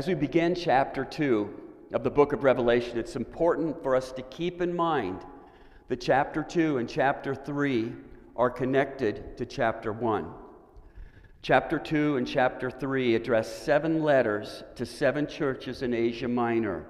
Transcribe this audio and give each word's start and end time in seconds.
As 0.00 0.06
we 0.06 0.14
begin 0.14 0.54
chapter 0.54 1.04
2 1.04 1.60
of 1.92 2.04
the 2.04 2.10
book 2.10 2.32
of 2.32 2.42
Revelation, 2.42 2.96
it's 2.96 3.16
important 3.16 3.82
for 3.82 3.94
us 3.94 4.12
to 4.12 4.22
keep 4.22 4.62
in 4.62 4.74
mind 4.74 5.20
that 5.88 6.00
chapter 6.00 6.42
2 6.42 6.78
and 6.78 6.88
chapter 6.88 7.34
3 7.34 7.92
are 8.34 8.48
connected 8.48 9.36
to 9.36 9.44
chapter 9.44 9.92
1. 9.92 10.26
Chapter 11.42 11.78
2 11.78 12.16
and 12.16 12.26
chapter 12.26 12.70
3 12.70 13.14
address 13.14 13.54
seven 13.54 14.02
letters 14.02 14.64
to 14.74 14.86
seven 14.86 15.26
churches 15.26 15.82
in 15.82 15.92
Asia 15.92 16.28
Minor, 16.28 16.86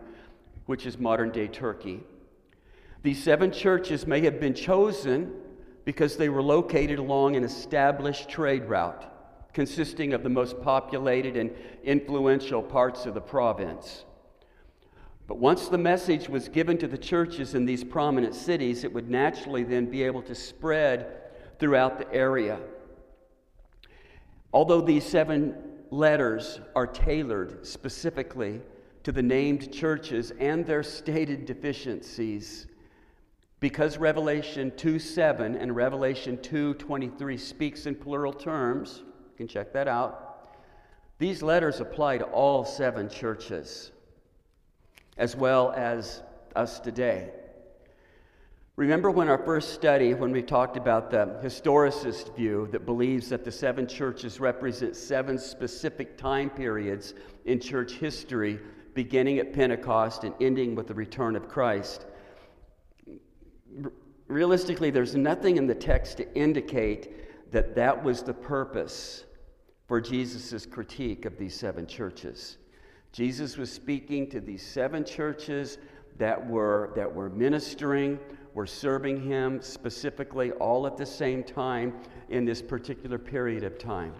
which 0.66 0.86
is 0.86 0.96
modern 0.96 1.32
day 1.32 1.48
Turkey. 1.48 2.04
These 3.02 3.24
seven 3.24 3.50
churches 3.50 4.06
may 4.06 4.20
have 4.20 4.38
been 4.38 4.54
chosen 4.54 5.34
because 5.84 6.16
they 6.16 6.28
were 6.28 6.42
located 6.42 7.00
along 7.00 7.34
an 7.34 7.42
established 7.42 8.28
trade 8.28 8.66
route 8.66 9.04
consisting 9.52 10.12
of 10.12 10.22
the 10.22 10.28
most 10.28 10.60
populated 10.62 11.36
and 11.36 11.50
influential 11.84 12.62
parts 12.62 13.06
of 13.06 13.14
the 13.14 13.20
province. 13.20 14.04
But 15.26 15.38
once 15.38 15.68
the 15.68 15.78
message 15.78 16.28
was 16.28 16.48
given 16.48 16.76
to 16.78 16.88
the 16.88 16.98
churches 16.98 17.54
in 17.54 17.64
these 17.64 17.84
prominent 17.84 18.34
cities, 18.34 18.82
it 18.82 18.92
would 18.92 19.08
naturally 19.08 19.62
then 19.62 19.86
be 19.86 20.02
able 20.02 20.22
to 20.22 20.34
spread 20.34 21.06
throughout 21.60 21.98
the 21.98 22.12
area. 22.12 22.58
Although 24.52 24.80
these 24.80 25.06
seven 25.06 25.54
letters 25.90 26.60
are 26.74 26.86
tailored 26.86 27.64
specifically 27.64 28.60
to 29.04 29.12
the 29.12 29.22
named 29.22 29.72
churches 29.72 30.32
and 30.40 30.66
their 30.66 30.82
stated 30.82 31.46
deficiencies, 31.46 32.66
because 33.60 33.98
Revelation 33.98 34.72
2 34.76 34.98
7 34.98 35.54
and 35.54 35.76
Revelation 35.76 36.40
2 36.42 36.74
23 36.74 37.36
speaks 37.36 37.86
in 37.86 37.94
plural 37.94 38.32
terms, 38.32 39.02
can 39.40 39.48
check 39.48 39.72
that 39.72 39.88
out. 39.88 40.52
These 41.18 41.42
letters 41.42 41.80
apply 41.80 42.18
to 42.18 42.24
all 42.24 42.62
seven 42.62 43.08
churches, 43.08 43.90
as 45.16 45.34
well 45.34 45.72
as 45.74 46.20
us 46.54 46.78
today. 46.78 47.30
Remember 48.76 49.10
when 49.10 49.28
our 49.28 49.38
first 49.38 49.72
study, 49.72 50.12
when 50.12 50.30
we 50.30 50.42
talked 50.42 50.76
about 50.76 51.10
the 51.10 51.40
historicist 51.42 52.36
view 52.36 52.68
that 52.70 52.84
believes 52.84 53.30
that 53.30 53.42
the 53.42 53.50
seven 53.50 53.86
churches 53.86 54.40
represent 54.40 54.94
seven 54.94 55.38
specific 55.38 56.18
time 56.18 56.50
periods 56.50 57.14
in 57.46 57.58
church 57.58 57.92
history, 57.92 58.60
beginning 58.92 59.38
at 59.38 59.54
Pentecost 59.54 60.24
and 60.24 60.34
ending 60.42 60.74
with 60.74 60.86
the 60.86 60.94
return 60.94 61.34
of 61.34 61.48
Christ? 61.48 62.04
Realistically, 64.28 64.90
there's 64.90 65.16
nothing 65.16 65.56
in 65.56 65.66
the 65.66 65.74
text 65.74 66.18
to 66.18 66.34
indicate 66.34 67.52
that 67.52 67.74
that 67.74 68.04
was 68.04 68.22
the 68.22 68.34
purpose 68.34 69.24
for 69.90 70.00
Jesus' 70.00 70.66
critique 70.66 71.24
of 71.24 71.36
these 71.36 71.52
seven 71.52 71.84
churches. 71.84 72.58
Jesus 73.10 73.56
was 73.56 73.72
speaking 73.72 74.30
to 74.30 74.38
these 74.38 74.64
seven 74.64 75.04
churches 75.04 75.78
that 76.16 76.48
were, 76.48 76.92
that 76.94 77.12
were 77.12 77.28
ministering 77.28 78.16
were 78.54 78.68
serving 78.68 79.20
him 79.20 79.60
specifically 79.60 80.52
all 80.52 80.86
at 80.86 80.96
the 80.96 81.04
same 81.04 81.42
time 81.42 81.92
in 82.28 82.44
this 82.44 82.62
particular 82.62 83.18
period 83.18 83.64
of 83.64 83.80
time. 83.80 84.14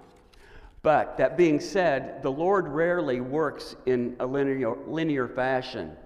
But 0.82 1.16
that 1.18 1.36
being 1.36 1.60
said, 1.60 2.20
the 2.20 2.32
Lord 2.32 2.66
rarely 2.66 3.20
works 3.20 3.76
in 3.86 4.16
a 4.18 4.26
linear, 4.26 4.74
linear 4.88 5.28
fashion. 5.28 5.96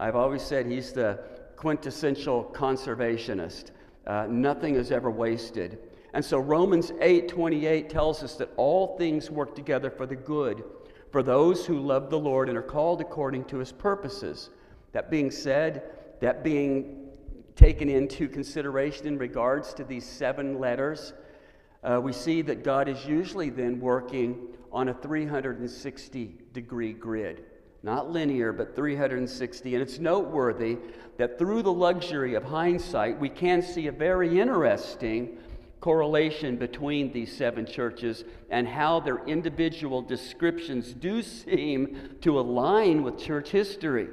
I've 0.00 0.16
always 0.16 0.42
said 0.42 0.66
he's 0.66 0.90
the 0.90 1.20
quintessential 1.54 2.50
conservationist. 2.52 3.70
Uh, 4.08 4.26
nothing 4.28 4.74
is 4.74 4.90
ever 4.90 5.08
wasted. 5.08 5.78
And 6.14 6.24
so 6.24 6.38
Romans 6.38 6.92
8 7.00 7.28
28 7.28 7.90
tells 7.90 8.22
us 8.22 8.36
that 8.36 8.50
all 8.56 8.96
things 8.96 9.30
work 9.30 9.54
together 9.54 9.90
for 9.90 10.06
the 10.06 10.16
good 10.16 10.64
for 11.14 11.22
those 11.22 11.64
who 11.64 11.78
love 11.78 12.10
the 12.10 12.18
Lord 12.18 12.48
and 12.48 12.58
are 12.58 12.62
called 12.62 13.00
according 13.00 13.44
to 13.44 13.58
his 13.58 13.70
purposes. 13.70 14.50
That 14.90 15.12
being 15.12 15.30
said, 15.30 15.84
that 16.20 16.42
being 16.42 17.06
taken 17.54 17.88
into 17.88 18.26
consideration 18.28 19.06
in 19.06 19.16
regards 19.16 19.74
to 19.74 19.84
these 19.84 20.04
seven 20.04 20.58
letters, 20.58 21.12
uh, 21.84 22.00
we 22.02 22.12
see 22.12 22.42
that 22.42 22.64
God 22.64 22.88
is 22.88 23.06
usually 23.06 23.48
then 23.48 23.78
working 23.78 24.48
on 24.72 24.88
a 24.88 24.94
360 24.94 26.34
degree 26.52 26.92
grid. 26.92 27.44
Not 27.84 28.10
linear, 28.10 28.52
but 28.52 28.74
360. 28.74 29.74
And 29.74 29.80
it's 29.80 30.00
noteworthy 30.00 30.78
that 31.16 31.38
through 31.38 31.62
the 31.62 31.72
luxury 31.72 32.34
of 32.34 32.42
hindsight, 32.42 33.20
we 33.20 33.28
can 33.28 33.62
see 33.62 33.86
a 33.86 33.92
very 33.92 34.40
interesting 34.40 35.38
correlation 35.84 36.56
between 36.56 37.12
these 37.12 37.30
seven 37.36 37.66
churches 37.66 38.24
and 38.48 38.66
how 38.66 38.98
their 39.00 39.22
individual 39.26 40.00
descriptions 40.00 40.94
do 40.94 41.20
seem 41.20 42.16
to 42.22 42.40
align 42.40 43.02
with 43.02 43.18
church 43.18 43.50
history. 43.50 44.08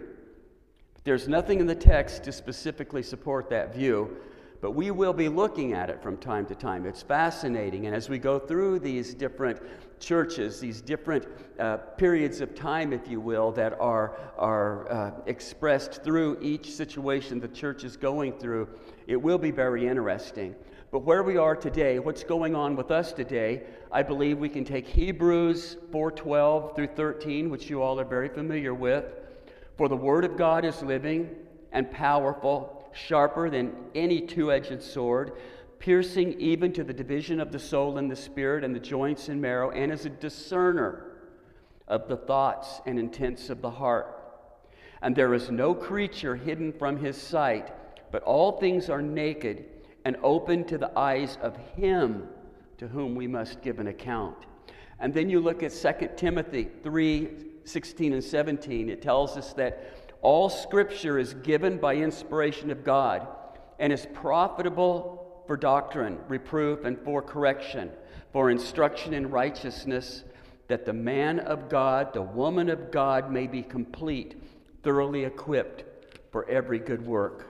There's 1.05 1.29
nothing 1.29 1.61
in 1.61 1.67
the 1.67 1.73
text 1.73 2.25
to 2.25 2.33
specifically 2.33 3.01
support 3.01 3.49
that 3.51 3.73
view, 3.73 4.17
but 4.59 4.71
we 4.71 4.91
will 4.91 5.13
be 5.13 5.29
looking 5.29 5.71
at 5.71 5.89
it 5.89 6.03
from 6.03 6.17
time 6.17 6.45
to 6.47 6.55
time. 6.55 6.85
It's 6.85 7.03
fascinating. 7.03 7.85
And 7.85 7.95
as 7.95 8.09
we 8.09 8.19
go 8.19 8.37
through 8.37 8.79
these 8.79 9.13
different 9.13 9.61
churches, 9.97 10.59
these 10.59 10.81
different 10.81 11.25
uh, 11.57 11.77
periods 11.77 12.41
of 12.41 12.53
time, 12.53 12.91
if 12.91 13.07
you 13.07 13.21
will, 13.21 13.53
that 13.53 13.79
are, 13.79 14.17
are 14.37 14.91
uh, 14.91 15.11
expressed 15.25 16.03
through 16.03 16.37
each 16.41 16.73
situation 16.73 17.39
the 17.39 17.47
church 17.47 17.85
is 17.85 17.95
going 17.95 18.33
through, 18.33 18.67
it 19.07 19.15
will 19.15 19.37
be 19.37 19.51
very 19.51 19.87
interesting. 19.87 20.53
But 20.91 21.05
where 21.05 21.23
we 21.23 21.37
are 21.37 21.55
today, 21.55 21.99
what's 21.99 22.25
going 22.25 22.53
on 22.53 22.75
with 22.75 22.91
us 22.91 23.13
today, 23.13 23.61
I 23.93 24.03
believe 24.03 24.39
we 24.39 24.49
can 24.49 24.65
take 24.65 24.85
Hebrews 24.85 25.77
4:12 25.89 26.75
through 26.75 26.87
13, 26.87 27.49
which 27.49 27.69
you 27.69 27.81
all 27.81 27.97
are 27.97 28.05
very 28.05 28.27
familiar 28.27 28.73
with, 28.73 29.05
for 29.77 29.87
the 29.87 29.95
Word 29.95 30.25
of 30.25 30.35
God 30.35 30.65
is 30.65 30.83
living 30.83 31.33
and 31.71 31.89
powerful, 31.89 32.89
sharper 32.91 33.49
than 33.49 33.73
any 33.95 34.19
two 34.19 34.51
edged 34.51 34.81
sword, 34.81 35.31
piercing 35.79 36.33
even 36.41 36.73
to 36.73 36.83
the 36.83 36.93
division 36.93 37.39
of 37.39 37.53
the 37.53 37.59
soul 37.59 37.97
and 37.97 38.11
the 38.11 38.15
spirit 38.17 38.65
and 38.65 38.75
the 38.75 38.79
joints 38.79 39.29
and 39.29 39.41
marrow, 39.41 39.71
and 39.71 39.93
is 39.93 40.05
a 40.05 40.09
discerner 40.09 41.05
of 41.87 42.09
the 42.09 42.17
thoughts 42.17 42.81
and 42.85 42.99
intents 42.99 43.49
of 43.49 43.61
the 43.61 43.71
heart. 43.71 44.21
And 45.01 45.15
there 45.15 45.33
is 45.33 45.49
no 45.49 45.73
creature 45.73 46.35
hidden 46.35 46.73
from 46.73 46.97
his 46.97 47.15
sight, 47.15 47.71
but 48.11 48.23
all 48.23 48.59
things 48.59 48.89
are 48.89 49.01
naked 49.01 49.70
and 50.05 50.17
open 50.23 50.63
to 50.65 50.77
the 50.77 50.97
eyes 50.97 51.37
of 51.41 51.55
him 51.75 52.27
to 52.77 52.87
whom 52.87 53.15
we 53.15 53.27
must 53.27 53.61
give 53.61 53.79
an 53.79 53.87
account. 53.87 54.37
And 54.99 55.13
then 55.13 55.29
you 55.29 55.39
look 55.39 55.63
at 55.63 55.71
2 55.71 56.09
Timothy 56.15 56.69
3 56.83 57.29
16 57.63 58.13
and 58.13 58.23
17, 58.23 58.89
it 58.89 59.03
tells 59.03 59.37
us 59.37 59.53
that 59.53 60.15
all 60.21 60.49
scripture 60.49 61.19
is 61.19 61.35
given 61.35 61.77
by 61.77 61.95
inspiration 61.95 62.71
of 62.71 62.83
God 62.83 63.27
and 63.79 63.93
is 63.93 64.07
profitable 64.13 65.43
for 65.45 65.57
doctrine, 65.57 66.17
reproof, 66.27 66.85
and 66.85 66.99
for 66.99 67.21
correction, 67.21 67.91
for 68.31 68.49
instruction 68.49 69.13
in 69.13 69.29
righteousness, 69.29 70.23
that 70.67 70.85
the 70.85 70.93
man 70.93 71.39
of 71.39 71.69
God, 71.69 72.13
the 72.13 72.21
woman 72.21 72.69
of 72.69 72.91
God 72.91 73.31
may 73.31 73.47
be 73.47 73.61
complete, 73.61 74.41
thoroughly 74.83 75.25
equipped 75.25 75.83
for 76.31 76.49
every 76.49 76.79
good 76.79 77.05
work. 77.05 77.47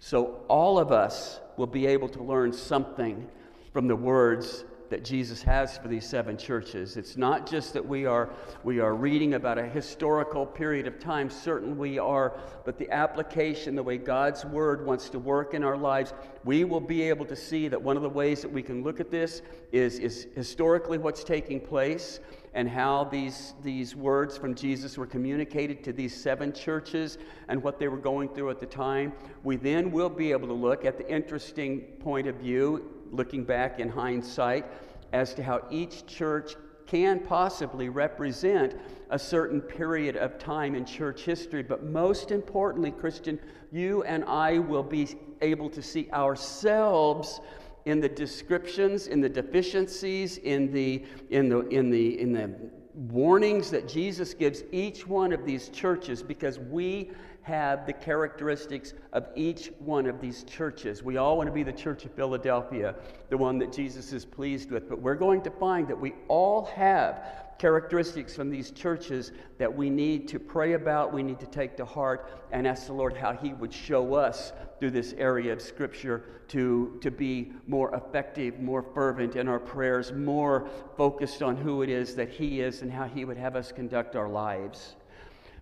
So 0.00 0.44
all 0.48 0.78
of 0.78 0.92
us 0.92 1.40
will 1.60 1.66
be 1.66 1.86
able 1.86 2.08
to 2.08 2.22
learn 2.22 2.50
something 2.54 3.28
from 3.70 3.86
the 3.86 3.94
words 3.94 4.64
that 4.88 5.04
Jesus 5.04 5.42
has 5.42 5.76
for 5.76 5.88
these 5.88 6.08
seven 6.08 6.38
churches. 6.38 6.96
It's 6.96 7.18
not 7.18 7.46
just 7.46 7.74
that 7.74 7.86
we 7.86 8.06
are, 8.06 8.30
we 8.64 8.80
are 8.80 8.94
reading 8.94 9.34
about 9.34 9.58
a 9.58 9.66
historical 9.66 10.46
period 10.46 10.86
of 10.86 10.98
time, 10.98 11.28
certainly 11.28 11.74
we 11.74 11.98
are, 11.98 12.40
but 12.64 12.78
the 12.78 12.90
application, 12.90 13.74
the 13.74 13.82
way 13.82 13.98
God's 13.98 14.42
Word 14.46 14.86
wants 14.86 15.10
to 15.10 15.18
work 15.18 15.52
in 15.52 15.62
our 15.62 15.76
lives, 15.76 16.14
we 16.46 16.64
will 16.64 16.80
be 16.80 17.02
able 17.02 17.26
to 17.26 17.36
see 17.36 17.68
that 17.68 17.80
one 17.80 17.98
of 17.98 18.02
the 18.02 18.08
ways 18.08 18.40
that 18.40 18.50
we 18.50 18.62
can 18.62 18.82
look 18.82 18.98
at 18.98 19.10
this 19.10 19.42
is, 19.70 19.98
is 19.98 20.28
historically 20.34 20.96
what's 20.96 21.22
taking 21.22 21.60
place 21.60 22.20
and 22.54 22.68
how 22.68 23.04
these, 23.04 23.54
these 23.62 23.94
words 23.94 24.36
from 24.36 24.54
Jesus 24.54 24.98
were 24.98 25.06
communicated 25.06 25.84
to 25.84 25.92
these 25.92 26.14
seven 26.14 26.52
churches 26.52 27.18
and 27.48 27.62
what 27.62 27.78
they 27.78 27.88
were 27.88 27.96
going 27.96 28.28
through 28.28 28.50
at 28.50 28.60
the 28.60 28.66
time. 28.66 29.12
We 29.44 29.56
then 29.56 29.92
will 29.92 30.08
be 30.08 30.32
able 30.32 30.48
to 30.48 30.54
look 30.54 30.84
at 30.84 30.98
the 30.98 31.08
interesting 31.08 31.80
point 32.00 32.26
of 32.26 32.36
view 32.36 32.90
looking 33.10 33.44
back 33.44 33.78
in 33.78 33.88
hindsight 33.88 34.66
as 35.12 35.34
to 35.34 35.42
how 35.42 35.66
each 35.70 36.06
church 36.06 36.54
can 36.86 37.20
possibly 37.20 37.88
represent 37.88 38.74
a 39.10 39.18
certain 39.18 39.60
period 39.60 40.16
of 40.16 40.38
time 40.38 40.74
in 40.74 40.84
church 40.84 41.22
history. 41.22 41.62
But 41.62 41.84
most 41.84 42.32
importantly, 42.32 42.90
Christian, 42.90 43.38
you 43.70 44.02
and 44.02 44.24
I 44.24 44.58
will 44.58 44.82
be 44.82 45.16
able 45.40 45.70
to 45.70 45.82
see 45.82 46.10
ourselves 46.12 47.40
in 47.84 48.00
the 48.00 48.08
descriptions, 48.08 49.06
in 49.06 49.20
the 49.20 49.28
deficiencies, 49.28 50.38
in 50.38 50.72
the, 50.72 51.04
in 51.30 51.48
the, 51.48 51.60
in 51.68 51.90
the, 51.90 52.20
in 52.20 52.32
the 52.32 52.50
warnings 52.94 53.70
that 53.70 53.88
Jesus 53.88 54.34
gives 54.34 54.62
each 54.72 55.06
one 55.06 55.32
of 55.32 55.44
these 55.44 55.68
churches 55.68 56.22
because 56.22 56.58
we 56.58 57.10
have 57.42 57.86
the 57.86 57.92
characteristics 57.92 58.92
of 59.12 59.28
each 59.34 59.70
one 59.78 60.06
of 60.06 60.20
these 60.20 60.44
churches. 60.44 61.02
We 61.02 61.16
all 61.16 61.36
want 61.36 61.46
to 61.48 61.52
be 61.52 61.62
the 61.62 61.72
church 61.72 62.04
of 62.04 62.12
Philadelphia, 62.12 62.94
the 63.30 63.38
one 63.38 63.58
that 63.58 63.72
Jesus 63.72 64.12
is 64.12 64.24
pleased 64.24 64.70
with, 64.70 64.88
but 64.88 65.00
we're 65.00 65.14
going 65.14 65.40
to 65.42 65.50
find 65.50 65.88
that 65.88 65.98
we 65.98 66.14
all 66.28 66.66
have 66.66 67.24
characteristics 67.60 68.34
from 68.34 68.48
these 68.48 68.70
churches 68.70 69.32
that 69.58 69.70
we 69.72 69.90
need 69.90 70.26
to 70.26 70.38
pray 70.38 70.72
about, 70.72 71.12
we 71.12 71.22
need 71.22 71.38
to 71.38 71.46
take 71.46 71.76
to 71.76 71.84
heart, 71.84 72.46
and 72.52 72.66
ask 72.66 72.86
the 72.86 72.92
Lord 72.94 73.14
how 73.14 73.34
He 73.34 73.52
would 73.52 73.70
show 73.72 74.14
us 74.14 74.54
through 74.78 74.92
this 74.92 75.12
area 75.18 75.52
of 75.52 75.60
Scripture 75.60 76.24
to, 76.48 76.98
to 77.02 77.10
be 77.10 77.52
more 77.66 77.94
effective, 77.94 78.60
more 78.60 78.82
fervent 78.82 79.36
in 79.36 79.46
our 79.46 79.58
prayers, 79.58 80.10
more 80.10 80.70
focused 80.96 81.42
on 81.42 81.54
who 81.54 81.82
it 81.82 81.90
is 81.90 82.14
that 82.14 82.30
He 82.30 82.62
is 82.62 82.80
and 82.80 82.90
how 82.90 83.04
He 83.04 83.26
would 83.26 83.36
have 83.36 83.56
us 83.56 83.72
conduct 83.72 84.16
our 84.16 84.30
lives. 84.30 84.96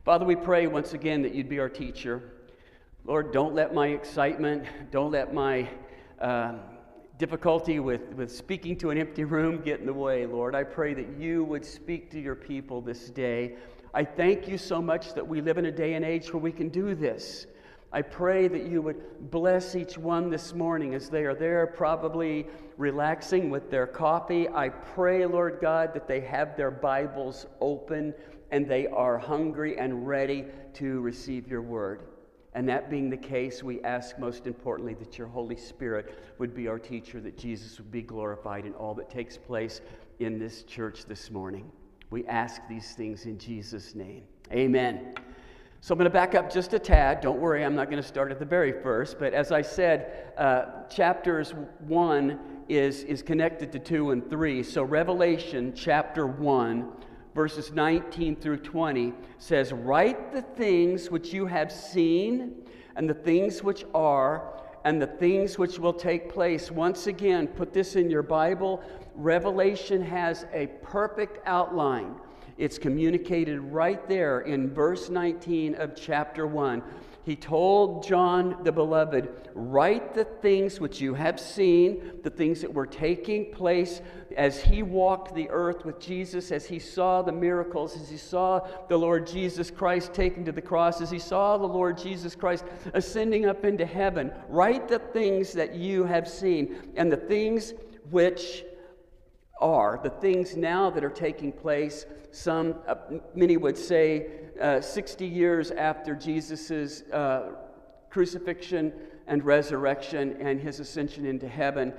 Father, 0.05 0.25
we 0.25 0.37
pray 0.37 0.69
once 0.69 0.93
again 0.93 1.21
that 1.23 1.35
you'd 1.35 1.49
be 1.49 1.59
our 1.59 1.69
teacher. 1.69 2.23
Lord, 3.07 3.33
don't 3.33 3.57
let 3.57 3.75
my 3.75 3.89
excitement, 3.89 4.63
don't 4.93 5.11
let 5.11 5.35
my 5.35 5.69
uh, 6.21 6.59
difficulty 7.19 7.81
with, 7.81 8.15
with 8.15 8.31
speaking 8.35 8.77
to 8.79 8.91
an 8.91 8.99
empty 8.99 9.25
room 9.25 9.61
get 9.61 9.81
in 9.81 9.87
the 9.87 9.93
way, 9.93 10.25
Lord. 10.25 10.55
I 10.55 10.63
pray 10.63 10.95
that 10.95 11.19
you 11.19 11.43
would 11.45 11.65
speak 11.65 12.11
to 12.13 12.21
your 12.21 12.37
people 12.37 12.81
this 12.81 13.11
day. 13.11 13.57
I 13.93 14.05
thank 14.05 14.47
you 14.47 14.57
so 14.57 14.81
much 14.81 15.15
that 15.15 15.27
we 15.27 15.41
live 15.41 15.59
in 15.59 15.67
a 15.67 15.73
day 15.73 15.95
and 15.95 16.05
age 16.05 16.33
where 16.33 16.41
we 16.41 16.53
can 16.53 16.69
do 16.69 16.95
this. 16.95 17.47
I 17.93 18.03
pray 18.03 18.47
that 18.49 18.67
you 18.67 18.83
would 18.83 19.31
bless 19.31 19.75
each 19.75 19.99
one 19.99 20.31
this 20.31 20.55
morning 20.55 20.95
as 20.95 21.09
they 21.09 21.25
are 21.25 21.35
there, 21.35 21.67
probably 21.67 22.47
relaxing 22.77 23.51
with 23.51 23.71
their 23.71 23.87
coffee. 23.87 24.49
I 24.49 24.69
pray, 24.69 25.27
Lord 25.27 25.59
God, 25.61 25.95
that 25.95 26.07
they 26.07 26.21
have 26.21 26.57
their 26.57 26.71
Bibles 26.71 27.47
open 27.61 28.15
and 28.51 28.69
they 28.69 28.87
are 28.87 29.19
hungry 29.19 29.79
and 29.79 30.07
ready 30.07 30.45
to 30.75 31.01
receive 31.01 31.49
your 31.49 31.63
word. 31.63 32.03
And 32.55 32.69
that 32.69 32.91
being 32.91 33.11
the 33.11 33.17
case, 33.17 33.63
we 33.63 33.81
ask 33.83 34.19
most 34.19 34.47
importantly 34.47 34.95
that 34.95 35.19
your 35.19 35.27
Holy 35.27 35.57
Spirit 35.57 36.19
would 36.39 36.55
be 36.55 36.67
our 36.67 36.79
teacher, 36.79 37.21
that 37.21 37.37
Jesus 37.37 37.79
would 37.79 37.91
be 37.91 38.03
glorified 38.03 38.65
in 38.65 38.73
all 38.75 38.95
that 38.95 39.11
takes 39.11 39.37
place 39.37 39.81
in 40.19 40.39
this 40.39 40.63
church 40.63 41.05
this 41.05 41.31
morning. 41.31 41.71
We 42.11 42.27
ask 42.27 42.63
these 42.69 42.93
things 42.93 43.27
in 43.27 43.39
Jesus' 43.39 43.95
name. 43.95 44.23
Amen. 44.51 45.15
So 45.81 45.93
I'm 45.93 45.99
going 45.99 46.07
to 46.07 46.11
back 46.11 46.35
up 46.35 46.53
just 46.53 46.73
a 46.73 46.79
tad. 46.79 47.21
Don't 47.21 47.39
worry, 47.39 47.65
I'm 47.65 47.77
not 47.77 47.89
going 47.89 48.03
to 48.03 48.09
start 48.09 48.33
at 48.33 48.41
the 48.41 48.45
very 48.45 48.73
first. 48.73 49.19
But 49.19 49.33
as 49.33 49.53
I 49.53 49.63
said, 49.63 50.33
uh, 50.37 50.87
chapters 50.89 51.55
1 51.87 52.39
is, 52.69 53.05
is 53.05 53.23
connected 53.23 53.71
to 53.73 53.79
2 53.79 54.11
and 54.11 54.29
3. 54.29 54.63
So 54.65 54.83
Revelation 54.83 55.73
chapter 55.77 56.27
1 56.27 56.93
verses 57.39 57.71
19 57.73 58.35
through 58.35 58.57
20 58.57 59.13
says, 59.39 59.73
Write 59.73 60.33
the 60.33 60.43
things 60.43 61.09
which 61.09 61.33
you 61.33 61.47
have 61.47 61.71
seen, 61.71 62.53
and 62.97 63.09
the 63.09 63.15
things 63.15 63.63
which 63.63 63.85
are, 63.95 64.61
and 64.85 65.01
the 65.01 65.07
things 65.07 65.57
which 65.57 65.79
will 65.79 65.93
take 65.93 66.29
place. 66.29 66.69
Once 66.69 67.07
again, 67.07 67.47
put 67.47 67.73
this 67.73 67.95
in 67.95 68.11
your 68.11 68.25
Bible. 68.25 68.83
Revelation 69.15 70.03
has 70.03 70.47
a 70.53 70.67
perfect 70.83 71.39
outline. 71.47 72.17
It's 72.57 72.77
communicated 72.77 73.61
right 73.61 74.09
there 74.09 74.41
in 74.41 74.75
verse 74.75 75.09
19 75.09 75.77
of 75.77 75.95
chapter 75.95 76.45
1 76.45 76.83
he 77.29 77.37
told 77.37 78.05
John 78.05 78.57
the 78.65 78.73
beloved, 78.73 79.51
Write 79.55 80.15
the 80.15 80.25
things 80.25 80.81
which 80.81 80.99
you 80.99 81.13
have 81.13 81.39
seen, 81.39 82.13
the 82.23 82.31
things 82.31 82.63
that 82.63 82.73
were 82.73 82.87
taking 82.87 83.53
place 83.53 84.01
as 84.35 84.63
he 84.63 84.83
walked 84.83 85.35
the 85.35 85.51
earth 85.51 85.85
with 85.85 86.01
Jesus, 86.01 86.51
as 86.51 86.65
he 86.65 86.79
saw 86.79 87.21
the 87.21 87.31
miracles, 87.31 88.01
as 88.01 88.09
he 88.09 88.17
saw 88.17 88.67
the 88.89 88.97
Lord 88.97 89.27
Jesus 89.27 89.71
Christ 89.71 90.15
taken 90.15 90.43
to 90.47 90.53
the 90.53 90.63
cross, 90.63 91.03
as 91.03 91.11
he 91.11 91.19
saw 91.19 91.59
the 91.59 91.67
Lord 91.67 91.99
Jesus 91.99 92.35
Christ 92.35 92.65
ascending 92.95 93.45
up 93.45 93.63
into 93.63 93.85
heaven. 93.85 94.33
Write 94.49 94.89
the 94.89 94.99
things 94.99 95.53
that 95.53 95.75
you 95.75 96.05
have 96.05 96.27
seen, 96.27 96.95
and 96.97 97.13
the 97.13 97.19
things 97.19 97.75
which 98.11 98.65
are, 99.61 100.01
the 100.03 100.11
things 100.11 100.57
now 100.57 100.91
that 100.91 101.05
are 101.05 101.11
taking 101.11 101.53
place. 101.53 102.07
Some, 102.31 102.77
uh, 102.87 102.95
many 103.35 103.57
would 103.57 103.77
say, 103.77 104.27
uh, 104.61 104.81
60 104.81 105.27
years 105.27 105.71
after 105.71 106.15
Jesus' 106.15 107.03
uh, 107.13 107.53
crucifixion 108.11 108.93
and 109.27 109.45
resurrection 109.45 110.37
and 110.41 110.61
his 110.61 110.81
ascension 110.81 111.27
into 111.27 111.49
heaven, 111.49 111.93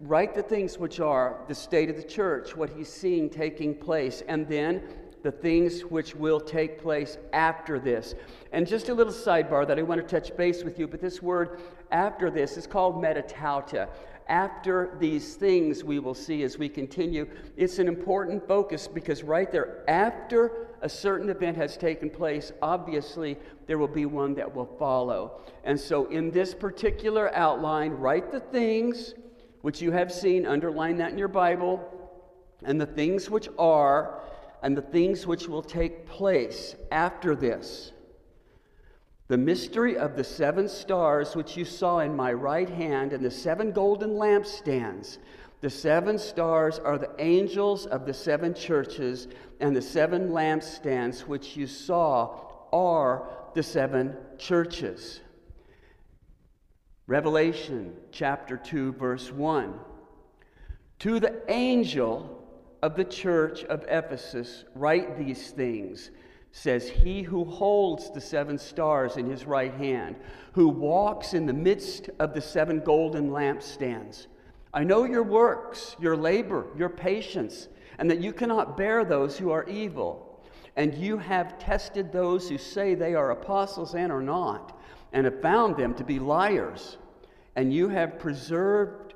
write 0.00 0.34
the 0.34 0.42
things 0.42 0.78
which 0.78 1.00
are 1.00 1.40
the 1.48 1.54
state 1.54 1.90
of 1.90 1.96
the 1.96 2.02
church, 2.02 2.56
what 2.56 2.70
he's 2.70 2.92
seeing 2.92 3.28
taking 3.28 3.74
place, 3.74 4.22
and 4.28 4.48
then 4.48 4.82
the 5.22 5.32
things 5.32 5.80
which 5.82 6.14
will 6.14 6.40
take 6.40 6.80
place 6.80 7.18
after 7.32 7.78
this. 7.78 8.14
And 8.52 8.66
just 8.66 8.88
a 8.88 8.94
little 8.94 9.12
sidebar 9.12 9.66
that 9.66 9.78
I 9.78 9.82
want 9.82 10.00
to 10.00 10.06
touch 10.06 10.36
base 10.36 10.62
with 10.62 10.78
you, 10.78 10.86
but 10.86 11.00
this 11.00 11.20
word 11.20 11.60
after 11.90 12.30
this 12.30 12.56
is 12.56 12.66
called 12.66 13.02
metatauta 13.02 13.88
after 14.28 14.96
these 14.98 15.34
things 15.34 15.82
we 15.82 15.98
will 15.98 16.14
see 16.14 16.42
as 16.42 16.58
we 16.58 16.68
continue. 16.68 17.26
It's 17.56 17.78
an 17.78 17.88
important 17.88 18.46
focus 18.46 18.86
because 18.86 19.22
right 19.22 19.50
there, 19.50 19.84
after 19.88 20.68
a 20.82 20.88
certain 20.88 21.28
event 21.30 21.56
has 21.56 21.76
taken 21.76 22.10
place, 22.10 22.52
obviously 22.62 23.36
there 23.66 23.78
will 23.78 23.88
be 23.88 24.06
one 24.06 24.34
that 24.34 24.54
will 24.54 24.76
follow. 24.78 25.40
And 25.64 25.78
so, 25.78 26.06
in 26.06 26.30
this 26.30 26.54
particular 26.54 27.34
outline, 27.34 27.92
write 27.92 28.30
the 28.30 28.40
things 28.40 29.14
which 29.62 29.80
you 29.82 29.90
have 29.92 30.12
seen, 30.12 30.46
underline 30.46 30.98
that 30.98 31.12
in 31.12 31.18
your 31.18 31.28
Bible, 31.28 31.82
and 32.64 32.80
the 32.80 32.86
things 32.86 33.28
which 33.28 33.48
are, 33.58 34.20
and 34.62 34.76
the 34.76 34.82
things 34.82 35.26
which 35.26 35.48
will 35.48 35.62
take 35.62 36.06
place 36.06 36.76
after 36.90 37.34
this. 37.34 37.92
The 39.28 39.36
mystery 39.36 39.96
of 39.96 40.16
the 40.16 40.24
seven 40.24 40.68
stars 40.68 41.36
which 41.36 41.54
you 41.56 41.66
saw 41.66 41.98
in 41.98 42.16
my 42.16 42.32
right 42.32 42.68
hand 42.68 43.12
and 43.12 43.22
the 43.22 43.30
seven 43.30 43.72
golden 43.72 44.12
lampstands. 44.12 45.18
The 45.60 45.68
seven 45.68 46.18
stars 46.18 46.78
are 46.78 46.96
the 46.96 47.10
angels 47.18 47.84
of 47.84 48.06
the 48.06 48.14
seven 48.14 48.54
churches, 48.54 49.28
and 49.60 49.76
the 49.76 49.82
seven 49.82 50.30
lampstands 50.30 51.26
which 51.26 51.56
you 51.56 51.66
saw 51.66 52.38
are 52.72 53.28
the 53.54 53.62
seven 53.62 54.16
churches. 54.38 55.20
Revelation 57.06 57.94
chapter 58.12 58.56
2, 58.56 58.92
verse 58.92 59.30
1. 59.30 59.78
To 61.00 61.20
the 61.20 61.42
angel 61.48 62.46
of 62.82 62.96
the 62.96 63.04
church 63.04 63.64
of 63.64 63.84
Ephesus, 63.88 64.64
write 64.74 65.18
these 65.18 65.50
things 65.50 66.10
says, 66.52 66.88
He 66.88 67.22
who 67.22 67.44
holds 67.44 68.10
the 68.10 68.20
seven 68.20 68.58
stars 68.58 69.16
in 69.16 69.30
his 69.30 69.44
right 69.44 69.74
hand, 69.74 70.16
who 70.52 70.68
walks 70.68 71.34
in 71.34 71.46
the 71.46 71.52
midst 71.52 72.10
of 72.18 72.34
the 72.34 72.40
seven 72.40 72.80
golden 72.80 73.30
lampstands. 73.30 74.26
I 74.72 74.84
know 74.84 75.04
your 75.04 75.22
works, 75.22 75.96
your 76.00 76.16
labor, 76.16 76.66
your 76.76 76.88
patience, 76.88 77.68
and 77.98 78.10
that 78.10 78.20
you 78.20 78.32
cannot 78.32 78.76
bear 78.76 79.04
those 79.04 79.38
who 79.38 79.50
are 79.50 79.68
evil. 79.68 80.42
And 80.76 80.94
you 80.94 81.18
have 81.18 81.58
tested 81.58 82.12
those 82.12 82.48
who 82.48 82.58
say 82.58 82.94
they 82.94 83.14
are 83.14 83.32
apostles 83.32 83.94
and 83.94 84.12
are 84.12 84.22
not, 84.22 84.78
and 85.12 85.24
have 85.24 85.42
found 85.42 85.76
them 85.76 85.94
to 85.94 86.04
be 86.04 86.18
liars. 86.18 86.98
And 87.56 87.72
you 87.72 87.88
have 87.88 88.18
preserved 88.18 89.14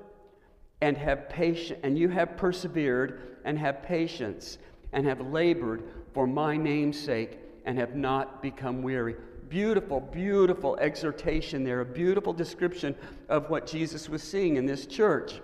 and 0.81 0.97
have 0.97 1.29
patience, 1.29 1.79
and 1.85 1.97
you 1.97 2.09
have 2.09 2.37
persevered 2.37 3.39
and 3.45 3.57
have 3.59 3.83
patience, 3.83 4.59
and 4.93 5.07
have 5.07 5.21
labored 5.21 5.85
for 6.13 6.27
my 6.27 6.57
name's 6.57 6.99
sake 6.99 7.39
and 7.65 7.79
have 7.79 7.95
not 7.95 8.43
become 8.43 8.83
weary. 8.83 9.17
Beautiful, 9.49 10.01
beautiful 10.01 10.77
exhortation 10.79 11.65
there, 11.65 11.81
a 11.81 11.85
beautiful 11.85 12.33
description 12.33 12.95
of 13.29 13.51
what 13.51 13.67
Jesus 13.67 14.09
was 14.09 14.23
seeing 14.23 14.57
in 14.57 14.67
this 14.67 14.87
church. 14.87 15.41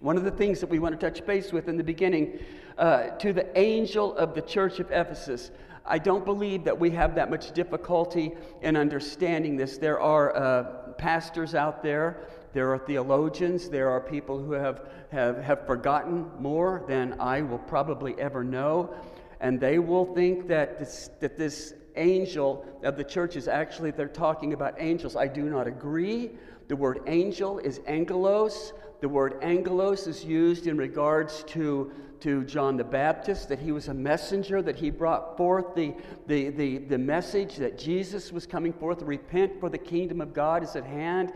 One 0.00 0.16
of 0.16 0.24
the 0.24 0.30
things 0.32 0.58
that 0.60 0.68
we 0.68 0.80
want 0.80 0.98
to 0.98 1.10
touch 1.10 1.24
base 1.24 1.52
with 1.52 1.68
in 1.68 1.76
the 1.76 1.84
beginning 1.84 2.40
uh, 2.76 3.10
to 3.18 3.32
the 3.32 3.56
angel 3.56 4.16
of 4.16 4.34
the 4.34 4.42
church 4.42 4.80
of 4.80 4.90
Ephesus. 4.90 5.52
I 5.86 5.98
don't 5.98 6.24
believe 6.24 6.64
that 6.64 6.78
we 6.78 6.90
have 6.90 7.14
that 7.14 7.30
much 7.30 7.52
difficulty 7.52 8.32
in 8.62 8.76
understanding 8.76 9.56
this. 9.56 9.78
There 9.78 10.00
are 10.00 10.36
uh, 10.36 10.62
pastors 10.98 11.54
out 11.54 11.82
there, 11.82 12.20
there 12.52 12.72
are 12.72 12.78
theologians, 12.78 13.68
there 13.68 13.90
are 13.90 14.00
people 14.00 14.42
who 14.42 14.52
have, 14.52 14.88
have, 15.10 15.38
have 15.38 15.66
forgotten 15.66 16.30
more 16.38 16.84
than 16.88 17.20
I 17.20 17.42
will 17.42 17.58
probably 17.58 18.18
ever 18.20 18.44
know 18.44 18.94
and 19.42 19.58
they 19.60 19.80
will 19.80 20.06
think 20.14 20.46
that 20.46 20.78
this, 20.78 21.10
that 21.18 21.36
this 21.36 21.74
angel 21.96 22.64
of 22.84 22.96
the 22.96 23.04
church 23.04 23.36
is 23.36 23.48
actually, 23.48 23.90
they're 23.90 24.06
talking 24.06 24.52
about 24.52 24.74
angels. 24.78 25.16
I 25.16 25.26
do 25.26 25.42
not 25.42 25.66
agree. 25.66 26.30
The 26.68 26.76
word 26.76 27.00
angel 27.08 27.58
is 27.58 27.80
angelos. 27.88 28.72
The 29.00 29.08
word 29.08 29.42
angelos 29.42 30.06
is 30.06 30.24
used 30.24 30.68
in 30.68 30.76
regards 30.76 31.42
to, 31.48 31.90
to 32.22 32.44
John 32.44 32.76
the 32.76 32.84
Baptist, 32.84 33.48
that 33.48 33.58
he 33.58 33.72
was 33.72 33.88
a 33.88 33.94
messenger, 33.94 34.62
that 34.62 34.76
he 34.76 34.90
brought 34.90 35.36
forth 35.36 35.74
the, 35.74 35.92
the, 36.28 36.50
the, 36.50 36.78
the 36.78 36.98
message 36.98 37.56
that 37.56 37.76
Jesus 37.76 38.30
was 38.30 38.46
coming 38.46 38.72
forth. 38.72 39.02
Repent, 39.02 39.58
for 39.58 39.68
the 39.68 39.78
kingdom 39.78 40.20
of 40.20 40.32
God 40.32 40.62
is 40.62 40.76
at 40.76 40.84
hand. 40.84 41.32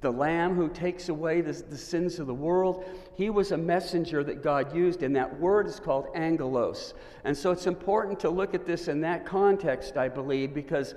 The 0.00 0.10
Lamb 0.10 0.56
who 0.56 0.68
takes 0.68 1.08
away 1.08 1.40
the, 1.40 1.52
the 1.52 1.76
sins 1.76 2.18
of 2.18 2.26
the 2.26 2.34
world. 2.34 2.84
He 3.14 3.30
was 3.30 3.52
a 3.52 3.56
messenger 3.56 4.24
that 4.24 4.42
God 4.42 4.74
used, 4.74 5.04
and 5.04 5.14
that 5.14 5.38
word 5.38 5.68
is 5.68 5.78
called 5.78 6.08
angelos. 6.16 6.94
And 7.22 7.36
so 7.36 7.52
it's 7.52 7.68
important 7.68 8.18
to 8.20 8.30
look 8.30 8.54
at 8.54 8.66
this 8.66 8.88
in 8.88 9.00
that 9.02 9.24
context, 9.24 9.96
I 9.96 10.08
believe, 10.08 10.52
because 10.52 10.96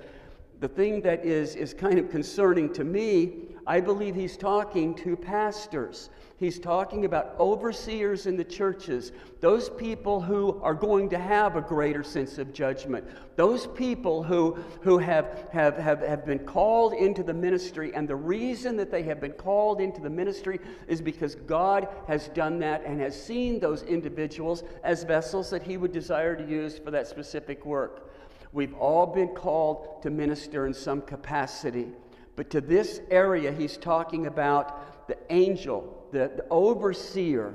the 0.58 0.68
thing 0.68 1.00
that 1.02 1.24
is, 1.24 1.54
is 1.54 1.72
kind 1.72 1.98
of 2.00 2.10
concerning 2.10 2.72
to 2.72 2.82
me 2.82 3.51
I 3.66 3.80
believe 3.80 4.14
he's 4.14 4.36
talking 4.36 4.94
to 4.96 5.16
pastors. 5.16 6.10
He's 6.42 6.58
talking 6.58 7.04
about 7.04 7.36
overseers 7.38 8.26
in 8.26 8.36
the 8.36 8.42
churches, 8.42 9.12
those 9.40 9.70
people 9.70 10.20
who 10.20 10.60
are 10.60 10.74
going 10.74 11.08
to 11.10 11.18
have 11.18 11.54
a 11.54 11.60
greater 11.60 12.02
sense 12.02 12.36
of 12.38 12.52
judgment, 12.52 13.06
those 13.36 13.68
people 13.68 14.24
who, 14.24 14.54
who 14.80 14.98
have, 14.98 15.46
have, 15.52 15.76
have, 15.76 16.00
have 16.00 16.26
been 16.26 16.40
called 16.40 16.94
into 16.94 17.22
the 17.22 17.32
ministry. 17.32 17.94
And 17.94 18.08
the 18.08 18.16
reason 18.16 18.76
that 18.78 18.90
they 18.90 19.04
have 19.04 19.20
been 19.20 19.34
called 19.34 19.80
into 19.80 20.00
the 20.00 20.10
ministry 20.10 20.58
is 20.88 21.00
because 21.00 21.36
God 21.36 21.86
has 22.08 22.26
done 22.30 22.58
that 22.58 22.84
and 22.84 23.00
has 23.00 23.20
seen 23.20 23.60
those 23.60 23.84
individuals 23.84 24.64
as 24.82 25.04
vessels 25.04 25.48
that 25.50 25.62
he 25.62 25.76
would 25.76 25.92
desire 25.92 26.34
to 26.34 26.44
use 26.44 26.76
for 26.76 26.90
that 26.90 27.06
specific 27.06 27.64
work. 27.64 28.10
We've 28.52 28.74
all 28.74 29.06
been 29.06 29.28
called 29.28 30.02
to 30.02 30.10
minister 30.10 30.66
in 30.66 30.74
some 30.74 31.02
capacity. 31.02 31.86
But 32.36 32.50
to 32.50 32.60
this 32.60 33.00
area, 33.10 33.52
he's 33.52 33.76
talking 33.76 34.26
about 34.26 35.08
the 35.08 35.18
angel, 35.30 36.08
the, 36.12 36.30
the 36.36 36.46
overseer 36.50 37.54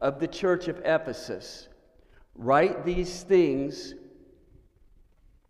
of 0.00 0.20
the 0.20 0.28
church 0.28 0.68
of 0.68 0.80
Ephesus. 0.84 1.68
Write 2.34 2.84
these 2.84 3.22
things, 3.22 3.94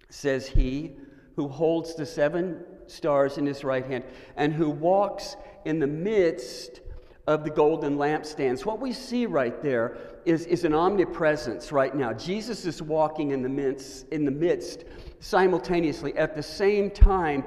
says 0.08 0.46
he, 0.46 0.92
who 1.36 1.48
holds 1.48 1.94
the 1.94 2.06
seven 2.06 2.64
stars 2.86 3.38
in 3.38 3.46
his 3.46 3.64
right 3.64 3.86
hand 3.86 4.04
and 4.36 4.52
who 4.52 4.68
walks 4.68 5.36
in 5.64 5.78
the 5.78 5.86
midst 5.86 6.80
of 7.26 7.44
the 7.44 7.50
golden 7.50 7.96
lampstands. 7.96 8.64
What 8.64 8.80
we 8.80 8.92
see 8.92 9.26
right 9.26 9.62
there 9.62 9.96
is, 10.24 10.46
is 10.46 10.64
an 10.64 10.74
omnipresence 10.74 11.70
right 11.70 11.94
now. 11.94 12.12
Jesus 12.12 12.66
is 12.66 12.82
walking 12.82 13.30
in 13.30 13.42
the 13.42 13.48
midst, 13.48 14.08
in 14.08 14.24
the 14.24 14.30
midst 14.30 14.84
simultaneously 15.20 16.16
at 16.16 16.34
the 16.34 16.42
same 16.42 16.90
time 16.90 17.44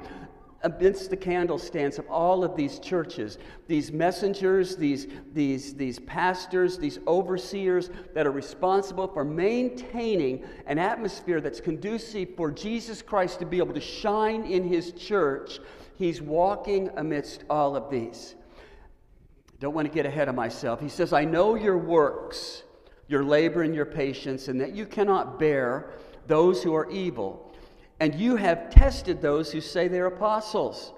amidst 0.64 1.10
the 1.10 1.16
candlestands 1.16 1.98
of 1.98 2.08
all 2.08 2.42
of 2.42 2.56
these 2.56 2.78
churches, 2.78 3.38
these 3.68 3.92
messengers, 3.92 4.76
these, 4.76 5.06
these, 5.32 5.74
these 5.74 5.98
pastors, 6.00 6.78
these 6.78 6.98
overseers 7.06 7.90
that 8.14 8.26
are 8.26 8.32
responsible 8.32 9.06
for 9.06 9.24
maintaining 9.24 10.44
an 10.66 10.78
atmosphere 10.78 11.40
that's 11.40 11.60
conducive 11.60 12.34
for 12.36 12.50
Jesus 12.50 13.02
Christ 13.02 13.38
to 13.40 13.46
be 13.46 13.58
able 13.58 13.74
to 13.74 13.80
shine 13.80 14.44
in 14.44 14.66
his 14.66 14.92
church, 14.92 15.60
he's 15.96 16.20
walking 16.20 16.90
amidst 16.96 17.44
all 17.50 17.76
of 17.76 17.90
these. 17.90 18.34
Don't 19.60 19.74
want 19.74 19.86
to 19.86 19.94
get 19.94 20.06
ahead 20.06 20.28
of 20.28 20.34
myself. 20.34 20.80
He 20.80 20.88
says, 20.88 21.12
I 21.12 21.24
know 21.24 21.54
your 21.54 21.78
works, 21.78 22.62
your 23.06 23.22
labor 23.22 23.62
and 23.62 23.74
your 23.74 23.86
patience, 23.86 24.48
and 24.48 24.60
that 24.60 24.74
you 24.74 24.86
cannot 24.86 25.38
bear 25.38 25.90
those 26.26 26.62
who 26.62 26.74
are 26.74 26.90
evil 26.90 27.43
and 28.00 28.14
you 28.14 28.36
have 28.36 28.70
tested 28.70 29.22
those 29.22 29.52
who 29.52 29.60
say 29.60 29.88
they're 29.88 30.06
apostles 30.06 30.92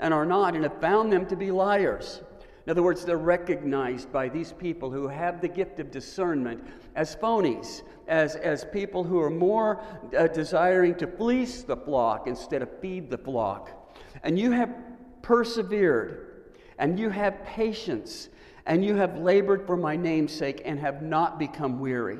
and 0.00 0.12
are 0.12 0.26
not, 0.26 0.54
and 0.54 0.64
have 0.64 0.80
found 0.80 1.12
them 1.12 1.26
to 1.26 1.36
be 1.36 1.50
liars. 1.50 2.22
In 2.66 2.70
other 2.70 2.82
words, 2.82 3.04
they're 3.04 3.16
recognized 3.16 4.12
by 4.12 4.28
these 4.28 4.52
people 4.52 4.90
who 4.90 5.08
have 5.08 5.40
the 5.40 5.48
gift 5.48 5.80
of 5.80 5.90
discernment 5.90 6.64
as 6.94 7.16
phonies, 7.16 7.82
as, 8.06 8.36
as 8.36 8.64
people 8.64 9.02
who 9.02 9.20
are 9.20 9.30
more 9.30 9.82
uh, 10.16 10.28
desiring 10.28 10.94
to 10.96 11.06
fleece 11.06 11.62
the 11.62 11.76
flock 11.76 12.26
instead 12.26 12.62
of 12.62 12.80
feed 12.80 13.10
the 13.10 13.18
flock. 13.18 13.92
And 14.22 14.38
you 14.38 14.52
have 14.52 14.74
persevered, 15.22 16.52
and 16.78 16.98
you 16.98 17.10
have 17.10 17.44
patience, 17.44 18.28
and 18.66 18.84
you 18.84 18.94
have 18.96 19.18
labored 19.18 19.66
for 19.66 19.76
my 19.76 19.96
name's 19.96 20.32
sake, 20.32 20.62
and 20.64 20.78
have 20.78 21.02
not 21.02 21.38
become 21.38 21.80
weary. 21.80 22.18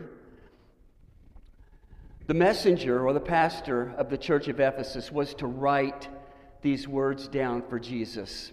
The 2.28 2.34
messenger 2.34 3.04
or 3.04 3.12
the 3.12 3.20
pastor 3.20 3.92
of 3.96 4.08
the 4.08 4.16
church 4.16 4.46
of 4.46 4.60
Ephesus 4.60 5.10
was 5.10 5.34
to 5.34 5.46
write 5.48 6.08
these 6.60 6.86
words 6.86 7.26
down 7.26 7.62
for 7.62 7.80
Jesus. 7.80 8.52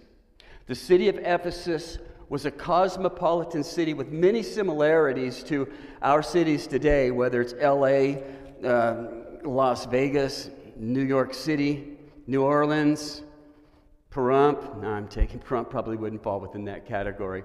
The 0.66 0.74
city 0.74 1.08
of 1.08 1.16
Ephesus 1.18 1.98
was 2.28 2.46
a 2.46 2.50
cosmopolitan 2.50 3.62
city 3.62 3.94
with 3.94 4.08
many 4.08 4.42
similarities 4.42 5.44
to 5.44 5.68
our 6.02 6.22
cities 6.22 6.66
today, 6.66 7.12
whether 7.12 7.40
it's 7.40 7.54
LA, 7.54 8.22
uh, 8.68 9.06
Las 9.44 9.86
Vegas, 9.86 10.50
New 10.76 11.02
York 11.02 11.32
City, 11.32 11.96
New 12.26 12.42
Orleans, 12.42 13.22
Pahrump. 14.10 14.80
No, 14.80 14.88
I'm 14.88 15.06
taking 15.06 15.38
Pahrump, 15.38 15.70
probably 15.70 15.96
wouldn't 15.96 16.24
fall 16.24 16.40
within 16.40 16.64
that 16.64 16.86
category. 16.86 17.44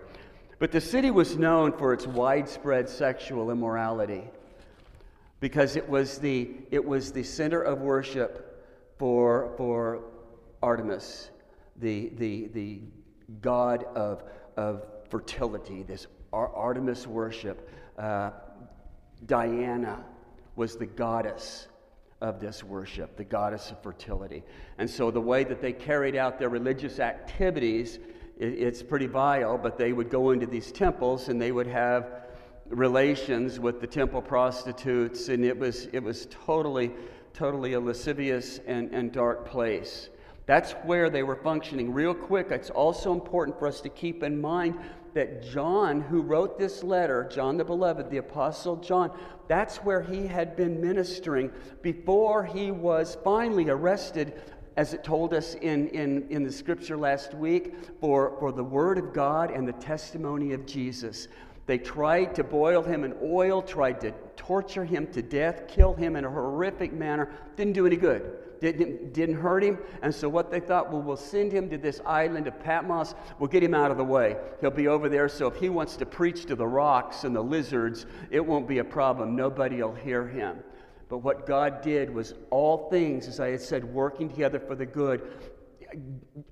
But 0.58 0.72
the 0.72 0.82
city 0.82 1.12
was 1.12 1.38
known 1.38 1.72
for 1.72 1.94
its 1.94 2.08
widespread 2.08 2.90
sexual 2.90 3.52
immorality 3.52 4.24
because 5.46 5.76
it 5.76 5.88
was 5.88 6.18
the, 6.18 6.50
it 6.72 6.84
was 6.84 7.12
the 7.12 7.22
center 7.22 7.62
of 7.62 7.80
worship 7.80 8.66
for, 8.98 9.54
for 9.58 10.02
Artemis, 10.64 11.30
the, 11.76 12.10
the, 12.18 12.48
the 12.48 12.80
god 13.44 13.84
of, 13.96 14.24
of 14.58 14.84
fertility, 15.12 15.84
this 15.84 16.08
Ar- 16.34 16.52
Artemis 16.56 17.06
worship. 17.06 17.70
Uh, 17.96 18.32
Diana 19.28 20.04
was 20.56 20.78
the 20.78 20.88
goddess 20.88 21.68
of 22.22 22.40
this 22.40 22.64
worship, 22.64 23.16
the 23.16 23.24
goddess 23.24 23.70
of 23.70 23.80
fertility. 23.84 24.42
And 24.80 24.90
so 24.90 25.12
the 25.12 25.22
way 25.22 25.44
that 25.44 25.62
they 25.62 25.74
carried 25.74 26.16
out 26.16 26.40
their 26.40 26.50
religious 26.50 27.00
activities, 27.00 28.00
it, 28.40 28.48
it's 28.48 28.82
pretty 28.82 29.06
vile, 29.06 29.60
but 29.60 29.78
they 29.78 29.94
would 29.94 30.10
go 30.10 30.32
into 30.32 30.48
these 30.48 30.72
temples 30.72 31.30
and 31.30 31.40
they 31.40 31.52
would 31.52 31.68
have 31.68 32.15
relations 32.70 33.60
with 33.60 33.82
the 33.82 33.88
temple 33.88 34.22
prostitutes, 34.22 35.30
and 35.30 35.46
it 35.46 35.58
was, 35.58 35.88
it 35.94 36.04
was 36.04 36.28
totally, 36.46 36.92
totally 37.34 37.74
a 37.74 37.80
lascivious 37.80 38.60
and, 38.66 38.94
and 38.94 39.12
dark 39.12 39.46
place. 39.46 40.10
That's 40.46 40.74
where 40.84 41.10
they 41.10 41.24
were 41.24 41.36
functioning. 41.36 41.94
Real 41.94 42.14
quick, 42.14 42.48
it's 42.52 42.70
also 42.70 43.14
important 43.14 43.58
for 43.58 43.68
us 43.68 43.82
to 43.82 43.90
keep 43.90 44.24
in 44.24 44.40
mind 44.40 44.78
that 45.16 45.44
John, 45.44 46.02
who 46.02 46.22
wrote 46.22 46.60
this 46.60 46.84
letter, 46.84 47.28
John 47.32 47.58
the 47.58 47.64
Beloved, 47.64 48.10
the 48.10 48.18
Apostle 48.18 48.76
John, 48.76 49.18
that's 49.48 49.78
where 49.78 50.02
he 50.02 50.28
had 50.28 50.56
been 50.56 50.82
ministering 50.82 51.52
before 51.82 52.44
he 52.44 52.70
was 52.70 53.18
finally 53.24 53.70
arrested, 53.70 54.42
as 54.76 54.94
it 54.94 55.04
told 55.04 55.34
us 55.34 55.56
in, 55.56 55.88
in, 55.90 56.28
in 56.30 56.44
the 56.44 56.52
scripture 56.52 56.98
last 56.98 57.34
week, 57.34 57.74
for, 58.02 58.36
for 58.40 58.52
the 58.52 58.64
Word 58.64 58.98
of 58.98 59.14
God 59.14 59.52
and 59.52 59.68
the 59.68 59.74
testimony 59.74 60.52
of 60.52 60.66
Jesus. 60.66 61.30
They 61.66 61.80
tried 61.80 62.36
to 62.36 62.44
boil 62.44 62.84
him 62.84 63.04
in 63.04 63.16
oil, 63.24 63.62
tried 63.62 64.00
to 64.02 64.12
torture 64.36 64.86
him 64.86 65.08
to 65.08 65.22
death, 65.22 65.68
kill 65.68 65.96
him 65.96 66.16
in 66.16 66.24
a 66.24 66.30
horrific 66.30 66.94
manner. 66.94 67.30
Didn't 67.56 67.74
do 67.74 67.88
any 67.88 67.96
good. 67.96 68.38
Didn't, 68.62 69.14
didn't 69.14 69.36
hurt 69.36 69.64
him. 69.64 69.80
And 70.02 70.14
so, 70.14 70.30
what 70.30 70.52
they 70.52 70.60
thought, 70.60 70.92
well, 70.92 71.02
we'll 71.02 71.18
send 71.18 71.52
him 71.52 71.70
to 71.72 71.78
this 71.78 72.02
island 72.06 72.48
of 72.48 72.60
Patmos. 72.60 73.16
We'll 73.40 73.50
get 73.50 73.64
him 73.64 73.74
out 73.74 73.92
of 73.92 73.98
the 73.98 74.04
way. 74.04 74.38
He'll 74.62 74.72
be 74.72 74.88
over 74.88 75.10
there. 75.10 75.28
So, 75.28 75.48
if 75.48 75.56
he 75.56 75.70
wants 75.70 75.96
to 75.98 76.06
preach 76.06 76.46
to 76.46 76.56
the 76.56 76.68
rocks 76.68 77.24
and 77.24 77.36
the 77.36 77.42
lizards, 77.42 78.06
it 78.30 78.46
won't 78.46 78.68
be 78.68 78.78
a 78.78 78.84
problem. 78.84 79.36
Nobody 79.36 79.82
will 79.82 79.96
hear 79.96 80.28
him. 80.28 80.60
But 81.10 81.20
what 81.20 81.46
God 81.46 81.82
did 81.82 82.14
was 82.14 82.34
all 82.50 82.90
things, 82.90 83.28
as 83.28 83.40
I 83.40 83.50
had 83.50 83.62
said, 83.62 83.84
working 83.84 84.30
together 84.30 84.60
for 84.60 84.76
the 84.76 84.86
good. 84.86 85.22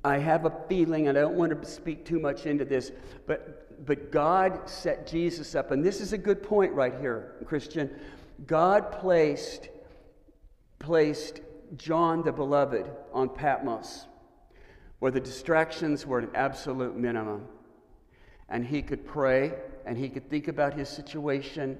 I 0.04 0.18
have 0.18 0.46
a 0.46 0.54
feeling, 0.70 1.08
and 1.08 1.18
I 1.18 1.22
don't 1.22 1.36
want 1.36 1.60
to 1.60 1.68
speak 1.68 2.06
too 2.06 2.20
much 2.20 2.46
into 2.46 2.66
this, 2.66 2.92
but 3.26 3.63
but 3.86 4.12
God 4.12 4.70
set 4.70 5.08
Jesus 5.08 5.56
up. 5.56 5.72
And 5.72 5.84
this 5.84 6.00
is 6.00 6.14
a 6.14 6.18
good 6.18 6.44
point 6.44 6.74
right 6.74 6.94
here, 7.00 7.36
Christian. 7.46 7.90
God 8.48 8.92
placed, 8.92 9.70
placed 10.80 11.42
John 11.76 12.24
the 12.24 12.32
Beloved 12.32 12.90
on 13.14 13.30
Patmos, 13.30 14.06
where 15.00 15.12
the 15.12 15.20
distractions 15.20 16.06
were 16.06 16.20
an 16.20 16.30
absolute 16.36 16.96
minimum. 16.96 17.46
And 18.50 18.66
he 18.66 18.82
could 18.82 19.06
pray 19.06 19.54
and 19.86 19.98
he 19.98 20.10
could 20.10 20.30
think 20.30 20.48
about 20.48 20.74
his 20.74 20.88
situation, 20.88 21.78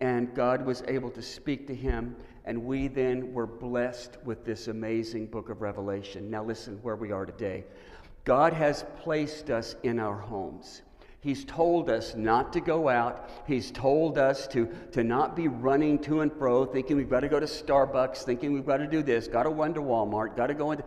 and 0.00 0.34
God 0.34 0.64
was 0.64 0.82
able 0.86 1.10
to 1.10 1.22
speak 1.22 1.66
to 1.66 1.74
him. 1.74 2.16
And 2.44 2.64
we 2.64 2.88
then 2.88 3.32
were 3.34 3.46
blessed 3.46 4.18
with 4.24 4.44
this 4.44 4.68
amazing 4.68 5.26
book 5.26 5.50
of 5.50 5.60
Revelation. 5.62 6.30
Now, 6.30 6.44
listen 6.44 6.78
where 6.82 6.96
we 6.96 7.12
are 7.12 7.26
today. 7.26 7.64
God 8.24 8.52
has 8.52 8.84
placed 9.02 9.50
us 9.50 9.76
in 9.82 9.98
our 9.98 10.16
homes. 10.16 10.82
He's 11.22 11.44
told 11.44 11.90
us 11.90 12.14
not 12.14 12.52
to 12.54 12.60
go 12.60 12.88
out. 12.88 13.28
He's 13.46 13.70
told 13.70 14.16
us 14.16 14.46
to, 14.48 14.66
to 14.92 15.04
not 15.04 15.36
be 15.36 15.48
running 15.48 15.98
to 16.00 16.20
and 16.20 16.32
fro, 16.32 16.64
thinking 16.64 16.96
we've 16.96 17.10
got 17.10 17.20
to 17.20 17.28
go 17.28 17.38
to 17.38 17.46
Starbucks, 17.46 18.22
thinking 18.22 18.54
we've 18.54 18.66
got 18.66 18.78
to 18.78 18.86
do 18.86 19.02
this, 19.02 19.28
got 19.28 19.42
to 19.42 19.50
run 19.50 19.74
to 19.74 19.82
Walmart, 19.82 20.34
got 20.34 20.46
to 20.46 20.54
go 20.54 20.70
into. 20.70 20.84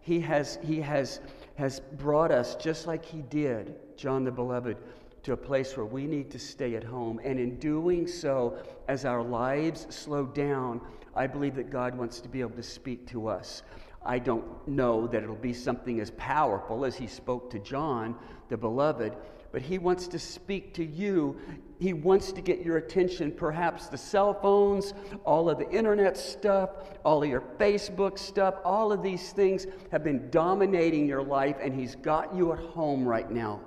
He 0.00 0.18
has, 0.20 0.58
he 0.64 0.80
has, 0.80 1.20
has 1.54 1.80
brought 1.80 2.32
us, 2.32 2.56
just 2.56 2.88
like 2.88 3.04
he 3.04 3.22
did, 3.22 3.76
John 3.96 4.24
the 4.24 4.32
Beloved, 4.32 4.78
to 5.22 5.32
a 5.32 5.36
place 5.36 5.76
where 5.76 5.86
we 5.86 6.06
need 6.06 6.28
to 6.32 6.40
stay 6.40 6.74
at 6.74 6.82
home. 6.82 7.20
And 7.22 7.38
in 7.38 7.56
doing 7.60 8.08
so, 8.08 8.58
as 8.88 9.04
our 9.04 9.22
lives 9.22 9.86
slow 9.90 10.26
down, 10.26 10.80
I 11.14 11.28
believe 11.28 11.54
that 11.54 11.70
God 11.70 11.96
wants 11.96 12.20
to 12.20 12.28
be 12.28 12.40
able 12.40 12.56
to 12.56 12.62
speak 12.64 13.06
to 13.08 13.28
us. 13.28 13.62
I 14.04 14.18
don't 14.18 14.66
know 14.66 15.06
that 15.06 15.22
it'll 15.22 15.36
be 15.36 15.52
something 15.52 16.00
as 16.00 16.10
powerful 16.12 16.84
as 16.84 16.96
he 16.96 17.06
spoke 17.06 17.50
to 17.50 17.58
John, 17.58 18.16
the 18.48 18.56
beloved, 18.56 19.14
but 19.52 19.62
he 19.62 19.78
wants 19.78 20.08
to 20.08 20.18
speak 20.18 20.74
to 20.74 20.84
you. 20.84 21.36
He 21.78 21.92
wants 21.92 22.32
to 22.32 22.40
get 22.40 22.60
your 22.64 22.76
attention. 22.76 23.32
Perhaps 23.32 23.86
the 23.86 23.96
cell 23.96 24.34
phones, 24.34 24.94
all 25.24 25.48
of 25.48 25.58
the 25.58 25.70
internet 25.70 26.16
stuff, 26.16 26.70
all 27.04 27.22
of 27.22 27.28
your 27.28 27.42
Facebook 27.58 28.18
stuff, 28.18 28.56
all 28.64 28.92
of 28.92 29.02
these 29.02 29.32
things 29.32 29.66
have 29.90 30.04
been 30.04 30.28
dominating 30.30 31.06
your 31.06 31.22
life, 31.22 31.56
and 31.62 31.72
he's 31.74 31.94
got 31.94 32.34
you 32.34 32.52
at 32.52 32.58
home 32.58 33.06
right 33.06 33.30
now. 33.30 33.60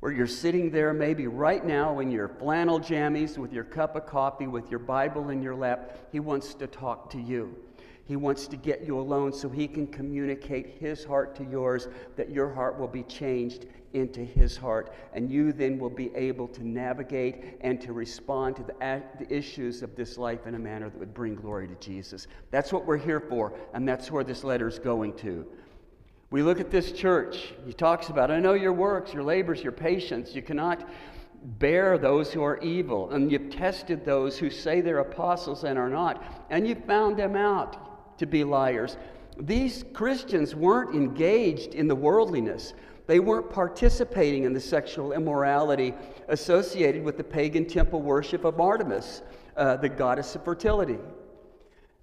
Where 0.00 0.12
you're 0.12 0.26
sitting 0.26 0.70
there, 0.70 0.92
maybe 0.94 1.26
right 1.26 1.64
now 1.64 1.98
in 1.98 2.10
your 2.10 2.28
flannel 2.28 2.80
jammies 2.80 3.36
with 3.36 3.52
your 3.52 3.64
cup 3.64 3.96
of 3.96 4.06
coffee, 4.06 4.46
with 4.46 4.70
your 4.70 4.78
Bible 4.78 5.30
in 5.30 5.42
your 5.42 5.56
lap, 5.56 5.98
he 6.12 6.20
wants 6.20 6.54
to 6.54 6.66
talk 6.66 7.10
to 7.10 7.20
you. 7.20 7.56
He 8.08 8.16
wants 8.16 8.48
to 8.48 8.56
get 8.56 8.86
you 8.86 8.98
alone 8.98 9.34
so 9.34 9.50
he 9.50 9.68
can 9.68 9.86
communicate 9.86 10.78
his 10.80 11.04
heart 11.04 11.36
to 11.36 11.44
yours, 11.44 11.88
that 12.16 12.30
your 12.30 12.50
heart 12.50 12.78
will 12.78 12.88
be 12.88 13.02
changed 13.02 13.66
into 13.92 14.24
his 14.24 14.56
heart. 14.56 14.94
And 15.12 15.30
you 15.30 15.52
then 15.52 15.78
will 15.78 15.90
be 15.90 16.10
able 16.14 16.48
to 16.48 16.66
navigate 16.66 17.58
and 17.60 17.78
to 17.82 17.92
respond 17.92 18.56
to 18.56 18.62
the, 18.62 19.02
the 19.18 19.30
issues 19.30 19.82
of 19.82 19.94
this 19.94 20.16
life 20.16 20.46
in 20.46 20.54
a 20.54 20.58
manner 20.58 20.88
that 20.88 20.98
would 20.98 21.12
bring 21.12 21.34
glory 21.34 21.68
to 21.68 21.74
Jesus. 21.74 22.28
That's 22.50 22.72
what 22.72 22.86
we're 22.86 22.96
here 22.96 23.20
for, 23.20 23.52
and 23.74 23.86
that's 23.86 24.10
where 24.10 24.24
this 24.24 24.42
letter 24.42 24.68
is 24.68 24.78
going 24.78 25.12
to. 25.18 25.46
We 26.30 26.42
look 26.42 26.60
at 26.60 26.70
this 26.70 26.92
church. 26.92 27.52
He 27.66 27.74
talks 27.74 28.08
about, 28.08 28.30
I 28.30 28.38
know 28.38 28.54
your 28.54 28.72
works, 28.72 29.12
your 29.12 29.22
labors, 29.22 29.62
your 29.62 29.72
patience. 29.72 30.34
You 30.34 30.40
cannot 30.40 30.88
bear 31.58 31.98
those 31.98 32.32
who 32.32 32.42
are 32.42 32.56
evil. 32.60 33.10
And 33.10 33.30
you've 33.30 33.50
tested 33.50 34.06
those 34.06 34.38
who 34.38 34.48
say 34.48 34.80
they're 34.80 34.98
apostles 35.00 35.64
and 35.64 35.78
are 35.78 35.90
not. 35.90 36.46
And 36.48 36.66
you've 36.66 36.86
found 36.86 37.18
them 37.18 37.36
out 37.36 37.87
to 38.18 38.26
be 38.26 38.44
liars. 38.44 38.96
These 39.38 39.84
Christians 39.92 40.54
weren't 40.54 40.94
engaged 40.94 41.74
in 41.74 41.88
the 41.88 41.94
worldliness. 41.94 42.74
They 43.06 43.20
weren't 43.20 43.50
participating 43.50 44.44
in 44.44 44.52
the 44.52 44.60
sexual 44.60 45.12
immorality 45.12 45.94
associated 46.28 47.02
with 47.02 47.16
the 47.16 47.24
pagan 47.24 47.64
temple 47.64 48.02
worship 48.02 48.44
of 48.44 48.60
Artemis, 48.60 49.22
uh, 49.56 49.76
the 49.76 49.88
goddess 49.88 50.34
of 50.34 50.44
fertility. 50.44 50.98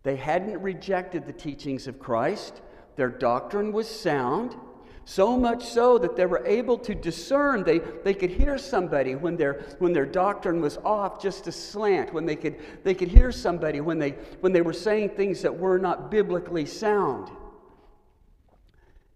They 0.03 0.15
hadn't 0.15 0.61
rejected 0.61 1.25
the 1.25 1.33
teachings 1.33 1.87
of 1.87 1.99
Christ. 1.99 2.61
Their 2.95 3.09
doctrine 3.09 3.71
was 3.71 3.87
sound. 3.87 4.55
So 5.07 5.37
much 5.37 5.63
so 5.63 5.99
that 5.99 6.15
they 6.15 6.25
were 6.25 6.43
able 6.47 6.79
to 6.79 6.95
discern. 6.95 7.63
They, 7.63 7.77
they 7.77 8.15
could 8.15 8.31
hear 8.31 8.57
somebody 8.57 9.13
when 9.13 9.37
their, 9.37 9.63
when 9.77 9.93
their 9.93 10.05
doctrine 10.05 10.61
was 10.61 10.77
off 10.77 11.21
just 11.21 11.45
a 11.45 11.51
slant, 11.51 12.11
when 12.11 12.25
they 12.25 12.35
could, 12.35 12.55
they 12.83 12.95
could 12.95 13.09
hear 13.09 13.31
somebody 13.31 13.81
when 13.81 13.99
they, 13.99 14.11
when 14.41 14.51
they 14.51 14.63
were 14.63 14.73
saying 14.73 15.09
things 15.09 15.43
that 15.43 15.55
were 15.55 15.77
not 15.77 16.09
biblically 16.09 16.65
sound. 16.65 17.29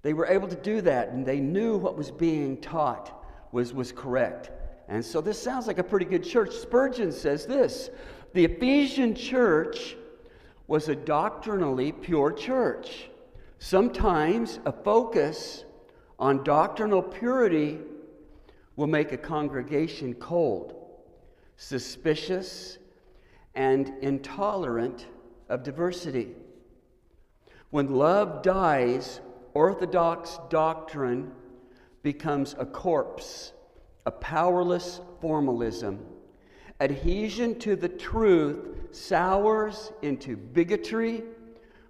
They 0.03 0.13
were 0.13 0.27
able 0.27 0.47
to 0.47 0.55
do 0.55 0.79
that, 0.81 1.09
and 1.09 1.25
they 1.25 1.39
knew 1.39 1.77
what 1.77 1.97
was 1.97 2.11
being 2.11 2.61
taught 2.61 3.25
was, 3.51 3.73
was 3.73 3.91
correct. 3.91 4.51
And 4.87 5.03
so 5.03 5.21
this 5.21 5.41
sounds 5.41 5.65
like 5.65 5.79
a 5.79 5.83
pretty 5.83 6.05
good 6.05 6.23
church. 6.23 6.53
Spurgeon 6.53 7.11
says 7.11 7.47
this 7.47 7.89
The 8.33 8.45
Ephesian 8.45 9.15
church 9.15 9.95
was 10.67 10.87
a 10.87 10.95
doctrinally 10.95 11.91
pure 11.91 12.31
church. 12.31 13.09
Sometimes 13.57 14.59
a 14.65 14.71
focus 14.71 15.65
on 16.19 16.43
doctrinal 16.43 17.01
purity 17.01 17.79
will 18.75 18.87
make 18.87 19.11
a 19.11 19.17
congregation 19.17 20.13
cold, 20.13 20.73
suspicious, 21.55 22.77
and 23.55 23.93
intolerant 24.01 25.07
of 25.47 25.63
diversity. 25.63 26.35
When 27.69 27.95
love 27.95 28.41
dies, 28.41 29.21
orthodox 29.53 30.39
doctrine 30.49 31.31
becomes 32.03 32.55
a 32.57 32.65
corpse, 32.65 33.53
a 34.05 34.11
powerless 34.11 35.01
formalism. 35.21 36.05
Adhesion 36.81 37.59
to 37.59 37.75
the 37.75 37.89
truth 37.89 38.95
sours 38.95 39.91
into 40.01 40.35
bigotry 40.35 41.23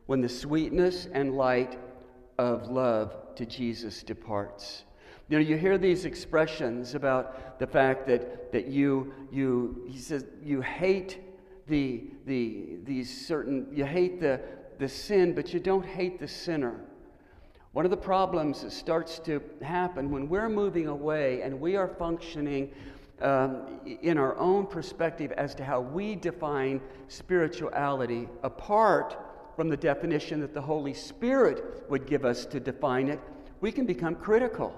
when 0.06 0.22
the 0.22 0.30
sweetness 0.30 1.08
and 1.14 1.36
light 1.36 1.78
of 2.38 2.70
love 2.70 3.16
to 3.40 3.46
Jesus 3.46 4.04
departs. 4.04 4.84
You 5.30 5.38
know, 5.38 5.46
you 5.46 5.56
hear 5.56 5.78
these 5.78 6.04
expressions 6.04 6.94
about 6.94 7.58
the 7.58 7.66
fact 7.66 8.06
that, 8.08 8.52
that 8.52 8.68
you, 8.68 9.14
you, 9.32 9.86
he 9.88 9.98
says, 9.98 10.26
you 10.44 10.60
hate 10.60 11.22
the, 11.66 12.04
the, 12.26 12.80
these 12.84 13.28
certain, 13.28 13.66
you 13.72 13.86
hate 13.86 14.20
the, 14.20 14.42
the 14.78 14.90
sin, 14.90 15.34
but 15.34 15.54
you 15.54 15.62
don't 15.62 15.86
hate 15.86 16.20
the 16.20 16.28
sinner. 16.28 16.82
One 17.72 17.86
of 17.86 17.92
the 17.92 17.98
problems 17.98 18.62
that 18.64 18.74
starts 18.74 19.20
to 19.20 19.42
happen 19.62 20.12
when 20.12 20.28
we're 20.28 20.50
moving 20.50 20.88
away 20.88 21.42
and 21.42 21.62
we 21.62 21.78
are 21.78 21.88
functioning 21.88 22.74
um, 23.22 23.80
in 24.02 24.18
our 24.18 24.36
own 24.38 24.66
perspective 24.66 25.32
as 25.32 25.56
to 25.56 25.64
how 25.64 25.80
we 25.80 26.16
define 26.16 26.82
spirituality 27.08 28.28
apart 28.44 29.29
from 29.60 29.68
the 29.68 29.76
definition 29.76 30.40
that 30.40 30.54
the 30.54 30.62
Holy 30.62 30.94
Spirit 30.94 31.84
would 31.90 32.08
give 32.08 32.24
us 32.24 32.46
to 32.46 32.62
define 32.62 33.10
it, 33.10 33.20
we 33.60 33.74
can 33.74 33.86
become 33.86 34.16
critical. 34.16 34.74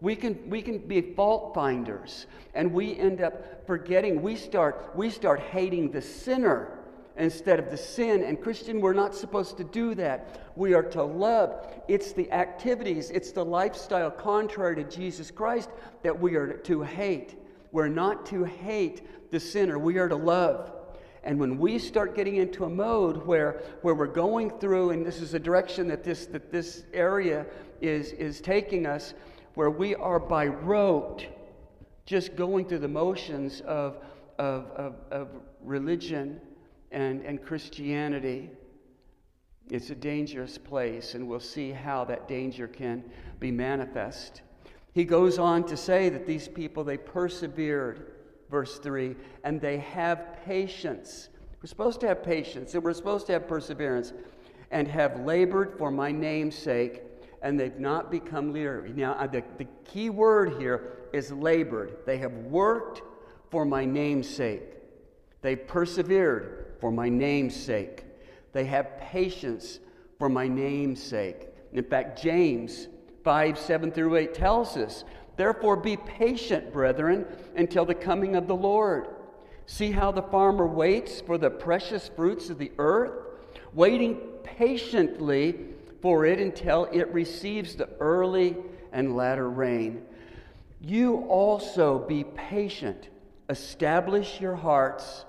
We 0.00 0.14
can, 0.14 0.48
we 0.48 0.62
can 0.62 0.78
be 0.78 1.00
fault 1.00 1.52
finders, 1.52 2.26
and 2.54 2.72
we 2.72 2.96
end 2.96 3.22
up 3.22 3.66
forgetting. 3.66 4.22
We 4.22 4.36
start, 4.36 4.92
we 4.94 5.10
start 5.10 5.40
hating 5.40 5.90
the 5.90 6.00
sinner 6.00 6.78
instead 7.16 7.58
of 7.58 7.72
the 7.72 7.76
sin. 7.76 8.22
And, 8.22 8.40
Christian, 8.40 8.80
we're 8.80 8.92
not 8.92 9.16
supposed 9.16 9.56
to 9.56 9.64
do 9.64 9.96
that. 9.96 10.52
We 10.54 10.74
are 10.74 10.84
to 10.84 11.02
love. 11.02 11.66
It's 11.88 12.12
the 12.12 12.30
activities, 12.30 13.10
it's 13.10 13.32
the 13.32 13.44
lifestyle 13.44 14.12
contrary 14.12 14.76
to 14.76 14.84
Jesus 14.84 15.32
Christ 15.32 15.70
that 16.04 16.20
we 16.20 16.36
are 16.36 16.52
to 16.52 16.82
hate. 16.82 17.34
We're 17.72 17.88
not 17.88 18.26
to 18.26 18.44
hate 18.44 19.32
the 19.32 19.40
sinner, 19.40 19.76
we 19.76 19.98
are 19.98 20.08
to 20.08 20.14
love. 20.14 20.79
And 21.22 21.38
when 21.38 21.58
we 21.58 21.78
start 21.78 22.16
getting 22.16 22.36
into 22.36 22.64
a 22.64 22.68
mode 22.68 23.26
where, 23.26 23.62
where 23.82 23.94
we're 23.94 24.06
going 24.06 24.50
through, 24.58 24.90
and 24.90 25.04
this 25.04 25.20
is 25.20 25.32
the 25.32 25.38
direction 25.38 25.88
that 25.88 26.02
this, 26.02 26.26
that 26.26 26.50
this 26.50 26.84
area 26.92 27.46
is, 27.80 28.12
is 28.12 28.40
taking 28.40 28.86
us, 28.86 29.14
where 29.54 29.70
we 29.70 29.94
are 29.94 30.18
by 30.18 30.46
rote 30.46 31.26
just 32.06 32.36
going 32.36 32.64
through 32.66 32.78
the 32.78 32.88
motions 32.88 33.60
of, 33.62 33.98
of, 34.38 34.70
of, 34.70 34.94
of 35.10 35.28
religion 35.62 36.40
and, 36.90 37.22
and 37.22 37.42
Christianity, 37.42 38.50
it's 39.68 39.90
a 39.90 39.94
dangerous 39.94 40.58
place, 40.58 41.14
and 41.14 41.28
we'll 41.28 41.38
see 41.38 41.70
how 41.70 42.04
that 42.04 42.26
danger 42.26 42.66
can 42.66 43.04
be 43.38 43.52
manifest. 43.52 44.42
He 44.92 45.04
goes 45.04 45.38
on 45.38 45.64
to 45.66 45.76
say 45.76 46.08
that 46.08 46.26
these 46.26 46.48
people, 46.48 46.82
they 46.82 46.96
persevered 46.96 48.12
verse 48.50 48.78
3, 48.78 49.16
and 49.44 49.60
they 49.60 49.78
have 49.78 50.36
patience. 50.44 51.28
We're 51.62 51.68
supposed 51.68 52.00
to 52.00 52.08
have 52.08 52.22
patience, 52.22 52.74
and 52.74 52.82
we're 52.82 52.92
supposed 52.92 53.26
to 53.26 53.32
have 53.34 53.46
perseverance, 53.46 54.12
and 54.70 54.88
have 54.88 55.20
labored 55.20 55.76
for 55.78 55.90
my 55.90 56.12
name's 56.12 56.56
sake, 56.56 57.02
and 57.42 57.58
they've 57.58 57.78
not 57.78 58.10
become 58.10 58.52
weary. 58.52 58.92
Now, 58.92 59.12
uh, 59.12 59.26
the, 59.26 59.42
the 59.58 59.66
key 59.84 60.10
word 60.10 60.60
here 60.60 60.98
is 61.12 61.32
labored. 61.32 61.98
They 62.06 62.18
have 62.18 62.32
worked 62.32 63.02
for 63.50 63.64
my 63.64 63.84
name's 63.84 64.28
sake. 64.28 64.62
They've 65.42 65.66
persevered 65.66 66.74
for 66.80 66.90
my 66.90 67.08
name's 67.08 67.56
sake. 67.56 68.04
They 68.52 68.64
have 68.64 68.98
patience 68.98 69.80
for 70.18 70.28
my 70.28 70.48
name's 70.48 71.02
sake. 71.02 71.48
In 71.72 71.84
fact, 71.84 72.20
James 72.20 72.88
5 73.24 73.58
7 73.58 73.92
through 73.92 74.16
8 74.16 74.34
tells 74.34 74.76
us 74.76 75.04
Therefore, 75.40 75.74
be 75.74 75.96
patient, 75.96 76.70
brethren, 76.70 77.24
until 77.56 77.86
the 77.86 77.94
coming 77.94 78.36
of 78.36 78.46
the 78.46 78.54
Lord. 78.54 79.06
See 79.64 79.90
how 79.90 80.12
the 80.12 80.20
farmer 80.20 80.66
waits 80.66 81.22
for 81.22 81.38
the 81.38 81.48
precious 81.48 82.10
fruits 82.14 82.50
of 82.50 82.58
the 82.58 82.70
earth, 82.76 83.12
waiting 83.72 84.16
patiently 84.44 85.58
for 86.02 86.26
it 86.26 86.40
until 86.40 86.90
it 86.92 87.10
receives 87.14 87.74
the 87.74 87.88
early 88.00 88.54
and 88.92 89.16
latter 89.16 89.48
rain. 89.48 90.02
You 90.78 91.24
also 91.24 92.00
be 92.00 92.22
patient, 92.22 93.08
establish 93.48 94.42
your 94.42 94.56
hearts, 94.56 95.24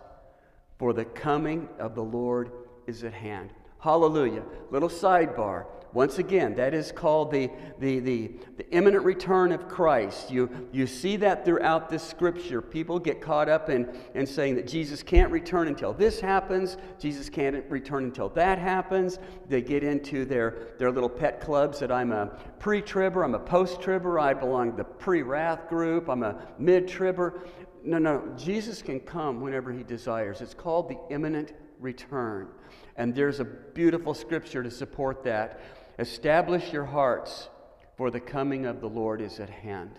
for 0.77 0.91
the 0.91 1.05
coming 1.05 1.69
of 1.79 1.95
the 1.95 2.03
Lord 2.03 2.51
is 2.85 3.05
at 3.05 3.13
hand. 3.13 3.51
Hallelujah. 3.79 4.43
Little 4.71 4.89
sidebar. 4.89 5.67
Once 5.93 6.19
again, 6.19 6.55
that 6.55 6.73
is 6.73 6.91
called 6.91 7.31
the, 7.31 7.49
the, 7.79 7.99
the, 7.99 8.31
the, 8.55 8.69
imminent 8.71 9.03
return 9.03 9.51
of 9.51 9.67
Christ. 9.67 10.31
You, 10.31 10.49
you 10.71 10.87
see 10.87 11.17
that 11.17 11.43
throughout 11.43 11.89
this 11.89 12.01
scripture. 12.01 12.61
People 12.61 12.97
get 12.97 13.19
caught 13.19 13.49
up 13.49 13.69
in, 13.69 13.93
in 14.15 14.25
saying 14.25 14.55
that 14.55 14.67
Jesus 14.67 15.03
can't 15.03 15.29
return 15.31 15.67
until 15.67 15.91
this 15.93 16.21
happens, 16.21 16.77
Jesus 16.97 17.29
can't 17.29 17.69
return 17.69 18.05
until 18.05 18.29
that 18.29 18.57
happens. 18.57 19.19
They 19.49 19.61
get 19.61 19.83
into 19.83 20.23
their, 20.23 20.69
their 20.79 20.91
little 20.91 21.09
pet 21.09 21.41
clubs 21.41 21.79
that 21.79 21.91
I'm 21.91 22.13
a 22.13 22.27
pre 22.59 22.81
tribber, 22.81 23.23
I'm 23.23 23.35
a 23.35 23.39
post 23.39 23.81
tribber, 23.81 24.17
I 24.17 24.33
belong 24.33 24.71
to 24.71 24.77
the 24.77 24.83
pre 24.85 25.23
wrath 25.23 25.67
group, 25.67 26.09
I'm 26.09 26.23
a 26.23 26.47
mid 26.57 26.87
tribber. 26.87 27.43
No, 27.83 27.97
no, 27.97 28.31
Jesus 28.37 28.81
can 28.81 28.99
come 28.99 29.41
whenever 29.41 29.71
he 29.71 29.83
desires. 29.83 30.39
It's 30.39 30.53
called 30.53 30.87
the 30.87 30.99
imminent 31.13 31.53
return. 31.79 32.47
And 32.95 33.15
there's 33.15 33.39
a 33.39 33.45
beautiful 33.45 34.13
scripture 34.13 34.63
to 34.63 34.71
support 34.71 35.23
that. 35.23 35.59
Establish 36.01 36.73
your 36.73 36.85
hearts, 36.85 37.47
for 37.95 38.09
the 38.09 38.19
coming 38.19 38.65
of 38.65 38.81
the 38.81 38.89
Lord 38.89 39.21
is 39.21 39.39
at 39.39 39.51
hand. 39.51 39.91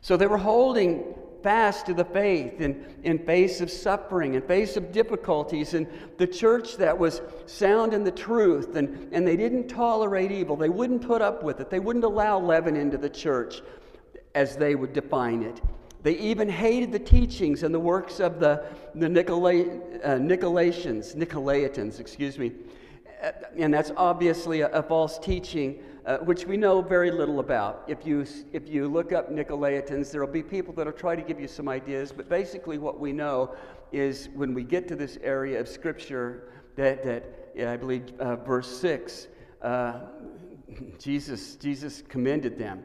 So 0.00 0.16
they 0.16 0.26
were 0.26 0.38
holding 0.38 1.14
fast 1.40 1.86
to 1.86 1.94
the 1.94 2.04
faith 2.04 2.60
in, 2.60 2.84
in 3.04 3.20
face 3.20 3.60
of 3.60 3.70
suffering, 3.70 4.34
in 4.34 4.42
face 4.42 4.76
of 4.76 4.90
difficulties, 4.90 5.74
and 5.74 5.86
the 6.16 6.26
church 6.26 6.76
that 6.78 6.98
was 6.98 7.22
sound 7.46 7.94
in 7.94 8.02
the 8.02 8.10
truth, 8.10 8.74
and, 8.74 9.08
and 9.12 9.24
they 9.24 9.36
didn't 9.36 9.68
tolerate 9.68 10.32
evil. 10.32 10.56
They 10.56 10.68
wouldn't 10.68 11.06
put 11.06 11.22
up 11.22 11.44
with 11.44 11.60
it. 11.60 11.70
They 11.70 11.78
wouldn't 11.78 12.04
allow 12.04 12.40
leaven 12.40 12.74
into 12.74 12.98
the 12.98 13.08
church 13.08 13.62
as 14.34 14.56
they 14.56 14.74
would 14.74 14.92
define 14.92 15.44
it. 15.44 15.60
They 16.02 16.16
even 16.18 16.48
hated 16.48 16.90
the 16.90 16.98
teachings 16.98 17.62
and 17.62 17.72
the 17.72 17.78
works 17.78 18.18
of 18.18 18.40
the, 18.40 18.64
the 18.96 19.08
Nicolay, 19.08 19.62
uh, 20.02 20.18
Nicolaitans, 20.18 21.14
Nicolaitans, 21.14 22.00
excuse 22.00 22.36
me. 22.36 22.50
Uh, 23.22 23.32
and 23.56 23.72
that's 23.72 23.90
obviously 23.96 24.60
a, 24.60 24.68
a 24.68 24.82
false 24.82 25.18
teaching 25.18 25.80
uh, 26.08 26.16
which 26.18 26.46
we 26.46 26.56
know 26.56 26.80
very 26.80 27.10
little 27.10 27.38
about. 27.38 27.84
If 27.86 28.06
you, 28.06 28.24
if 28.54 28.66
you 28.66 28.88
look 28.88 29.12
up 29.12 29.30
Nicolaitans, 29.30 30.10
there 30.10 30.24
will 30.24 30.32
be 30.32 30.42
people 30.42 30.72
that 30.74 30.86
will 30.86 30.92
try 30.92 31.14
to 31.14 31.20
give 31.20 31.38
you 31.38 31.46
some 31.46 31.68
ideas, 31.68 32.12
but 32.12 32.30
basically, 32.30 32.78
what 32.78 32.98
we 32.98 33.12
know 33.12 33.54
is 33.92 34.30
when 34.34 34.54
we 34.54 34.64
get 34.64 34.88
to 34.88 34.96
this 34.96 35.18
area 35.22 35.60
of 35.60 35.68
Scripture, 35.68 36.50
that, 36.76 37.04
that 37.04 37.50
yeah, 37.54 37.72
I 37.72 37.76
believe 37.76 38.10
uh, 38.18 38.36
verse 38.36 38.74
6, 38.80 39.28
uh, 39.60 40.00
Jesus, 40.98 41.56
Jesus 41.56 42.02
commended 42.08 42.58
them 42.58 42.84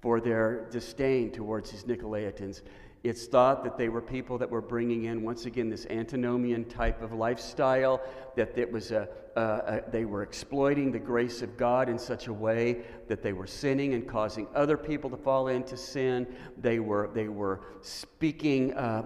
for 0.00 0.18
their 0.18 0.66
disdain 0.70 1.30
towards 1.30 1.70
these 1.70 1.84
Nicolaitans. 1.84 2.62
It's 3.02 3.26
thought 3.26 3.64
that 3.64 3.76
they 3.76 3.88
were 3.88 4.00
people 4.00 4.38
that 4.38 4.48
were 4.48 4.60
bringing 4.60 5.04
in, 5.04 5.22
once 5.22 5.44
again, 5.46 5.68
this 5.68 5.86
antinomian 5.86 6.64
type 6.66 7.02
of 7.02 7.12
lifestyle, 7.12 8.00
that 8.36 8.56
it 8.56 8.70
was 8.70 8.92
a, 8.92 9.08
a, 9.34 9.80
they 9.90 10.04
were 10.04 10.22
exploiting 10.22 10.92
the 10.92 11.00
grace 11.00 11.42
of 11.42 11.56
God 11.56 11.88
in 11.88 11.98
such 11.98 12.28
a 12.28 12.32
way 12.32 12.82
that 13.08 13.20
they 13.20 13.32
were 13.32 13.46
sinning 13.46 13.94
and 13.94 14.06
causing 14.06 14.46
other 14.54 14.76
people 14.76 15.10
to 15.10 15.16
fall 15.16 15.48
into 15.48 15.76
sin. 15.76 16.28
They 16.58 16.78
were, 16.78 17.10
they 17.12 17.26
were 17.26 17.62
speaking 17.80 18.72
uh, 18.74 19.02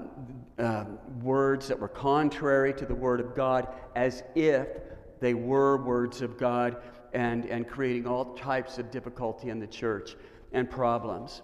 uh, 0.59 0.85
words 1.23 1.67
that 1.69 1.79
were 1.79 1.89
contrary 1.89 2.75
to 2.75 2.85
the 2.85 2.95
Word 2.95 3.21
of 3.21 3.35
God 3.35 3.69
as 3.95 4.23
if 4.35 4.69
they 5.21 5.33
were 5.33 5.83
words 5.83 6.21
of 6.21 6.37
God 6.37 6.77
and, 7.15 7.47
and 7.47 7.67
creating 7.67 8.07
all 8.07 8.35
types 8.35 8.77
of 8.77 8.91
difficulty 8.91 9.49
in 9.49 9.59
the 9.59 9.67
church 9.67 10.17
and 10.53 10.71
problems. 10.71 11.41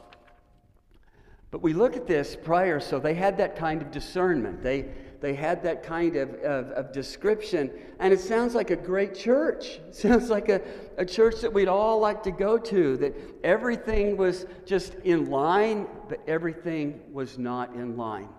But 1.53 1.63
we 1.63 1.75
look 1.75 1.97
at 1.97 2.07
this 2.07 2.35
prior, 2.35 2.81
so 2.81 2.99
they 2.99 3.13
had 3.13 3.37
that 3.37 3.57
kind 3.57 3.83
of 3.83 3.91
discernment. 3.91 4.63
They, 4.63 4.87
they 5.21 5.35
had 5.35 5.63
that 5.65 5.83
kind 5.83 6.17
of, 6.17 6.31
of, 6.37 6.71
of, 6.71 6.93
description. 6.93 7.71
And 8.01 8.11
it 8.11 8.21
sounds 8.21 8.55
like 8.55 8.71
a 8.71 8.77
great 8.77 9.15
church. 9.15 9.79
It 9.89 9.95
sounds 9.95 10.31
like 10.31 10.49
a, 10.49 10.63
a 10.97 11.05
church 11.05 11.43
that 11.43 11.53
we'd 11.53 11.69
all 11.69 12.01
like 12.01 12.23
to 12.23 12.31
go 12.31 12.57
to, 12.57 12.97
that 12.97 13.15
everything 13.45 14.17
was 14.17 14.47
just 14.65 14.95
in 15.05 15.31
line, 15.31 15.87
but 16.09 16.21
everything 16.27 17.01
was 17.13 17.37
not 17.39 17.75
in 17.75 17.99
line. 17.99 18.31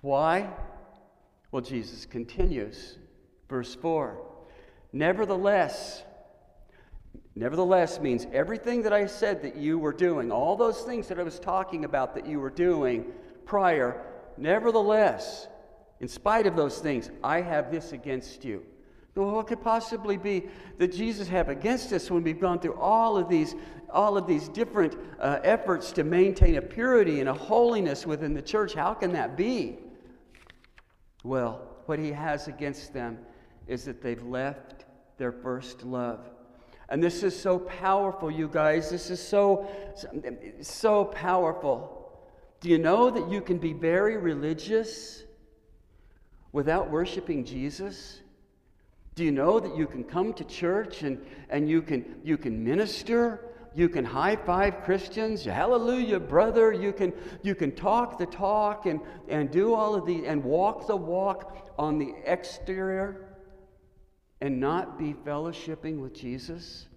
Why? 0.00 0.48
Well, 1.50 1.62
Jesus 1.62 2.06
continues. 2.06 2.98
Verse 3.48 3.74
4 3.74 4.16
Nevertheless, 4.92 6.04
Nevertheless 7.34 7.98
means 7.98 8.26
everything 8.32 8.82
that 8.82 8.92
I 8.92 9.06
said 9.06 9.42
that 9.42 9.56
you 9.56 9.78
were 9.78 9.92
doing, 9.92 10.30
all 10.30 10.54
those 10.54 10.82
things 10.82 11.08
that 11.08 11.18
I 11.18 11.22
was 11.22 11.38
talking 11.38 11.84
about 11.84 12.14
that 12.14 12.26
you 12.26 12.38
were 12.40 12.50
doing 12.50 13.06
prior, 13.46 14.04
nevertheless, 14.36 15.48
in 16.00 16.08
spite 16.08 16.46
of 16.46 16.56
those 16.56 16.78
things, 16.78 17.10
I 17.24 17.40
have 17.40 17.70
this 17.70 17.92
against 17.92 18.44
you. 18.44 18.64
Well, 19.14 19.30
what 19.30 19.46
could 19.46 19.62
possibly 19.62 20.16
be 20.16 20.48
that 20.78 20.92
Jesus 20.92 21.28
have 21.28 21.48
against 21.48 21.92
us 21.92 22.10
when 22.10 22.22
we've 22.22 22.40
gone 22.40 22.58
through 22.58 22.74
all 22.74 23.16
of 23.16 23.28
these, 23.28 23.54
all 23.90 24.16
of 24.16 24.26
these 24.26 24.48
different 24.48 24.96
uh, 25.20 25.38
efforts 25.44 25.92
to 25.92 26.04
maintain 26.04 26.56
a 26.56 26.62
purity 26.62 27.20
and 27.20 27.28
a 27.28 27.34
holiness 27.34 28.06
within 28.06 28.32
the 28.34 28.42
church? 28.42 28.74
How 28.74 28.94
can 28.94 29.12
that 29.12 29.36
be? 29.36 29.78
Well, 31.24 31.68
what 31.86 31.98
he 31.98 32.10
has 32.10 32.48
against 32.48 32.94
them 32.94 33.18
is 33.66 33.84
that 33.84 34.02
they've 34.02 34.22
left 34.22 34.86
their 35.18 35.32
first 35.32 35.84
love. 35.84 36.28
And 36.92 37.02
this 37.02 37.22
is 37.22 37.34
so 37.34 37.58
powerful, 37.58 38.30
you 38.30 38.48
guys. 38.48 38.90
This 38.90 39.08
is 39.08 39.18
so, 39.18 39.66
so 40.60 41.06
powerful. 41.06 42.12
Do 42.60 42.68
you 42.68 42.76
know 42.76 43.08
that 43.08 43.30
you 43.30 43.40
can 43.40 43.56
be 43.56 43.72
very 43.72 44.18
religious 44.18 45.22
without 46.52 46.90
worshiping 46.90 47.46
Jesus? 47.46 48.20
Do 49.14 49.24
you 49.24 49.32
know 49.32 49.58
that 49.58 49.74
you 49.74 49.86
can 49.86 50.04
come 50.04 50.34
to 50.34 50.44
church 50.44 51.02
and, 51.02 51.24
and 51.48 51.66
you, 51.66 51.80
can, 51.80 52.16
you 52.22 52.36
can 52.36 52.62
minister? 52.62 53.40
You 53.74 53.88
can 53.88 54.04
high 54.04 54.36
five 54.36 54.82
Christians, 54.82 55.46
hallelujah, 55.46 56.20
brother. 56.20 56.74
You 56.74 56.92
can, 56.92 57.14
you 57.42 57.54
can 57.54 57.72
talk 57.72 58.18
the 58.18 58.26
talk 58.26 58.84
and, 58.84 59.00
and 59.30 59.50
do 59.50 59.72
all 59.72 59.94
of 59.94 60.04
the, 60.04 60.26
and 60.26 60.44
walk 60.44 60.86
the 60.86 60.96
walk 60.96 61.72
on 61.78 61.98
the 61.98 62.14
exterior 62.26 63.31
and 64.42 64.58
not 64.58 64.98
be 64.98 65.14
fellowshipping 65.24 66.00
with 66.00 66.12
Jesus? 66.12 66.88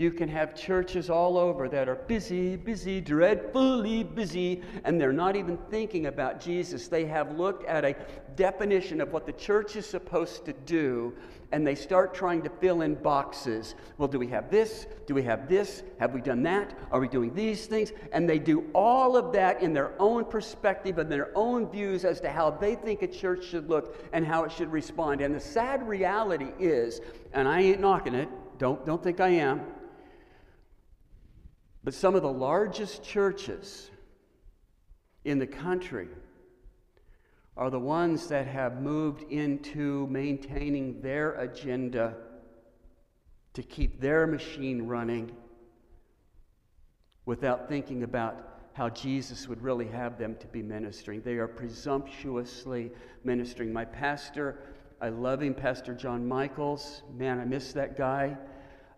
You 0.00 0.10
can 0.10 0.30
have 0.30 0.54
churches 0.54 1.10
all 1.10 1.36
over 1.36 1.68
that 1.68 1.86
are 1.86 1.96
busy, 1.96 2.56
busy, 2.56 3.02
dreadfully 3.02 4.02
busy, 4.02 4.62
and 4.84 4.98
they're 4.98 5.12
not 5.12 5.36
even 5.36 5.58
thinking 5.68 6.06
about 6.06 6.40
Jesus. 6.40 6.88
They 6.88 7.04
have 7.04 7.36
looked 7.36 7.66
at 7.66 7.84
a 7.84 7.94
definition 8.34 9.02
of 9.02 9.12
what 9.12 9.26
the 9.26 9.34
church 9.34 9.76
is 9.76 9.84
supposed 9.84 10.46
to 10.46 10.54
do, 10.54 11.12
and 11.52 11.66
they 11.66 11.74
start 11.74 12.14
trying 12.14 12.40
to 12.40 12.48
fill 12.48 12.80
in 12.80 12.94
boxes. 12.94 13.74
Well, 13.98 14.08
do 14.08 14.18
we 14.18 14.26
have 14.28 14.50
this? 14.50 14.86
Do 15.06 15.12
we 15.12 15.22
have 15.24 15.50
this? 15.50 15.82
Have 15.98 16.14
we 16.14 16.22
done 16.22 16.42
that? 16.44 16.78
Are 16.90 16.98
we 16.98 17.06
doing 17.06 17.34
these 17.34 17.66
things? 17.66 17.92
And 18.10 18.26
they 18.26 18.38
do 18.38 18.70
all 18.74 19.18
of 19.18 19.34
that 19.34 19.60
in 19.60 19.74
their 19.74 19.92
own 20.00 20.24
perspective 20.24 20.96
and 20.96 21.12
their 21.12 21.30
own 21.34 21.70
views 21.70 22.06
as 22.06 22.22
to 22.22 22.30
how 22.30 22.52
they 22.52 22.74
think 22.74 23.02
a 23.02 23.06
church 23.06 23.44
should 23.44 23.68
look 23.68 24.02
and 24.14 24.26
how 24.26 24.44
it 24.44 24.52
should 24.52 24.72
respond. 24.72 25.20
And 25.20 25.34
the 25.34 25.40
sad 25.40 25.86
reality 25.86 26.52
is, 26.58 27.02
and 27.34 27.46
I 27.46 27.60
ain't 27.60 27.80
knocking 27.80 28.14
it, 28.14 28.30
don't, 28.56 28.86
don't 28.86 29.02
think 29.02 29.20
I 29.20 29.28
am, 29.28 29.60
but 31.82 31.94
some 31.94 32.14
of 32.14 32.22
the 32.22 32.32
largest 32.32 33.02
churches 33.02 33.90
in 35.24 35.38
the 35.38 35.46
country 35.46 36.08
are 37.56 37.70
the 37.70 37.78
ones 37.78 38.28
that 38.28 38.46
have 38.46 38.80
moved 38.80 39.22
into 39.30 40.06
maintaining 40.08 41.00
their 41.00 41.32
agenda 41.32 42.16
to 43.52 43.62
keep 43.62 44.00
their 44.00 44.26
machine 44.26 44.86
running 44.86 45.30
without 47.26 47.68
thinking 47.68 48.02
about 48.02 48.46
how 48.72 48.88
Jesus 48.88 49.48
would 49.48 49.60
really 49.62 49.88
have 49.88 50.18
them 50.18 50.36
to 50.36 50.46
be 50.46 50.62
ministering. 50.62 51.20
They 51.22 51.34
are 51.34 51.48
presumptuously 51.48 52.92
ministering. 53.24 53.72
My 53.72 53.84
pastor, 53.84 54.60
I 55.00 55.08
love 55.08 55.42
him, 55.42 55.54
Pastor 55.54 55.92
John 55.92 56.26
Michaels. 56.26 57.02
Man, 57.14 57.40
I 57.40 57.44
miss 57.44 57.72
that 57.72 57.98
guy. 57.98 58.36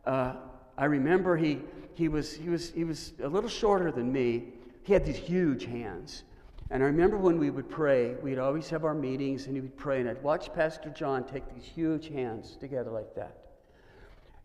Uh, 0.05 0.35
I 0.76 0.87
remember 0.87 1.37
he, 1.37 1.61
he, 1.94 2.08
was, 2.08 2.35
he, 2.35 2.48
was, 2.48 2.70
he 2.70 2.85
was 2.85 3.12
a 3.22 3.28
little 3.28 3.50
shorter 3.50 3.90
than 3.90 4.12
me. 4.12 4.44
He 4.82 4.92
had 4.92 5.04
these 5.04 5.16
huge 5.16 5.64
hands. 5.64 6.24
And 6.70 6.82
I 6.82 6.87
remember 6.87 7.18
when 7.18 7.38
we 7.38 7.50
would 7.50 7.68
pray, 7.68 8.14
we'd 8.22 8.38
always 8.38 8.70
have 8.70 8.85
our 8.85 8.94
meetings 8.94 9.46
and 9.46 9.54
he 9.54 9.61
would 9.61 9.76
pray, 9.76 10.00
and 10.00 10.08
I'd 10.08 10.22
watch 10.22 10.52
Pastor 10.54 10.88
John 10.88 11.24
take 11.24 11.44
these 11.54 11.66
huge 11.66 12.08
hands 12.08 12.56
together 12.58 12.90
like 12.90 13.14
that. 13.14 13.37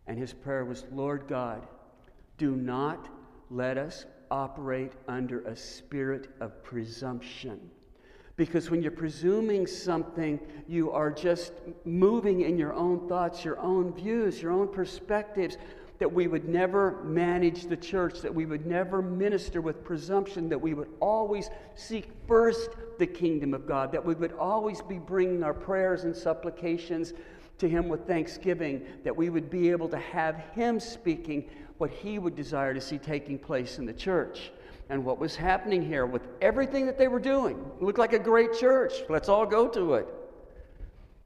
And 0.06 0.18
his 0.18 0.34
prayer 0.34 0.64
was, 0.64 0.84
Lord 0.92 1.26
God, 1.26 1.66
do 2.36 2.54
not 2.54 3.08
let 3.50 3.78
us 3.78 4.04
operate 4.30 4.92
under 5.08 5.40
a 5.46 5.56
spirit 5.56 6.28
of 6.40 6.62
presumption. 6.62 7.60
Because 8.36 8.70
when 8.70 8.82
you're 8.82 8.92
presuming 8.92 9.66
something, 9.66 10.38
you 10.68 10.92
are 10.92 11.10
just 11.10 11.52
moving 11.84 12.42
in 12.42 12.56
your 12.56 12.72
own 12.72 13.08
thoughts, 13.08 13.44
your 13.44 13.58
own 13.58 13.92
views, 13.92 14.40
your 14.40 14.52
own 14.52 14.68
perspectives 14.68 15.56
that 15.98 16.12
we 16.12 16.28
would 16.28 16.48
never 16.48 17.02
manage 17.02 17.64
the 17.64 17.76
church, 17.76 18.20
that 18.20 18.34
we 18.34 18.46
would 18.46 18.66
never 18.66 19.02
minister 19.02 19.60
with 19.60 19.82
presumption, 19.82 20.48
that 20.48 20.60
we 20.60 20.74
would 20.74 20.88
always 21.00 21.50
seek 21.74 22.10
first 22.26 22.70
the 22.98 23.06
kingdom 23.06 23.52
of 23.52 23.66
God, 23.66 23.90
that 23.92 24.04
we 24.04 24.14
would 24.14 24.32
always 24.34 24.80
be 24.82 24.98
bringing 24.98 25.42
our 25.42 25.54
prayers 25.54 26.04
and 26.04 26.14
supplications 26.14 27.12
to 27.58 27.68
Him 27.68 27.88
with 27.88 28.06
thanksgiving, 28.06 28.86
that 29.02 29.16
we 29.16 29.28
would 29.28 29.50
be 29.50 29.70
able 29.70 29.88
to 29.88 29.98
have 29.98 30.36
Him 30.52 30.78
speaking 30.78 31.50
what 31.78 31.90
He 31.90 32.20
would 32.20 32.36
desire 32.36 32.72
to 32.74 32.80
see 32.80 32.98
taking 32.98 33.38
place 33.38 33.78
in 33.78 33.86
the 33.86 33.92
church. 33.92 34.52
And 34.90 35.04
what 35.04 35.18
was 35.18 35.36
happening 35.36 35.84
here 35.84 36.06
with 36.06 36.22
everything 36.40 36.86
that 36.86 36.96
they 36.96 37.08
were 37.08 37.20
doing 37.20 37.58
it 37.58 37.82
looked 37.82 37.98
like 37.98 38.14
a 38.14 38.18
great 38.18 38.54
church. 38.54 38.94
Let's 39.08 39.28
all 39.28 39.44
go 39.44 39.68
to 39.68 39.94
it. 39.94 40.08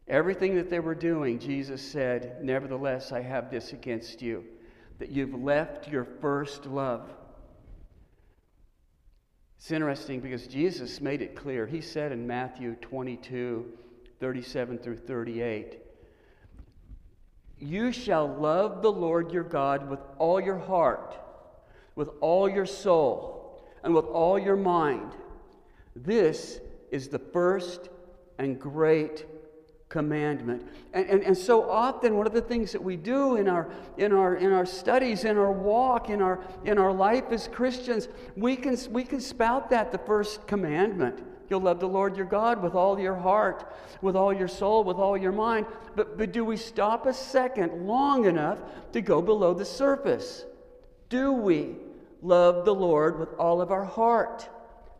Everything 0.08 0.56
that 0.56 0.68
they 0.68 0.80
were 0.80 0.96
doing, 0.96 1.38
Jesus 1.38 1.80
said, 1.80 2.42
Nevertheless, 2.42 3.12
I 3.12 3.20
have 3.20 3.50
this 3.50 3.72
against 3.72 4.20
you 4.20 4.44
that 5.02 5.10
you've 5.10 5.34
left 5.34 5.88
your 5.88 6.04
first 6.04 6.64
love. 6.64 7.10
It's 9.56 9.72
interesting 9.72 10.20
because 10.20 10.46
Jesus 10.46 11.00
made 11.00 11.20
it 11.20 11.34
clear. 11.34 11.66
He 11.66 11.80
said 11.80 12.12
in 12.12 12.24
Matthew 12.24 12.76
22 12.76 13.66
37 14.20 14.78
through 14.78 14.98
38. 14.98 15.80
You 17.58 17.90
shall 17.90 18.28
love 18.28 18.80
the 18.80 18.92
Lord 18.92 19.32
your 19.32 19.42
God 19.42 19.90
with 19.90 19.98
all 20.18 20.40
your 20.40 20.58
heart, 20.58 21.18
with 21.96 22.10
all 22.20 22.48
your 22.48 22.64
soul, 22.64 23.60
and 23.82 23.92
with 23.92 24.04
all 24.04 24.38
your 24.38 24.54
mind. 24.54 25.10
This 25.96 26.60
is 26.92 27.08
the 27.08 27.18
first 27.18 27.88
and 28.38 28.56
great 28.56 29.26
commandment. 29.92 30.66
And, 30.94 31.06
and, 31.06 31.22
and 31.22 31.36
so 31.36 31.70
often, 31.70 32.16
one 32.16 32.26
of 32.26 32.32
the 32.32 32.40
things 32.40 32.72
that 32.72 32.82
we 32.82 32.96
do 32.96 33.36
in 33.36 33.46
our, 33.46 33.70
in, 33.98 34.14
our, 34.14 34.36
in 34.36 34.50
our 34.50 34.64
studies, 34.64 35.24
in 35.24 35.36
our 35.36 35.52
walk, 35.52 36.08
in 36.08 36.22
our, 36.22 36.42
in 36.64 36.78
our 36.78 36.92
life 36.94 37.24
as 37.30 37.46
Christians, 37.46 38.08
we 38.34 38.56
can, 38.56 38.78
we 38.90 39.04
can 39.04 39.20
spout 39.20 39.68
that, 39.68 39.92
the 39.92 39.98
first 39.98 40.46
commandment. 40.46 41.22
You'll 41.50 41.60
love 41.60 41.78
the 41.78 41.88
Lord 41.88 42.16
your 42.16 42.24
God 42.24 42.62
with 42.62 42.74
all 42.74 42.98
your 42.98 43.14
heart, 43.14 43.70
with 44.00 44.16
all 44.16 44.32
your 44.32 44.48
soul, 44.48 44.82
with 44.82 44.96
all 44.96 45.18
your 45.18 45.30
mind. 45.30 45.66
But, 45.94 46.16
but 46.16 46.32
do 46.32 46.42
we 46.42 46.56
stop 46.56 47.04
a 47.04 47.12
second 47.12 47.86
long 47.86 48.24
enough 48.24 48.58
to 48.94 49.02
go 49.02 49.20
below 49.20 49.52
the 49.52 49.66
surface? 49.66 50.46
Do 51.10 51.32
we 51.32 51.76
love 52.22 52.64
the 52.64 52.74
Lord 52.74 53.20
with 53.20 53.34
all 53.34 53.60
of 53.60 53.70
our 53.70 53.84
heart? 53.84 54.48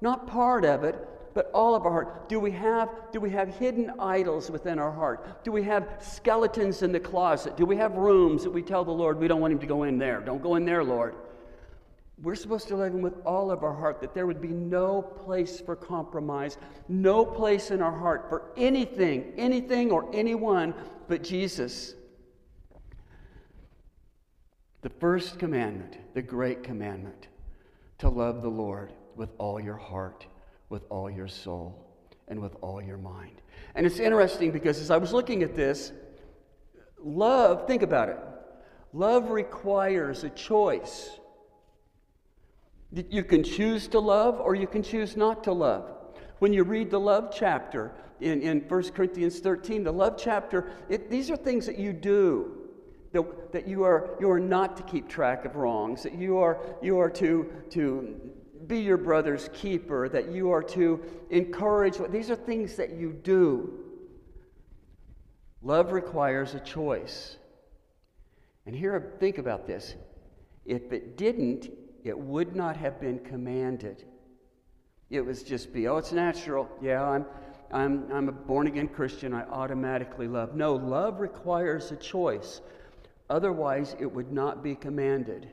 Not 0.02 0.26
part 0.26 0.66
of 0.66 0.84
it, 0.84 0.96
but 1.34 1.50
all 1.52 1.74
of 1.74 1.86
our 1.86 1.92
heart. 1.92 2.28
Do 2.28 2.38
we 2.38 2.50
have 2.52 2.88
do 3.12 3.20
we 3.20 3.30
have 3.30 3.48
hidden 3.56 3.92
idols 3.98 4.50
within 4.50 4.78
our 4.78 4.92
heart? 4.92 5.44
Do 5.44 5.52
we 5.52 5.62
have 5.64 5.88
skeletons 6.00 6.82
in 6.82 6.92
the 6.92 7.00
closet? 7.00 7.56
Do 7.56 7.66
we 7.66 7.76
have 7.76 7.94
rooms 7.94 8.42
that 8.44 8.50
we 8.50 8.62
tell 8.62 8.84
the 8.84 8.92
Lord 8.92 9.18
we 9.18 9.28
don't 9.28 9.40
want 9.40 9.52
him 9.52 9.58
to 9.60 9.66
go 9.66 9.84
in 9.84 9.98
there? 9.98 10.20
Don't 10.20 10.42
go 10.42 10.56
in 10.56 10.64
there, 10.64 10.84
Lord. 10.84 11.14
We're 12.22 12.36
supposed 12.36 12.68
to 12.68 12.76
love 12.76 12.94
him 12.94 13.02
with 13.02 13.20
all 13.26 13.50
of 13.50 13.64
our 13.64 13.74
heart, 13.74 14.00
that 14.00 14.14
there 14.14 14.26
would 14.26 14.40
be 14.40 14.48
no 14.48 15.02
place 15.02 15.60
for 15.60 15.74
compromise, 15.74 16.56
no 16.88 17.24
place 17.24 17.72
in 17.72 17.82
our 17.82 17.96
heart 17.96 18.28
for 18.28 18.52
anything, 18.56 19.32
anything 19.36 19.90
or 19.90 20.08
anyone 20.14 20.72
but 21.08 21.24
Jesus. 21.24 21.94
The 24.82 24.90
first 24.90 25.38
commandment, 25.38 25.98
the 26.14 26.22
great 26.22 26.62
commandment, 26.62 27.28
to 27.98 28.08
love 28.08 28.42
the 28.42 28.48
Lord 28.48 28.92
with 29.16 29.30
all 29.38 29.60
your 29.60 29.76
heart 29.76 30.26
with 30.72 30.84
all 30.88 31.10
your 31.10 31.28
soul 31.28 31.86
and 32.28 32.40
with 32.40 32.56
all 32.62 32.82
your 32.82 32.96
mind. 32.96 33.42
And 33.74 33.86
it's 33.86 34.00
interesting 34.00 34.50
because 34.50 34.80
as 34.80 34.90
I 34.90 34.96
was 34.96 35.12
looking 35.12 35.42
at 35.42 35.54
this, 35.54 35.92
love, 36.98 37.66
think 37.66 37.82
about 37.82 38.08
it. 38.08 38.18
Love 38.94 39.30
requires 39.30 40.24
a 40.24 40.30
choice. 40.30 41.10
You 42.90 43.22
can 43.22 43.44
choose 43.44 43.86
to 43.88 44.00
love 44.00 44.40
or 44.40 44.54
you 44.54 44.66
can 44.66 44.82
choose 44.82 45.14
not 45.14 45.44
to 45.44 45.52
love. 45.52 45.90
When 46.38 46.54
you 46.54 46.64
read 46.64 46.90
the 46.90 47.00
love 47.00 47.32
chapter 47.34 47.92
in, 48.20 48.40
in 48.40 48.60
1 48.60 48.82
Corinthians 48.92 49.40
13, 49.40 49.84
the 49.84 49.92
love 49.92 50.16
chapter, 50.18 50.72
it, 50.88 51.10
these 51.10 51.30
are 51.30 51.36
things 51.36 51.66
that 51.66 51.78
you 51.78 51.92
do. 51.92 52.58
That, 53.12 53.52
that 53.52 53.68
you, 53.68 53.84
are, 53.84 54.16
you 54.20 54.30
are 54.30 54.40
not 54.40 54.78
to 54.78 54.82
keep 54.84 55.06
track 55.06 55.44
of 55.44 55.56
wrongs, 55.56 56.02
that 56.02 56.14
you 56.14 56.38
are, 56.38 56.58
you 56.80 56.98
are 56.98 57.10
to, 57.10 57.52
to 57.68 58.32
be 58.68 58.80
your 58.80 58.96
brother's 58.96 59.48
keeper, 59.52 60.08
that 60.08 60.30
you 60.30 60.50
are 60.50 60.62
to 60.62 61.02
encourage. 61.30 61.98
These 62.10 62.30
are 62.30 62.36
things 62.36 62.76
that 62.76 62.90
you 62.90 63.12
do. 63.12 63.78
Love 65.62 65.92
requires 65.92 66.54
a 66.54 66.60
choice. 66.60 67.36
And 68.66 68.74
here, 68.74 69.14
think 69.20 69.38
about 69.38 69.66
this. 69.66 69.94
If 70.64 70.92
it 70.92 71.16
didn't, 71.16 71.70
it 72.04 72.18
would 72.18 72.54
not 72.56 72.76
have 72.76 73.00
been 73.00 73.18
commanded. 73.20 74.04
It 75.10 75.20
was 75.20 75.42
just 75.42 75.72
be, 75.72 75.88
oh, 75.88 75.98
it's 75.98 76.12
natural. 76.12 76.68
Yeah, 76.80 77.02
I'm, 77.02 77.26
I'm, 77.70 78.10
I'm 78.12 78.28
a 78.28 78.32
born 78.32 78.66
again 78.66 78.88
Christian. 78.88 79.34
I 79.34 79.42
automatically 79.44 80.26
love. 80.26 80.54
No, 80.54 80.74
love 80.74 81.20
requires 81.20 81.92
a 81.92 81.96
choice. 81.96 82.60
Otherwise, 83.30 83.94
it 84.00 84.06
would 84.06 84.32
not 84.32 84.62
be 84.62 84.74
commanded. 84.74 85.48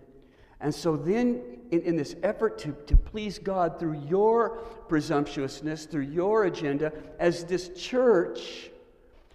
And 0.61 0.75
so 0.75 0.97
then, 0.97 1.41
in, 1.71 1.81
in, 1.83 1.95
this 1.95 2.15
effort 2.21 2.57
to, 2.59 2.73
to 2.87 2.97
please 2.97 3.39
God 3.39 3.79
through 3.79 4.01
your 4.07 4.57
presumptuousness, 4.89 5.85
through 5.85 6.03
your 6.03 6.45
agenda, 6.45 6.91
as 7.17 7.45
this 7.45 7.69
church 7.69 8.69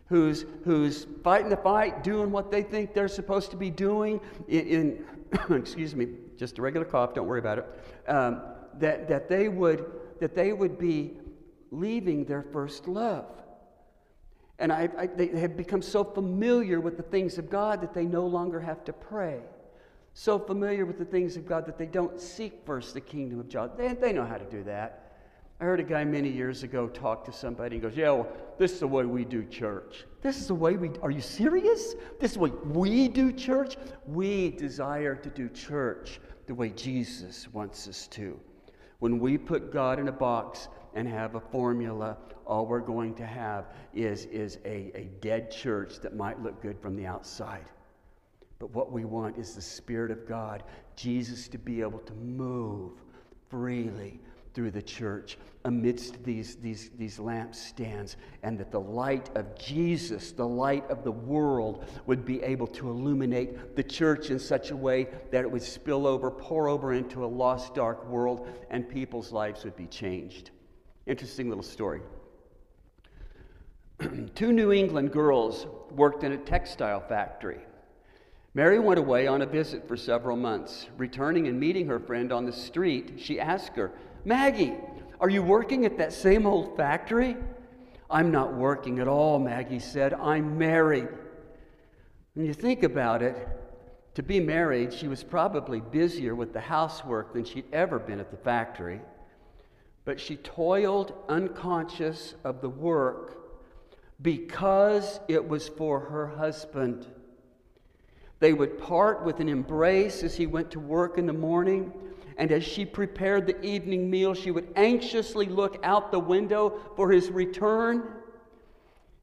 who's, 0.08 0.44
who's 0.64 1.06
fighting 1.22 1.48
the 1.48 1.56
fight, 1.56 2.04
doing 2.04 2.30
what 2.30 2.50
they 2.50 2.62
think 2.62 2.92
they're 2.92 3.08
supposed 3.08 3.50
to 3.52 3.56
be 3.56 3.70
doing 3.70 4.20
in, 4.48 4.66
in 4.68 5.04
excuse 5.56 5.94
me, 5.94 6.08
just 6.36 6.58
a 6.58 6.62
regular 6.62 6.84
cough, 6.84 7.14
don't 7.14 7.26
worry 7.26 7.40
about 7.40 7.58
it, 7.58 7.66
um, 8.08 8.42
that, 8.74 9.08
that, 9.08 9.28
they 9.28 9.48
would, 9.48 9.86
that 10.20 10.34
they 10.34 10.52
would 10.52 10.78
be 10.78 11.12
leaving 11.70 12.26
their 12.26 12.42
first 12.42 12.86
love. 12.86 13.26
And 14.58 14.72
I, 14.72 14.90
I, 14.96 15.06
they 15.06 15.28
have 15.28 15.56
become 15.56 15.80
so 15.80 16.04
familiar 16.04 16.80
with 16.80 16.98
the 16.98 17.02
things 17.02 17.38
of 17.38 17.48
God 17.48 17.80
that 17.80 17.94
they 17.94 18.04
no 18.04 18.26
longer 18.26 18.60
have 18.60 18.84
to 18.84 18.92
pray 18.92 19.40
so 20.14 20.38
familiar 20.38 20.86
with 20.86 20.96
the 20.96 21.04
things 21.04 21.36
of 21.36 21.46
God 21.46 21.66
that 21.66 21.76
they 21.76 21.86
don't 21.86 22.20
seek 22.20 22.62
first 22.64 22.94
the 22.94 23.00
kingdom 23.00 23.40
of 23.40 23.50
God. 23.50 23.76
They, 23.76 23.92
they 23.94 24.12
know 24.12 24.24
how 24.24 24.38
to 24.38 24.44
do 24.44 24.62
that. 24.64 25.12
I 25.60 25.64
heard 25.64 25.80
a 25.80 25.84
guy 25.84 26.04
many 26.04 26.28
years 26.28 26.62
ago 26.62 26.88
talk 26.88 27.24
to 27.26 27.32
somebody. 27.32 27.76
and 27.76 27.82
goes, 27.82 27.96
Yeah, 27.96 28.10
well, 28.10 28.28
this 28.58 28.72
is 28.72 28.80
the 28.80 28.88
way 28.88 29.04
we 29.04 29.24
do 29.24 29.44
church. 29.44 30.04
This 30.22 30.36
is 30.36 30.46
the 30.46 30.54
way 30.54 30.76
we, 30.76 30.90
are 31.02 31.10
you 31.10 31.20
serious? 31.20 31.94
This 32.20 32.32
is 32.32 32.34
the 32.34 32.40
way 32.40 32.50
we 32.50 33.08
do 33.08 33.32
church? 33.32 33.76
We 34.06 34.50
desire 34.50 35.16
to 35.16 35.28
do 35.28 35.48
church 35.48 36.20
the 36.46 36.54
way 36.54 36.70
Jesus 36.70 37.48
wants 37.52 37.88
us 37.88 38.06
to. 38.08 38.38
When 39.00 39.18
we 39.18 39.36
put 39.36 39.72
God 39.72 39.98
in 39.98 40.08
a 40.08 40.12
box 40.12 40.68
and 40.94 41.08
have 41.08 41.34
a 41.34 41.40
formula, 41.40 42.16
all 42.46 42.66
we're 42.66 42.80
going 42.80 43.14
to 43.14 43.26
have 43.26 43.66
is, 43.92 44.26
is 44.26 44.58
a, 44.64 44.92
a 44.94 45.10
dead 45.20 45.50
church 45.50 46.00
that 46.00 46.14
might 46.14 46.40
look 46.42 46.62
good 46.62 46.78
from 46.80 46.94
the 46.94 47.06
outside. 47.06 47.64
But 48.58 48.70
what 48.70 48.92
we 48.92 49.04
want 49.04 49.38
is 49.38 49.54
the 49.54 49.62
Spirit 49.62 50.10
of 50.10 50.28
God, 50.28 50.62
Jesus 50.96 51.48
to 51.48 51.58
be 51.58 51.80
able 51.80 51.98
to 52.00 52.14
move 52.14 52.92
freely 53.50 54.20
through 54.54 54.70
the 54.70 54.82
church 54.82 55.36
amidst 55.64 56.22
these, 56.22 56.56
these, 56.56 56.90
these 56.96 57.18
lampstands, 57.18 58.16
and 58.42 58.58
that 58.58 58.70
the 58.70 58.80
light 58.80 59.30
of 59.34 59.58
Jesus, 59.58 60.30
the 60.30 60.46
light 60.46 60.88
of 60.88 61.02
the 61.02 61.10
world, 61.10 61.84
would 62.06 62.24
be 62.24 62.40
able 62.42 62.66
to 62.68 62.88
illuminate 62.88 63.74
the 63.74 63.82
church 63.82 64.30
in 64.30 64.38
such 64.38 64.70
a 64.70 64.76
way 64.76 65.08
that 65.32 65.42
it 65.42 65.50
would 65.50 65.62
spill 65.62 66.06
over, 66.06 66.30
pour 66.30 66.68
over 66.68 66.92
into 66.92 67.24
a 67.24 67.26
lost, 67.26 67.74
dark 67.74 68.06
world, 68.08 68.46
and 68.70 68.88
people's 68.88 69.32
lives 69.32 69.64
would 69.64 69.76
be 69.76 69.86
changed. 69.86 70.50
Interesting 71.06 71.48
little 71.48 71.64
story. 71.64 72.00
Two 74.34 74.52
New 74.52 74.72
England 74.72 75.12
girls 75.12 75.66
worked 75.90 76.22
in 76.22 76.32
a 76.32 76.38
textile 76.38 77.00
factory. 77.00 77.60
Mary 78.54 78.78
went 78.78 79.00
away 79.00 79.26
on 79.26 79.42
a 79.42 79.46
visit 79.46 79.86
for 79.88 79.96
several 79.96 80.36
months. 80.36 80.86
Returning 80.96 81.48
and 81.48 81.58
meeting 81.58 81.88
her 81.88 81.98
friend 81.98 82.32
on 82.32 82.46
the 82.46 82.52
street, 82.52 83.14
she 83.16 83.40
asked 83.40 83.74
her, 83.74 83.90
Maggie, 84.24 84.74
are 85.18 85.28
you 85.28 85.42
working 85.42 85.84
at 85.84 85.98
that 85.98 86.12
same 86.12 86.46
old 86.46 86.76
factory? 86.76 87.36
I'm 88.08 88.30
not 88.30 88.54
working 88.54 89.00
at 89.00 89.08
all, 89.08 89.40
Maggie 89.40 89.80
said. 89.80 90.14
I'm 90.14 90.56
married. 90.56 91.08
When 92.34 92.46
you 92.46 92.54
think 92.54 92.84
about 92.84 93.22
it, 93.22 93.36
to 94.14 94.22
be 94.22 94.38
married, 94.38 94.92
she 94.92 95.08
was 95.08 95.24
probably 95.24 95.80
busier 95.80 96.36
with 96.36 96.52
the 96.52 96.60
housework 96.60 97.32
than 97.32 97.44
she'd 97.44 97.72
ever 97.72 97.98
been 97.98 98.20
at 98.20 98.30
the 98.30 98.36
factory. 98.36 99.00
But 100.04 100.20
she 100.20 100.36
toiled 100.36 101.12
unconscious 101.28 102.34
of 102.44 102.60
the 102.60 102.68
work 102.68 103.36
because 104.22 105.18
it 105.26 105.48
was 105.48 105.68
for 105.68 105.98
her 105.98 106.28
husband. 106.28 107.08
They 108.40 108.52
would 108.52 108.78
part 108.78 109.24
with 109.24 109.40
an 109.40 109.48
embrace 109.48 110.22
as 110.22 110.36
he 110.36 110.46
went 110.46 110.70
to 110.72 110.80
work 110.80 111.18
in 111.18 111.26
the 111.26 111.32
morning. 111.32 111.92
And 112.36 112.50
as 112.50 112.64
she 112.64 112.84
prepared 112.84 113.46
the 113.46 113.60
evening 113.64 114.10
meal, 114.10 114.34
she 114.34 114.50
would 114.50 114.72
anxiously 114.76 115.46
look 115.46 115.78
out 115.82 116.10
the 116.10 116.18
window 116.18 116.80
for 116.96 117.10
his 117.10 117.30
return. 117.30 118.02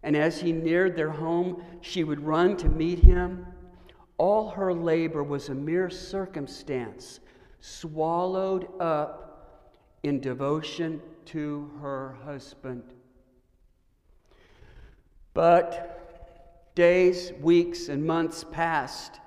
And 0.03 0.15
as 0.15 0.39
he 0.41 0.51
neared 0.51 0.95
their 0.95 1.11
home, 1.11 1.63
she 1.81 2.03
would 2.03 2.21
run 2.21 2.57
to 2.57 2.69
meet 2.69 2.99
him. 2.99 3.45
All 4.17 4.49
her 4.51 4.73
labor 4.73 5.23
was 5.23 5.49
a 5.49 5.55
mere 5.55 5.89
circumstance, 5.89 7.19
swallowed 7.59 8.67
up 8.79 9.67
in 10.03 10.19
devotion 10.19 11.01
to 11.25 11.71
her 11.81 12.17
husband. 12.23 12.83
But 15.33 16.00
Days, 16.75 17.33
weeks, 17.41 17.89
and 17.89 18.05
months 18.05 18.45
passed, 18.51 19.19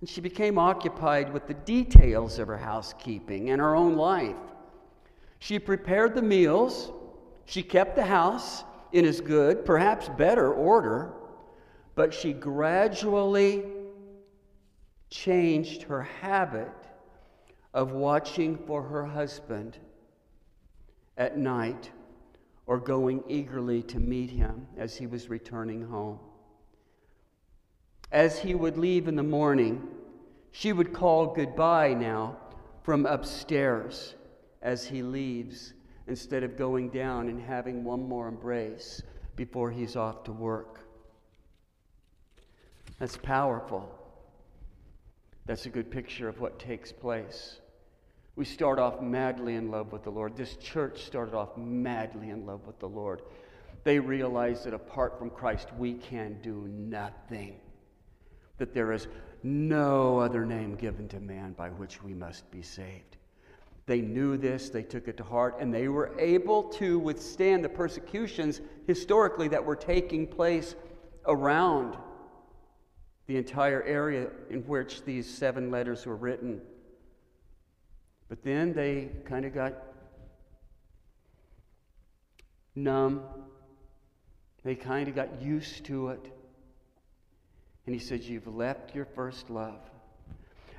and 0.00 0.08
she 0.08 0.20
became 0.20 0.58
occupied 0.58 1.32
with 1.32 1.46
the 1.46 1.54
details 1.54 2.38
of 2.38 2.48
her 2.48 2.56
housekeeping 2.56 3.50
and 3.50 3.60
her 3.60 3.74
own 3.74 3.96
life. 3.96 4.36
She 5.38 5.58
prepared 5.58 6.14
the 6.14 6.22
meals, 6.22 6.90
she 7.44 7.62
kept 7.62 7.96
the 7.96 8.04
house 8.04 8.64
in 8.92 9.04
as 9.04 9.20
good, 9.20 9.64
perhaps 9.64 10.08
better 10.08 10.52
order, 10.52 11.12
but 11.94 12.14
she 12.14 12.32
gradually 12.32 13.64
changed 15.10 15.82
her 15.82 16.02
habit 16.02 16.72
of 17.74 17.92
watching 17.92 18.56
for 18.66 18.82
her 18.82 19.04
husband 19.04 19.78
at 21.16 21.36
night 21.36 21.90
or 22.66 22.78
going 22.78 23.22
eagerly 23.28 23.82
to 23.82 23.98
meet 23.98 24.30
him 24.30 24.66
as 24.76 24.96
he 24.96 25.06
was 25.06 25.28
returning 25.28 25.82
home. 25.82 26.18
As 28.10 28.38
he 28.38 28.54
would 28.54 28.78
leave 28.78 29.06
in 29.06 29.16
the 29.16 29.22
morning, 29.22 29.86
she 30.50 30.72
would 30.72 30.92
call 30.92 31.34
goodbye 31.34 31.92
now 31.94 32.38
from 32.82 33.04
upstairs 33.04 34.14
as 34.62 34.86
he 34.86 35.02
leaves 35.02 35.74
instead 36.06 36.42
of 36.42 36.56
going 36.56 36.88
down 36.88 37.28
and 37.28 37.40
having 37.40 37.84
one 37.84 38.08
more 38.08 38.28
embrace 38.28 39.02
before 39.36 39.70
he's 39.70 39.94
off 39.94 40.24
to 40.24 40.32
work. 40.32 40.80
That's 42.98 43.16
powerful. 43.16 43.94
That's 45.46 45.66
a 45.66 45.70
good 45.70 45.90
picture 45.90 46.28
of 46.28 46.40
what 46.40 46.58
takes 46.58 46.92
place. 46.92 47.60
We 48.36 48.44
start 48.44 48.78
off 48.78 49.00
madly 49.00 49.54
in 49.54 49.70
love 49.70 49.92
with 49.92 50.04
the 50.04 50.10
Lord. 50.10 50.36
This 50.36 50.56
church 50.56 51.02
started 51.04 51.34
off 51.34 51.56
madly 51.56 52.30
in 52.30 52.46
love 52.46 52.66
with 52.66 52.78
the 52.78 52.88
Lord. 52.88 53.22
They 53.84 53.98
realized 53.98 54.64
that 54.64 54.74
apart 54.74 55.18
from 55.18 55.30
Christ, 55.30 55.68
we 55.78 55.94
can 55.94 56.38
do 56.42 56.68
nothing, 56.68 57.56
that 58.58 58.74
there 58.74 58.92
is 58.92 59.08
no 59.42 60.18
other 60.18 60.44
name 60.44 60.74
given 60.74 61.08
to 61.08 61.20
man 61.20 61.52
by 61.52 61.70
which 61.70 62.02
we 62.02 62.12
must 62.12 62.50
be 62.50 62.62
saved. 62.62 63.16
They 63.86 64.00
knew 64.02 64.36
this, 64.36 64.68
they 64.68 64.82
took 64.82 65.08
it 65.08 65.16
to 65.16 65.24
heart, 65.24 65.56
and 65.60 65.72
they 65.72 65.88
were 65.88 66.12
able 66.18 66.64
to 66.64 66.98
withstand 66.98 67.64
the 67.64 67.70
persecutions 67.70 68.60
historically 68.86 69.48
that 69.48 69.64
were 69.64 69.76
taking 69.76 70.26
place 70.26 70.74
around 71.26 71.96
the 73.26 73.36
entire 73.36 73.82
area 73.82 74.28
in 74.50 74.60
which 74.62 75.04
these 75.04 75.28
seven 75.28 75.70
letters 75.70 76.04
were 76.04 76.16
written. 76.16 76.60
But 78.28 78.42
then 78.42 78.74
they 78.74 79.10
kind 79.24 79.46
of 79.46 79.54
got 79.54 79.74
numb. 82.74 83.22
They 84.64 84.74
kind 84.74 85.08
of 85.08 85.14
got 85.14 85.40
used 85.40 85.84
to 85.86 86.08
it. 86.08 86.32
And 87.88 87.94
he 87.94 88.06
says, 88.06 88.28
You've 88.28 88.54
left 88.54 88.94
your 88.94 89.06
first 89.06 89.48
love. 89.48 89.80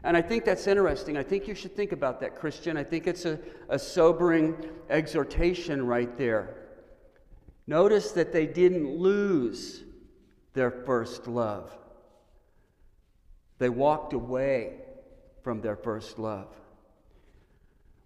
And 0.04 0.16
I 0.16 0.22
think 0.22 0.46
that's 0.46 0.68
interesting. 0.68 1.18
I 1.18 1.24
think 1.24 1.48
you 1.48 1.56
should 1.56 1.76
think 1.76 1.92
about 1.92 2.20
that, 2.20 2.36
Christian. 2.36 2.78
I 2.78 2.84
think 2.84 3.08
it's 3.08 3.26
a, 3.26 3.40
a 3.68 3.80
sobering 3.80 4.56
exhortation 4.92 5.88
right 5.88 6.16
there. 6.20 6.68
Notice 7.66 8.12
that 8.12 8.32
they 8.32 8.46
didn't 8.46 8.96
lose 8.96 9.82
their 10.54 10.70
first 10.70 11.26
love. 11.26 11.76
They 13.58 13.70
walked 13.70 14.14
away 14.14 14.76
from 15.42 15.62
their 15.62 15.78
first 15.78 16.20
love. 16.20 16.54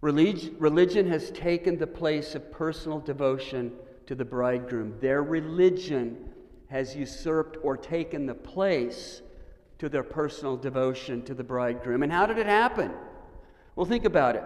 Relig- 0.00 0.54
religion 0.58 1.10
has 1.10 1.30
taken 1.32 1.76
the 1.76 1.86
place 1.86 2.34
of 2.34 2.50
personal 2.50 3.00
devotion 3.00 3.70
to 4.06 4.14
the 4.14 4.24
bridegroom. 4.24 4.94
Their 5.00 5.22
religion 5.22 6.30
has 6.74 6.96
usurped 6.96 7.56
or 7.62 7.76
taken 7.76 8.26
the 8.26 8.34
place 8.34 9.22
to 9.78 9.88
their 9.88 10.02
personal 10.02 10.56
devotion 10.56 11.22
to 11.22 11.32
the 11.32 11.44
bridegroom. 11.44 12.02
And 12.02 12.10
how 12.10 12.26
did 12.26 12.36
it 12.36 12.46
happen? 12.46 12.90
Well, 13.76 13.86
think 13.86 14.04
about 14.04 14.34
it. 14.34 14.42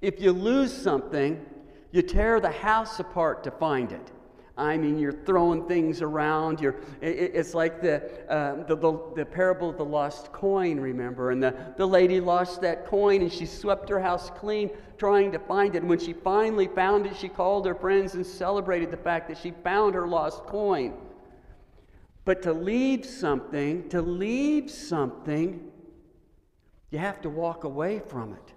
If 0.00 0.20
you 0.20 0.30
lose 0.30 0.72
something, 0.72 1.44
you 1.90 2.02
tear 2.02 2.38
the 2.38 2.52
house 2.52 3.00
apart 3.00 3.42
to 3.42 3.50
find 3.50 3.90
it. 3.90 4.12
I 4.56 4.76
mean, 4.76 4.96
you're 4.96 5.10
throwing 5.10 5.66
things 5.66 6.02
around. 6.02 6.60
You're, 6.60 6.76
it, 7.00 7.32
it's 7.34 7.52
like 7.52 7.82
the, 7.82 7.96
uh, 8.32 8.62
the, 8.66 8.76
the, 8.76 9.00
the, 9.16 9.24
parable 9.24 9.70
of 9.70 9.76
the 9.76 9.84
lost 9.84 10.32
coin, 10.32 10.78
remember? 10.78 11.32
And 11.32 11.42
the, 11.42 11.52
the 11.76 11.86
lady 11.86 12.20
lost 12.20 12.60
that 12.60 12.86
coin 12.86 13.22
and 13.22 13.32
she 13.32 13.46
swept 13.46 13.88
her 13.88 13.98
house 13.98 14.30
clean 14.36 14.70
trying 14.98 15.32
to 15.32 15.40
find 15.40 15.74
it. 15.74 15.78
And 15.78 15.88
when 15.88 15.98
she 15.98 16.12
finally 16.12 16.68
found 16.68 17.06
it, 17.06 17.16
she 17.16 17.28
called 17.28 17.66
her 17.66 17.74
friends 17.74 18.14
and 18.14 18.24
celebrated 18.24 18.92
the 18.92 18.96
fact 18.96 19.26
that 19.28 19.38
she 19.38 19.50
found 19.64 19.96
her 19.96 20.06
lost 20.06 20.44
coin. 20.44 20.94
But 22.28 22.42
to 22.42 22.52
leave 22.52 23.06
something, 23.06 23.88
to 23.88 24.02
leave 24.02 24.70
something, 24.70 25.72
you 26.90 26.98
have 26.98 27.22
to 27.22 27.30
walk 27.30 27.64
away 27.64 28.00
from 28.00 28.34
it. 28.34 28.52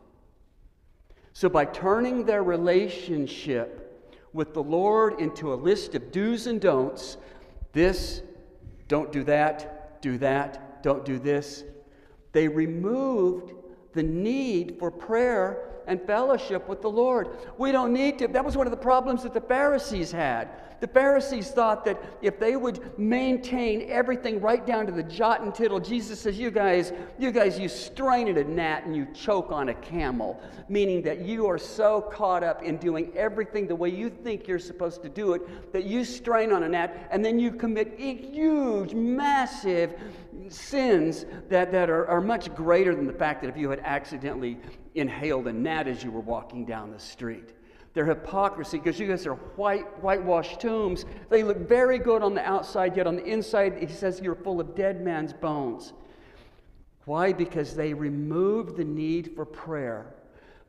So 1.32 1.48
by 1.48 1.64
turning 1.64 2.26
their 2.26 2.44
relationship 2.44 4.14
with 4.34 4.54
the 4.54 4.62
Lord 4.62 5.22
into 5.22 5.54
a 5.54 5.56
list 5.56 5.96
of 5.96 6.12
do's 6.12 6.48
and 6.48 6.60
don'ts. 6.60 7.16
This, 7.72 8.24
don't 8.90 9.10
do 9.10 9.24
that, 9.24 10.02
do 10.02 10.18
that, 10.18 10.84
don't 10.84 11.06
do 11.06 11.18
this. 11.18 11.64
They 12.34 12.50
removed 12.50 13.54
the 13.94 14.04
need 14.04 14.80
for 14.80 14.92
prayer 14.92 15.71
and 15.88 16.02
fellowship 16.02 16.68
with 16.68 16.82
the 16.82 16.90
Lord. 16.90 17.30
We 17.58 17.72
don't 17.72 17.94
need 17.94 18.20
to. 18.20 18.28
That 18.28 18.46
was 18.46 18.58
one 18.58 18.68
of 18.68 18.72
the 18.72 18.78
problems 18.78 19.24
that 19.24 19.34
the 19.34 19.42
Pharisees 19.42 20.12
had. 20.12 20.50
The 20.82 20.88
Pharisees 20.88 21.52
thought 21.52 21.86
that 21.86 22.02
if 22.24 22.40
they 22.40 22.56
would 22.56 22.98
maintain 22.98 23.88
everything 23.88 24.42
right 24.42 24.66
down 24.66 24.88
to 24.88 24.92
the 24.92 25.04
jot 25.04 25.42
and 25.42 25.54
tittle, 25.54 25.80
Jesus 25.80 26.20
says, 26.20 26.40
You 26.40 26.50
guys, 26.50 26.92
you 27.20 27.32
guys, 27.32 27.60
you 27.60 27.70
strain 27.70 28.28
at 28.28 28.38
a 28.38 28.44
gnat 28.44 28.86
and 28.86 28.96
you 28.96 29.08
choke 29.14 29.52
on 29.52 29.70
a 29.70 29.76
camel, 29.76 30.42
meaning 30.70 31.04
that 31.04 31.20
you 31.22 31.46
are 31.46 31.60
so 31.60 32.02
caught 32.02 32.44
up 32.44 32.64
in 32.64 32.78
doing 32.78 33.12
everything 33.16 33.68
the 33.68 33.76
way 33.76 33.90
you 33.90 34.10
think 34.10 34.48
you're 34.48 34.58
supposed 34.58 35.04
to 35.04 35.10
do 35.10 35.34
it 35.34 35.72
that 35.72 35.84
you 35.84 36.04
strain 36.04 36.52
on 36.52 36.64
a 36.64 36.68
gnat 36.68 37.08
and 37.12 37.24
then 37.24 37.40
you 37.40 37.52
commit 37.52 38.00
huge, 38.00 38.96
massive 38.96 39.94
sins 40.50 41.28
that, 41.48 41.72
that 41.72 41.92
are, 41.92 42.08
are 42.08 42.22
much 42.22 42.54
greater 42.56 42.96
than 42.96 43.06
the 43.06 43.14
fact 43.14 43.42
that 43.44 43.50
if 43.50 43.56
you 43.58 43.70
had 43.70 43.82
accidentally 43.82 44.58
inhaled 44.96 45.48
a 45.48 45.54
gnat 45.54 45.88
as 45.88 46.04
you 46.04 46.12
were 46.12 46.22
walking 46.22 46.66
down 46.66 46.92
the 46.92 47.00
street. 47.00 47.54
Their 47.94 48.06
hypocrisy, 48.06 48.78
because 48.78 49.00
you 49.00 49.08
guys 49.08 49.28
are 49.28 49.36
white, 49.36 49.86
whitewashed 50.02 50.62
tombs. 50.62 51.06
They 51.30 51.44
look 51.44 51.58
very 51.58 52.00
good 52.00 52.22
on 52.22 52.34
the 52.34 52.46
outside, 52.46 52.96
yet 52.96 53.06
on 53.06 53.18
the 53.18 53.26
inside, 53.26 53.78
he 53.80 53.88
says 53.88 54.22
you're 54.22 54.36
full 54.36 54.62
of 54.62 54.76
dead 54.76 55.02
man's 55.02 55.34
bones. 55.34 55.94
Why? 57.06 57.34
Because 57.34 57.76
they 57.76 57.94
removed 57.94 58.78
the 58.78 58.86
need 58.86 59.34
for 59.36 59.46
prayer. 59.46 60.14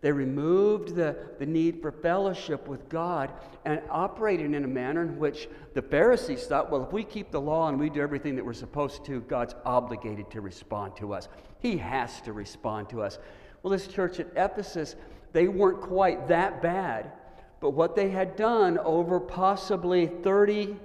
They 0.01 0.11
removed 0.11 0.97
the, 0.97 1.17
the 1.39 1.47
need 1.47 1.81
for 1.81 1.93
fellowship 1.93 2.67
with 2.67 2.89
God 2.89 3.31
and 3.65 3.81
operated 3.89 4.53
in 4.53 4.65
a 4.65 4.69
manner 4.69 5.03
in 5.03 5.17
which 5.17 5.49
the 5.75 5.83
Pharisees 5.83 6.45
thought, 6.47 6.73
well, 6.73 6.83
if 6.83 6.93
we 6.93 7.05
keep 7.05 7.31
the 7.31 7.41
law 7.41 7.69
and 7.69 7.79
we 7.79 7.89
do 7.89 8.01
everything 8.01 8.35
that 8.35 8.45
we're 8.45 8.53
supposed 8.53 9.05
to, 9.05 9.21
God's 9.21 9.55
obligated 9.65 10.29
to 10.33 10.41
respond 10.41 10.97
to 10.97 11.15
us. 11.15 11.29
He 11.61 11.77
has 11.77 12.21
to 12.23 12.33
respond 12.33 12.89
to 12.89 13.01
us. 13.01 13.21
Well, 13.63 13.71
this 13.71 13.87
church 13.87 14.19
at 14.21 14.29
Ephesus, 14.37 14.97
they 15.33 15.49
weren't 15.49 15.81
quite 15.81 16.29
that 16.29 16.63
bad. 16.63 17.13
But 17.61 17.71
what 17.71 17.95
they 17.95 18.11
had 18.11 18.35
done 18.37 18.79
over 18.79 19.21
possibly 19.21 20.07
30, 20.07 20.77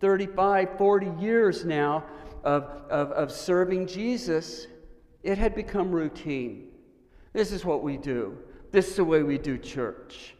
35, 0.00 0.76
40 0.76 1.12
years 1.20 1.64
now 1.64 2.04
of, 2.42 2.64
of, 2.90 3.12
of 3.12 3.30
serving 3.30 3.86
Jesus, 3.86 4.66
it 5.22 5.38
had 5.38 5.54
become 5.54 5.92
routine. 5.92 6.68
This 7.32 7.52
is 7.52 7.64
what 7.64 7.82
we 7.82 7.96
do. 7.96 8.36
This 8.72 8.88
is 8.88 8.96
the 8.96 9.04
way 9.04 9.22
we 9.22 9.38
do 9.38 9.56
church. 9.58 10.34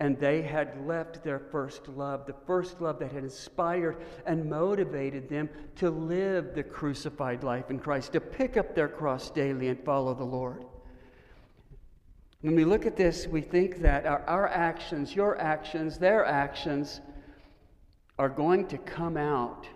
And 0.00 0.18
they 0.18 0.42
had 0.42 0.86
left 0.86 1.22
their 1.22 1.38
first 1.38 1.86
love, 1.88 2.26
the 2.26 2.34
first 2.46 2.80
love 2.80 2.98
that 2.98 3.12
had 3.12 3.22
inspired 3.22 3.98
and 4.26 4.48
motivated 4.48 5.28
them 5.28 5.48
to 5.76 5.90
live 5.90 6.54
the 6.54 6.62
crucified 6.62 7.44
life 7.44 7.70
in 7.70 7.78
Christ, 7.78 8.14
to 8.14 8.20
pick 8.20 8.56
up 8.56 8.74
their 8.74 8.88
cross 8.88 9.30
daily 9.30 9.68
and 9.68 9.84
follow 9.84 10.14
the 10.14 10.24
Lord. 10.24 10.64
When 12.42 12.54
we 12.54 12.64
look 12.64 12.86
at 12.86 12.96
this, 12.96 13.26
we 13.26 13.42
think 13.42 13.82
that 13.82 14.06
our, 14.06 14.22
our 14.26 14.48
actions, 14.48 15.14
your 15.14 15.38
actions, 15.38 15.98
their 15.98 16.24
actions, 16.24 17.00
are 18.18 18.30
going 18.30 18.66
to 18.68 18.78
come 18.78 19.16
out 19.16 19.66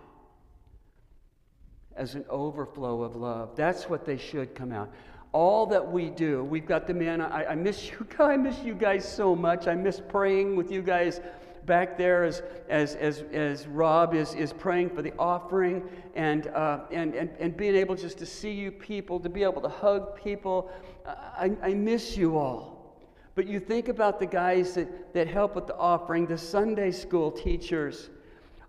as 1.96 2.14
an 2.14 2.24
overflow 2.28 3.02
of 3.02 3.16
love. 3.16 3.54
That's 3.54 3.88
what 3.88 4.04
they 4.04 4.16
should 4.16 4.54
come 4.54 4.72
out. 4.72 4.90
All 5.32 5.66
that 5.66 5.92
we 5.92 6.10
do, 6.10 6.44
we've 6.44 6.66
got 6.66 6.86
the 6.86 6.94
man. 6.94 7.20
I, 7.20 7.46
I 7.46 7.54
miss 7.54 7.90
you. 7.90 8.06
guys, 8.08 8.20
I 8.20 8.36
miss 8.36 8.58
you 8.60 8.74
guys 8.74 9.06
so 9.06 9.34
much. 9.36 9.66
I 9.66 9.74
miss 9.74 10.00
praying 10.00 10.56
with 10.56 10.70
you 10.70 10.80
guys 10.80 11.20
back 11.66 11.96
there 11.98 12.24
as, 12.24 12.42
as, 12.68 12.94
as, 12.94 13.24
as 13.32 13.66
Rob 13.66 14.14
is, 14.14 14.34
is 14.34 14.52
praying 14.52 14.90
for 14.90 15.02
the 15.02 15.12
offering 15.18 15.82
and, 16.14 16.48
uh, 16.48 16.80
and, 16.90 17.14
and, 17.14 17.30
and 17.38 17.56
being 17.56 17.74
able 17.74 17.94
just 17.94 18.18
to 18.18 18.26
see 18.26 18.52
you 18.52 18.70
people, 18.70 19.20
to 19.20 19.28
be 19.28 19.42
able 19.42 19.62
to 19.62 19.68
hug 19.68 20.16
people. 20.22 20.70
I, 21.06 21.52
I 21.62 21.74
miss 21.74 22.16
you 22.16 22.36
all. 22.38 22.96
But 23.34 23.46
you 23.46 23.58
think 23.58 23.88
about 23.88 24.20
the 24.20 24.26
guys 24.26 24.74
that, 24.74 25.12
that 25.14 25.26
help 25.26 25.56
with 25.56 25.66
the 25.66 25.76
offering, 25.76 26.26
the 26.26 26.38
Sunday 26.38 26.92
school 26.92 27.32
teachers. 27.32 28.10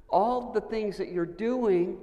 All 0.09 0.51
the 0.51 0.61
things 0.61 0.97
that 0.97 1.11
you're 1.11 1.25
doing 1.25 1.97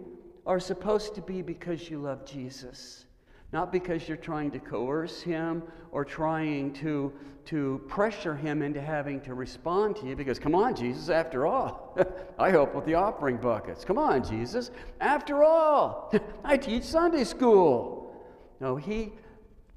are 0.47 0.61
supposed 0.61 1.15
to 1.17 1.23
be 1.23 1.43
because 1.43 1.91
you 1.91 2.01
love 2.01 2.25
Jesus 2.25 3.07
not 3.53 3.71
because 3.71 4.09
you're 4.09 4.17
trying 4.17 4.51
to 4.51 4.59
coerce 4.59 5.21
him 5.21 5.63
or 5.93 6.05
trying 6.05 6.73
to, 6.73 7.13
to 7.47 7.83
pressure 7.89 8.35
him 8.35 8.63
into 8.63 8.81
having 8.81 9.21
to 9.23 9.35
respond 9.35 9.97
to 9.97 10.07
you. 10.07 10.17
Because, 10.17 10.39
come 10.39 10.55
on, 10.55 10.75
Jesus, 10.75 11.09
after 11.09 11.47
all, 11.47 11.99
I 12.39 12.51
help 12.51 12.75
with 12.75 12.85
the 12.85 12.95
offering 12.95 13.37
buckets. 13.37 13.85
Come 13.85 13.99
on, 13.99 14.25
Jesus, 14.25 14.71
after 15.01 15.43
all, 15.43 16.13
I 16.45 16.57
teach 16.57 16.85
Sunday 16.85 17.25
school. 17.25 18.15
No, 18.61 18.77
he 18.77 19.13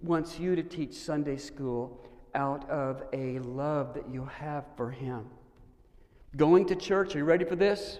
wants 0.01 0.39
you 0.39 0.55
to 0.55 0.63
teach 0.63 0.93
Sunday 0.93 1.37
school 1.37 1.99
out 2.35 2.69
of 2.69 3.03
a 3.13 3.39
love 3.39 3.93
that 3.93 4.07
you 4.11 4.25
have 4.25 4.65
for 4.75 4.91
him. 4.91 5.25
Going 6.35 6.65
to 6.67 6.75
church, 6.75 7.15
are 7.15 7.19
you 7.19 7.23
ready 7.23 7.45
for 7.45 7.55
this? 7.55 7.99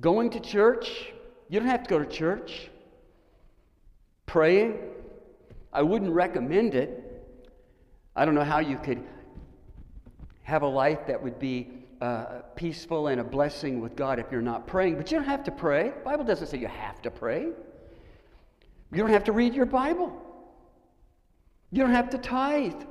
Going 0.00 0.30
to 0.30 0.40
church, 0.40 1.12
you 1.48 1.60
don't 1.60 1.68
have 1.68 1.84
to 1.84 1.88
go 1.88 1.98
to 1.98 2.06
church. 2.06 2.70
Praying, 4.26 4.78
I 5.72 5.82
wouldn't 5.82 6.10
recommend 6.10 6.74
it. 6.74 7.05
I 8.16 8.24
don't 8.24 8.34
know 8.34 8.44
how 8.44 8.60
you 8.60 8.78
could 8.78 9.04
have 10.42 10.62
a 10.62 10.66
life 10.66 11.06
that 11.06 11.22
would 11.22 11.38
be 11.38 11.68
uh, 12.00 12.40
peaceful 12.54 13.08
and 13.08 13.20
a 13.20 13.24
blessing 13.24 13.80
with 13.80 13.94
God 13.94 14.18
if 14.18 14.26
you're 14.32 14.40
not 14.40 14.66
praying, 14.66 14.96
but 14.96 15.10
you 15.10 15.18
don't 15.18 15.26
have 15.26 15.44
to 15.44 15.50
pray. 15.50 15.90
The 15.90 16.04
Bible 16.04 16.24
doesn't 16.24 16.46
say 16.46 16.58
you 16.58 16.66
have 16.66 17.02
to 17.02 17.10
pray. 17.10 17.48
You 18.92 18.98
don't 18.98 19.10
have 19.10 19.24
to 19.24 19.32
read 19.32 19.54
your 19.54 19.66
Bible. 19.66 20.22
You 21.70 21.82
don't 21.82 21.92
have 21.92 22.10
to 22.10 22.18
tithe. 22.18 22.82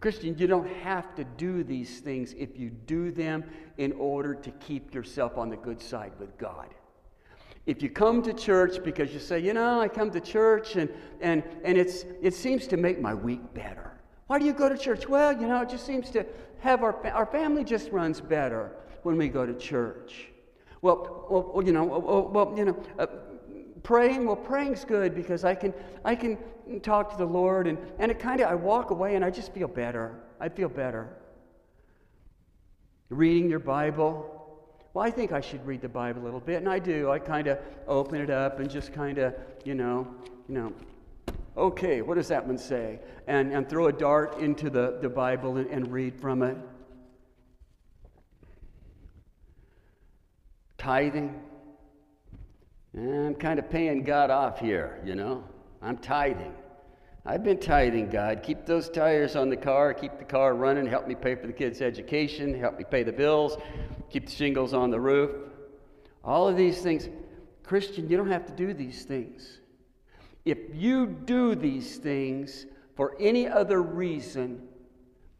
Christian, 0.00 0.36
you 0.36 0.48
don't 0.48 0.68
have 0.68 1.14
to 1.14 1.24
do 1.24 1.62
these 1.62 2.00
things 2.00 2.34
if 2.36 2.58
you 2.58 2.70
do 2.70 3.12
them 3.12 3.44
in 3.78 3.92
order 3.92 4.34
to 4.34 4.50
keep 4.50 4.92
yourself 4.92 5.38
on 5.38 5.48
the 5.48 5.56
good 5.56 5.80
side 5.80 6.12
with 6.18 6.36
God. 6.36 6.74
If 7.64 7.82
you 7.82 7.90
come 7.90 8.22
to 8.22 8.32
church 8.32 8.82
because 8.82 9.12
you 9.12 9.20
say, 9.20 9.38
you 9.38 9.52
know, 9.52 9.80
I 9.80 9.88
come 9.88 10.10
to 10.10 10.20
church 10.20 10.76
and, 10.76 10.90
and, 11.20 11.44
and 11.64 11.78
it's, 11.78 12.04
it 12.20 12.34
seems 12.34 12.66
to 12.68 12.76
make 12.76 13.00
my 13.00 13.14
week 13.14 13.54
better. 13.54 13.92
Why 14.26 14.38
do 14.38 14.44
you 14.44 14.52
go 14.52 14.68
to 14.68 14.76
church? 14.76 15.08
Well, 15.08 15.32
you 15.32 15.46
know, 15.46 15.62
it 15.62 15.68
just 15.68 15.86
seems 15.86 16.10
to 16.10 16.26
have 16.60 16.82
our, 16.82 17.06
our 17.08 17.26
family 17.26 17.64
just 17.64 17.90
runs 17.90 18.20
better 18.20 18.72
when 19.02 19.16
we 19.16 19.28
go 19.28 19.46
to 19.46 19.54
church. 19.54 20.28
Well, 20.80 21.26
well 21.28 21.64
you 21.64 21.72
know, 21.72 21.84
well, 21.84 22.52
you 22.56 22.64
know, 22.64 22.82
uh, 22.98 23.06
praying, 23.82 24.26
well, 24.26 24.36
praying's 24.36 24.84
good 24.84 25.14
because 25.14 25.44
I 25.44 25.54
can, 25.54 25.72
I 26.04 26.14
can 26.14 26.38
talk 26.82 27.10
to 27.12 27.16
the 27.16 27.26
Lord, 27.26 27.66
and, 27.66 27.78
and 27.98 28.10
it 28.10 28.18
kind 28.18 28.40
of, 28.40 28.50
I 28.50 28.54
walk 28.54 28.90
away 28.90 29.14
and 29.14 29.24
I 29.24 29.30
just 29.30 29.52
feel 29.52 29.68
better. 29.68 30.18
I 30.40 30.48
feel 30.48 30.68
better. 30.68 31.08
Reading 33.08 33.48
your 33.48 33.58
Bible. 33.58 34.41
Well, 34.94 35.04
I 35.04 35.10
think 35.10 35.32
I 35.32 35.40
should 35.40 35.66
read 35.66 35.80
the 35.80 35.88
Bible 35.88 36.22
a 36.22 36.24
little 36.24 36.40
bit, 36.40 36.56
and 36.56 36.68
I 36.68 36.78
do. 36.78 37.10
I 37.10 37.18
kind 37.18 37.46
of 37.46 37.58
open 37.88 38.20
it 38.20 38.28
up 38.28 38.60
and 38.60 38.68
just 38.68 38.92
kind 38.92 39.18
of, 39.18 39.34
you 39.64 39.74
know, 39.74 40.06
you 40.48 40.54
know, 40.54 40.72
okay, 41.56 42.02
what 42.02 42.16
does 42.16 42.28
that 42.28 42.46
one 42.46 42.58
say? 42.58 42.98
And, 43.26 43.52
and 43.52 43.68
throw 43.68 43.86
a 43.86 43.92
dart 43.92 44.38
into 44.38 44.68
the, 44.68 44.98
the 45.00 45.08
Bible 45.08 45.56
and, 45.56 45.70
and 45.70 45.90
read 45.90 46.20
from 46.20 46.42
it. 46.42 46.58
Tithing. 50.76 51.40
I'm 52.94 53.34
kind 53.36 53.58
of 53.58 53.70
paying 53.70 54.02
God 54.02 54.30
off 54.30 54.58
here, 54.58 55.00
you 55.06 55.14
know. 55.14 55.44
I'm 55.80 55.96
tithing. 55.96 56.52
I've 57.24 57.44
been 57.44 57.58
tithing, 57.58 58.10
God. 58.10 58.42
Keep 58.42 58.66
those 58.66 58.88
tires 58.88 59.36
on 59.36 59.48
the 59.48 59.56
car, 59.56 59.94
keep 59.94 60.18
the 60.18 60.24
car 60.24 60.54
running, 60.54 60.86
help 60.86 61.06
me 61.06 61.14
pay 61.14 61.36
for 61.36 61.46
the 61.46 61.52
kids' 61.52 61.80
education, 61.80 62.58
help 62.58 62.78
me 62.78 62.84
pay 62.88 63.04
the 63.04 63.12
bills, 63.12 63.56
keep 64.10 64.26
the 64.26 64.32
shingles 64.32 64.74
on 64.74 64.90
the 64.90 64.98
roof. 64.98 65.30
All 66.24 66.48
of 66.48 66.56
these 66.56 66.82
things. 66.82 67.08
Christian, 67.62 68.08
you 68.08 68.16
don't 68.16 68.30
have 68.30 68.44
to 68.46 68.52
do 68.52 68.74
these 68.74 69.04
things. 69.04 69.60
If 70.44 70.58
you 70.74 71.06
do 71.06 71.54
these 71.54 71.96
things 71.98 72.66
for 72.96 73.16
any 73.20 73.46
other 73.46 73.80
reason 73.80 74.66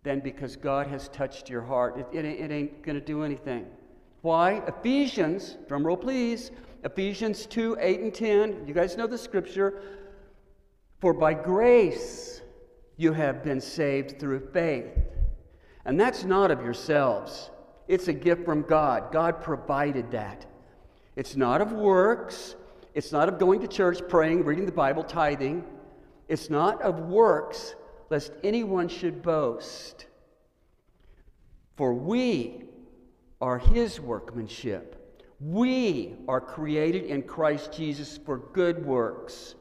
than 0.05 0.21
because 0.21 0.55
God 0.55 0.87
has 0.87 1.09
touched 1.09 1.51
your 1.51 1.63
heart, 1.63 1.99
it, 1.99 2.07
it, 2.17 2.25
it 2.25 2.53
ain't 2.53 2.83
going 2.83 2.95
to 2.99 3.05
do 3.05 3.25
anything. 3.25 3.67
Why? 4.21 4.63
Ephesians, 4.69 5.57
drum 5.67 5.85
roll 5.85 5.97
please, 5.97 6.53
Ephesians 6.85 7.45
2 7.47 7.77
8 7.81 8.01
and 8.01 8.15
10. 8.15 8.65
You 8.69 8.73
guys 8.73 8.97
know 8.97 9.09
the 9.09 9.19
scripture. 9.19 9.83
For 11.03 11.13
by 11.13 11.35
grace 11.35 12.41
you 12.97 13.13
have 13.13 13.43
been 13.43 13.61
saved 13.61 14.21
through 14.21 14.51
faith. 14.53 14.97
And 15.85 16.01
that's 16.01 16.23
not 16.23 16.53
of 16.53 16.63
yourselves, 16.63 17.51
it's 17.89 18.07
a 18.07 18.13
gift 18.13 18.45
from 18.45 18.63
God. 18.63 19.13
God 19.13 19.43
provided 19.43 20.13
that. 20.13 20.47
It's 21.17 21.35
not 21.35 21.61
of 21.61 21.73
works, 21.73 22.55
it's 22.95 23.11
not 23.11 23.29
of 23.29 23.41
going 23.41 23.61
to 23.61 23.69
church, 23.69 24.01
praying, 24.09 24.45
reading 24.45 24.65
the 24.65 24.73
Bible, 24.73 25.03
tithing. 25.03 25.65
It's 26.29 26.49
not 26.49 26.81
of 26.81 27.01
works, 27.01 27.75
lest 28.09 28.33
anyone 28.45 28.87
should 28.87 29.23
boast. 29.23 30.07
For 31.77 31.93
we 31.93 32.63
are 33.41 33.59
his 33.59 34.01
workmanship 34.01 35.03
we 35.45 36.15
are 36.29 36.41
created 36.41 37.05
in 37.07 37.23
Christ 37.23 37.73
Jesus 37.73 38.17
for 38.25 38.39
good 38.39 38.87
works, 38.87 39.57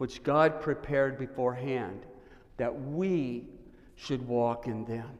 which 0.00 0.22
God 0.22 0.62
prepared 0.62 1.18
beforehand, 1.18 2.06
that 2.56 2.74
we 2.74 3.44
should 3.96 4.26
walk 4.26 4.66
in 4.66 4.86
them. 4.86 5.10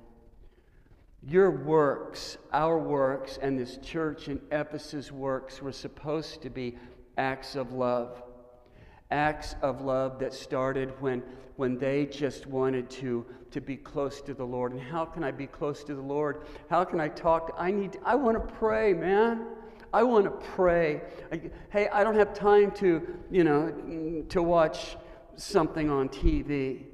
Your 1.22 1.50
works, 1.50 2.38
our 2.50 2.78
works, 2.78 3.38
and 3.42 3.58
this 3.58 3.76
church 3.82 4.28
in 4.28 4.40
Ephesus 4.50 5.12
works 5.12 5.60
were 5.60 5.70
supposed 5.70 6.40
to 6.40 6.48
be 6.48 6.78
acts 7.18 7.56
of 7.56 7.74
love. 7.74 8.22
Acts 9.10 9.54
of 9.60 9.82
love 9.82 10.18
that 10.20 10.32
started 10.32 10.98
when, 10.98 11.22
when 11.56 11.76
they 11.76 12.06
just 12.06 12.46
wanted 12.46 12.88
to, 12.88 13.26
to 13.50 13.60
be 13.60 13.76
close 13.76 14.22
to 14.22 14.32
the 14.32 14.46
Lord. 14.46 14.72
And 14.72 14.80
how 14.80 15.04
can 15.04 15.22
I 15.22 15.30
be 15.30 15.46
close 15.46 15.84
to 15.84 15.94
the 15.94 16.00
Lord? 16.00 16.46
How 16.70 16.84
can 16.86 17.00
I 17.00 17.08
talk? 17.08 17.54
I 17.58 17.70
need, 17.70 17.98
I 18.02 18.14
want 18.14 18.38
to 18.38 18.54
pray, 18.54 18.94
man. 18.94 19.44
I 19.92 20.02
want 20.04 20.24
to 20.24 20.30
pray. 20.30 21.02
Hey, 21.70 21.88
I 21.88 22.04
don't 22.04 22.14
have 22.14 22.32
time 22.32 22.70
to, 22.72 23.18
you 23.30 23.44
know, 23.44 24.24
to 24.28 24.42
watch 24.42 24.96
something 25.36 25.90
on 25.90 26.08
TV. 26.08 26.84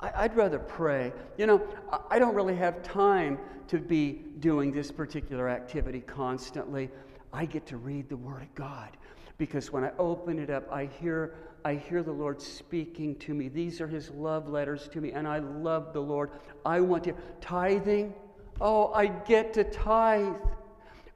I'd 0.00 0.36
rather 0.36 0.58
pray. 0.58 1.12
You 1.36 1.46
know, 1.46 1.62
I 2.10 2.18
don't 2.18 2.34
really 2.34 2.56
have 2.56 2.82
time 2.82 3.38
to 3.68 3.78
be 3.78 4.22
doing 4.38 4.72
this 4.72 4.92
particular 4.92 5.48
activity 5.48 6.00
constantly. 6.00 6.90
I 7.32 7.46
get 7.46 7.66
to 7.66 7.76
read 7.76 8.08
the 8.08 8.16
Word 8.16 8.42
of 8.42 8.54
God 8.54 8.96
because 9.38 9.72
when 9.72 9.82
I 9.82 9.90
open 9.98 10.38
it 10.38 10.50
up, 10.50 10.70
I 10.70 10.86
hear, 11.00 11.34
I 11.64 11.74
hear 11.74 12.02
the 12.02 12.12
Lord 12.12 12.40
speaking 12.40 13.16
to 13.16 13.34
me. 13.34 13.48
These 13.48 13.80
are 13.80 13.88
His 13.88 14.10
love 14.10 14.48
letters 14.48 14.88
to 14.92 15.00
me, 15.00 15.12
and 15.12 15.26
I 15.26 15.38
love 15.38 15.92
the 15.92 16.00
Lord. 16.00 16.30
I 16.64 16.80
want 16.80 17.04
to. 17.04 17.14
Tithing, 17.40 18.14
oh, 18.60 18.92
I 18.92 19.06
get 19.06 19.54
to 19.54 19.64
tithe. 19.64 20.36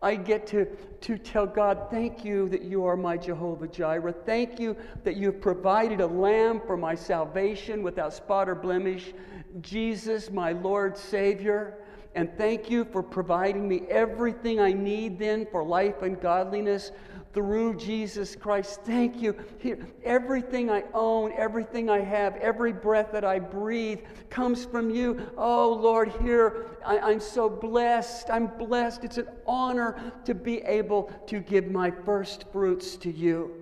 I 0.01 0.15
get 0.15 0.47
to, 0.49 0.67
to 1.01 1.19
tell 1.19 1.47
God, 1.47 1.89
thank 1.91 2.25
you 2.25 2.49
that 2.51 2.63
you 2.63 2.85
are 2.85 2.97
my 2.97 3.17
Jehovah 3.17 3.67
Jireh. 3.67 4.15
Thank 4.25 4.61
you 4.61 4.77
that 5.03 5.17
you've 5.17 5.41
provided 5.41 6.01
a 6.01 6.07
lamb 6.07 6.61
for 6.67 6.77
my 6.77 6.95
salvation 6.95 7.83
without 7.83 8.15
spot 8.15 8.49
or 8.49 8.55
blemish. 8.55 9.13
Jesus, 9.61 10.31
my 10.31 10.53
Lord 10.53 10.97
Savior. 10.97 11.79
And 12.15 12.37
thank 12.39 12.71
you 12.71 12.85
for 12.85 13.03
providing 13.03 13.69
me 13.69 13.83
everything 13.89 14.61
I 14.61 14.73
need 14.73 15.19
then 15.19 15.47
for 15.51 15.65
life 15.65 16.03
and 16.03 16.21
godliness 16.21 16.93
through 17.33 17.77
Jesus 17.77 18.35
Christ. 18.35 18.81
Thank 18.85 19.21
you. 19.21 19.37
Here, 19.59 19.87
everything 20.05 20.71
I 20.71 20.85
own, 20.95 21.33
everything 21.37 21.91
I 21.91 22.01
have, 22.01 22.37
every 22.37 22.73
breath 22.73 23.13
that 23.13 23.25
I 23.25 23.39
breathe 23.39 24.01
comes 24.31 24.65
from 24.65 24.91
you. 24.91 25.31
Oh, 25.37 25.73
Lord, 25.73 26.13
here 26.23 26.67
I, 26.85 27.13
am 27.13 27.21
so 27.21 27.49
blessed. 27.49 28.31
I'm 28.31 28.47
blessed. 28.47 29.05
It's 29.05 29.19
an 29.19 29.29
honor 29.47 30.13
to 30.25 30.35
be 30.35 30.59
able 30.63 31.13
to 31.27 31.41
give 31.41 31.71
my 31.71 31.91
first 31.91 32.47
fruits 32.53 32.97
to 32.99 33.11
you. 33.11 33.53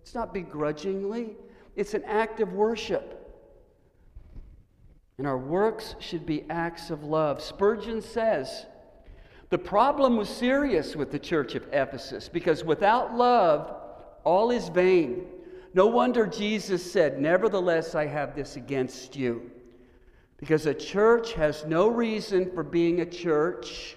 It's 0.00 0.14
not 0.14 0.32
begrudgingly, 0.32 1.36
it's 1.76 1.94
an 1.94 2.04
act 2.04 2.40
of 2.40 2.52
worship. 2.52 3.14
And 5.18 5.26
our 5.26 5.36
works 5.36 5.96
should 5.98 6.24
be 6.24 6.44
acts 6.48 6.90
of 6.90 7.02
love. 7.02 7.42
Spurgeon 7.42 8.00
says, 8.00 8.66
the 9.50 9.58
problem 9.58 10.16
was 10.16 10.28
serious 10.28 10.94
with 10.94 11.10
the 11.10 11.18
church 11.18 11.54
of 11.54 11.66
Ephesus 11.72 12.28
because 12.28 12.64
without 12.64 13.16
love, 13.16 13.74
all 14.24 14.50
is 14.50 14.68
vain. 14.68 15.24
No 15.72 15.86
wonder 15.86 16.26
Jesus 16.26 16.90
said, 16.90 17.20
Nevertheless, 17.20 17.94
I 17.94 18.06
have 18.06 18.34
this 18.34 18.56
against 18.56 19.16
you. 19.16 19.50
Because 20.36 20.66
a 20.66 20.74
church 20.74 21.32
has 21.32 21.64
no 21.64 21.88
reason 21.88 22.50
for 22.52 22.62
being 22.62 23.00
a 23.00 23.06
church 23.06 23.96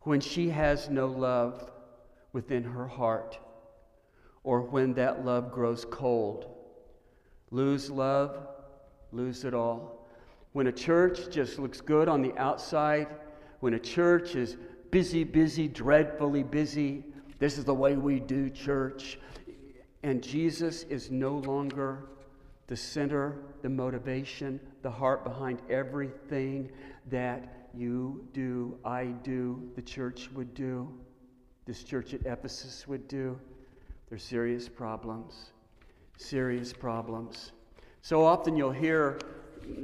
when 0.00 0.20
she 0.20 0.48
has 0.50 0.88
no 0.88 1.06
love 1.06 1.70
within 2.32 2.64
her 2.64 2.86
heart 2.86 3.38
or 4.44 4.62
when 4.62 4.94
that 4.94 5.24
love 5.24 5.52
grows 5.52 5.84
cold. 5.90 6.46
Lose 7.50 7.90
love, 7.90 8.46
lose 9.12 9.44
it 9.44 9.54
all. 9.54 10.06
When 10.52 10.68
a 10.68 10.72
church 10.72 11.30
just 11.30 11.58
looks 11.58 11.80
good 11.80 12.08
on 12.08 12.22
the 12.22 12.36
outside, 12.38 13.08
when 13.60 13.74
a 13.74 13.78
church 13.78 14.34
is 14.34 14.56
busy, 14.90 15.24
busy, 15.24 15.68
dreadfully 15.68 16.42
busy, 16.42 17.04
this 17.38 17.58
is 17.58 17.64
the 17.64 17.74
way 17.74 17.96
we 17.96 18.20
do 18.20 18.48
church. 18.50 19.18
And 20.02 20.22
Jesus 20.22 20.84
is 20.84 21.10
no 21.10 21.38
longer 21.38 22.06
the 22.66 22.76
center, 22.76 23.42
the 23.62 23.68
motivation, 23.68 24.60
the 24.82 24.90
heart 24.90 25.24
behind 25.24 25.60
everything 25.70 26.70
that 27.10 27.68
you 27.74 28.26
do, 28.32 28.78
I 28.84 29.04
do, 29.22 29.70
the 29.76 29.82
church 29.82 30.30
would 30.32 30.54
do, 30.54 30.92
this 31.66 31.82
church 31.82 32.14
at 32.14 32.24
Ephesus 32.24 32.86
would 32.86 33.08
do. 33.08 33.38
There's 34.08 34.22
serious 34.22 34.68
problems. 34.68 35.50
Serious 36.16 36.72
problems. 36.72 37.52
So 38.02 38.24
often 38.24 38.56
you'll 38.56 38.70
hear 38.70 39.18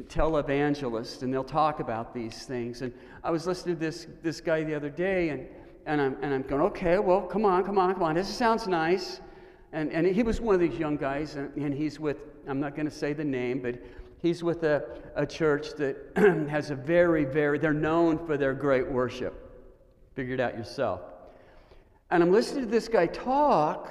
televangelists, 0.09 1.23
and 1.23 1.33
they'll 1.33 1.45
talk 1.45 1.81
about 1.81 2.15
these 2.15 2.45
things. 2.45 2.83
And 2.83 2.93
I 3.25 3.31
was 3.31 3.47
listening 3.47 3.77
to 3.77 3.81
this, 3.81 4.07
this 4.23 4.41
guy 4.41 4.63
the 4.65 4.75
other 4.75 4.91
day, 4.91 5.31
and, 5.31 5.47
and, 5.87 6.01
I'm, 6.01 6.17
and 6.23 6.35
I'm 6.35 6.43
going, 6.43 6.63
okay, 6.63 6.99
well, 6.99 7.23
come 7.23 7.45
on, 7.45 7.65
come 7.65 7.79
on, 7.79 7.95
come 7.95 8.03
on. 8.03 8.15
This 8.15 8.29
sounds 8.29 8.67
nice. 8.67 9.21
And, 9.73 9.91
and 9.93 10.07
he 10.07 10.23
was 10.23 10.41
one 10.41 10.55
of 10.55 10.61
these 10.61 10.79
young 10.79 10.97
guys, 10.97 11.37
and, 11.37 11.55
and 11.57 11.73
he's 11.73 11.99
with, 11.99 12.19
I'm 12.47 12.61
not 12.61 12.75
going 12.75 12.87
to 12.87 12.95
say 12.95 13.13
the 13.13 13.25
name, 13.25 13.61
but 13.61 13.77
he's 14.21 14.43
with 14.43 14.63
a, 14.65 14.85
a 15.17 15.27
church 15.27 15.71
that 15.77 15.97
has 16.51 16.71
a 16.71 16.75
very, 16.75 17.25
very, 17.25 17.59
they're 17.59 17.73
known 17.73 18.25
for 18.27 18.37
their 18.37 18.55
great 18.55 18.91
worship. 18.91 19.51
Figure 20.15 20.35
it 20.35 20.41
out 20.41 20.57
yourself. 20.57 21.01
And 22.11 22.23
I'm 22.23 22.31
listening 22.31 22.65
to 22.65 22.71
this 22.71 22.89
guy 22.89 23.07
talk, 23.07 23.91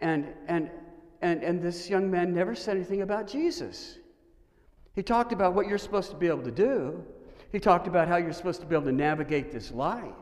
and, 0.00 0.26
and, 0.46 0.70
and, 1.22 1.42
and 1.42 1.62
this 1.62 1.88
young 1.88 2.10
man 2.10 2.34
never 2.34 2.54
said 2.54 2.76
anything 2.76 3.02
about 3.02 3.26
Jesus. 3.26 3.97
He 4.94 5.02
talked 5.02 5.32
about 5.32 5.54
what 5.54 5.66
you're 5.66 5.78
supposed 5.78 6.10
to 6.10 6.16
be 6.16 6.26
able 6.26 6.42
to 6.42 6.50
do. 6.50 7.04
He 7.52 7.60
talked 7.60 7.86
about 7.86 8.08
how 8.08 8.16
you're 8.16 8.32
supposed 8.32 8.60
to 8.60 8.66
be 8.66 8.74
able 8.74 8.86
to 8.86 8.92
navigate 8.92 9.52
this 9.52 9.70
life. 9.70 10.14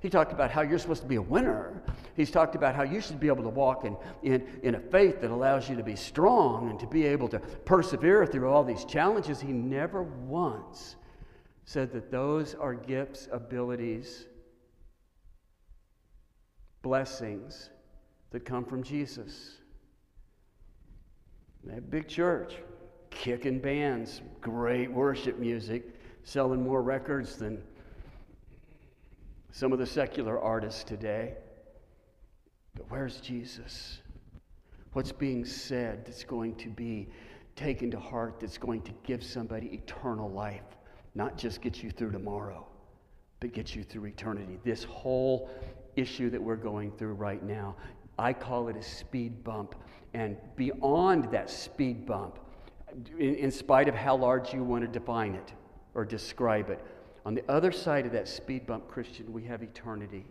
He 0.00 0.08
talked 0.08 0.32
about 0.32 0.50
how 0.50 0.62
you're 0.62 0.78
supposed 0.78 1.02
to 1.02 1.08
be 1.08 1.16
a 1.16 1.22
winner. 1.22 1.82
He's 2.16 2.30
talked 2.30 2.54
about 2.54 2.74
how 2.74 2.82
you 2.82 3.00
should 3.00 3.20
be 3.20 3.28
able 3.28 3.42
to 3.44 3.50
walk 3.50 3.84
in, 3.84 3.96
in, 4.22 4.46
in 4.62 4.74
a 4.74 4.80
faith 4.80 5.20
that 5.20 5.30
allows 5.30 5.68
you 5.68 5.76
to 5.76 5.82
be 5.82 5.96
strong 5.96 6.70
and 6.70 6.80
to 6.80 6.86
be 6.86 7.04
able 7.06 7.28
to 7.28 7.38
persevere 7.38 8.26
through 8.26 8.48
all 8.48 8.64
these 8.64 8.84
challenges. 8.84 9.40
He 9.40 9.52
never 9.52 10.02
once 10.02 10.96
said 11.64 11.92
that 11.92 12.10
those 12.10 12.54
are 12.54 12.74
gifts, 12.74 13.28
abilities, 13.30 14.26
blessings 16.82 17.70
that 18.30 18.44
come 18.44 18.64
from 18.64 18.82
Jesus. 18.82 19.58
That 21.64 21.90
big 21.90 22.08
church, 22.08 22.54
kicking 23.14 23.58
bands, 23.58 24.20
great 24.40 24.90
worship 24.90 25.38
music, 25.38 25.94
selling 26.24 26.62
more 26.62 26.82
records 26.82 27.36
than 27.36 27.62
some 29.52 29.72
of 29.72 29.78
the 29.78 29.86
secular 29.86 30.40
artists 30.40 30.82
today. 30.82 31.34
But 32.74 32.86
where's 32.88 33.20
Jesus? 33.20 34.00
What's 34.92 35.12
being 35.12 35.44
said 35.44 36.04
that's 36.04 36.24
going 36.24 36.56
to 36.56 36.68
be 36.68 37.08
taken 37.54 37.90
to 37.90 38.00
heart, 38.00 38.40
that's 38.40 38.58
going 38.58 38.82
to 38.82 38.92
give 39.04 39.22
somebody 39.22 39.66
eternal 39.74 40.30
life, 40.30 40.62
not 41.14 41.36
just 41.36 41.60
get 41.60 41.82
you 41.82 41.90
through 41.90 42.12
tomorrow, 42.12 42.66
but 43.40 43.52
get 43.52 43.74
you 43.74 43.84
through 43.84 44.06
eternity? 44.06 44.58
This 44.64 44.84
whole 44.84 45.50
issue 45.96 46.30
that 46.30 46.42
we're 46.42 46.56
going 46.56 46.92
through 46.92 47.14
right 47.14 47.42
now, 47.42 47.76
I 48.18 48.32
call 48.32 48.68
it 48.68 48.76
a 48.76 48.82
speed 48.82 49.44
bump. 49.44 49.74
And 50.14 50.36
beyond 50.56 51.30
that 51.30 51.50
speed 51.50 52.06
bump, 52.06 52.38
in, 53.18 53.34
in 53.34 53.50
spite 53.50 53.88
of 53.88 53.94
how 53.94 54.16
large 54.16 54.52
you 54.52 54.62
want 54.62 54.82
to 54.82 54.88
define 54.88 55.34
it 55.34 55.52
or 55.94 56.04
describe 56.04 56.70
it, 56.70 56.80
on 57.24 57.34
the 57.34 57.44
other 57.48 57.70
side 57.70 58.06
of 58.06 58.12
that 58.12 58.28
speed 58.28 58.66
bump, 58.66 58.88
Christian, 58.88 59.32
we 59.32 59.44
have 59.44 59.62
eternity. 59.62 60.24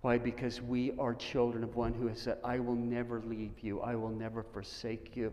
Why? 0.00 0.18
Because 0.18 0.60
we 0.60 0.92
are 0.98 1.14
children 1.14 1.62
of 1.62 1.76
one 1.76 1.92
who 1.92 2.06
has 2.08 2.20
said, 2.20 2.38
I 2.42 2.58
will 2.58 2.74
never 2.74 3.20
leave 3.20 3.60
you, 3.60 3.80
I 3.80 3.94
will 3.94 4.10
never 4.10 4.42
forsake 4.42 5.16
you. 5.16 5.32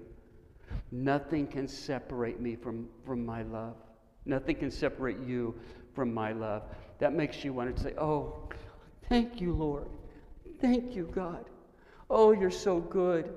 Nothing 0.91 1.47
can 1.47 1.67
separate 1.67 2.41
me 2.41 2.55
from, 2.55 2.89
from 3.05 3.25
my 3.25 3.43
love. 3.43 3.75
Nothing 4.25 4.57
can 4.57 4.71
separate 4.71 5.19
you 5.19 5.55
from 5.95 6.13
my 6.13 6.33
love. 6.33 6.63
That 6.99 7.13
makes 7.13 7.45
you 7.45 7.53
want 7.53 7.75
to 7.75 7.81
say, 7.81 7.93
Oh, 7.97 8.49
thank 9.07 9.39
you, 9.39 9.53
Lord. 9.53 9.87
Thank 10.59 10.95
you, 10.95 11.09
God. 11.15 11.45
Oh, 12.09 12.31
you're 12.31 12.51
so 12.51 12.79
good. 12.79 13.33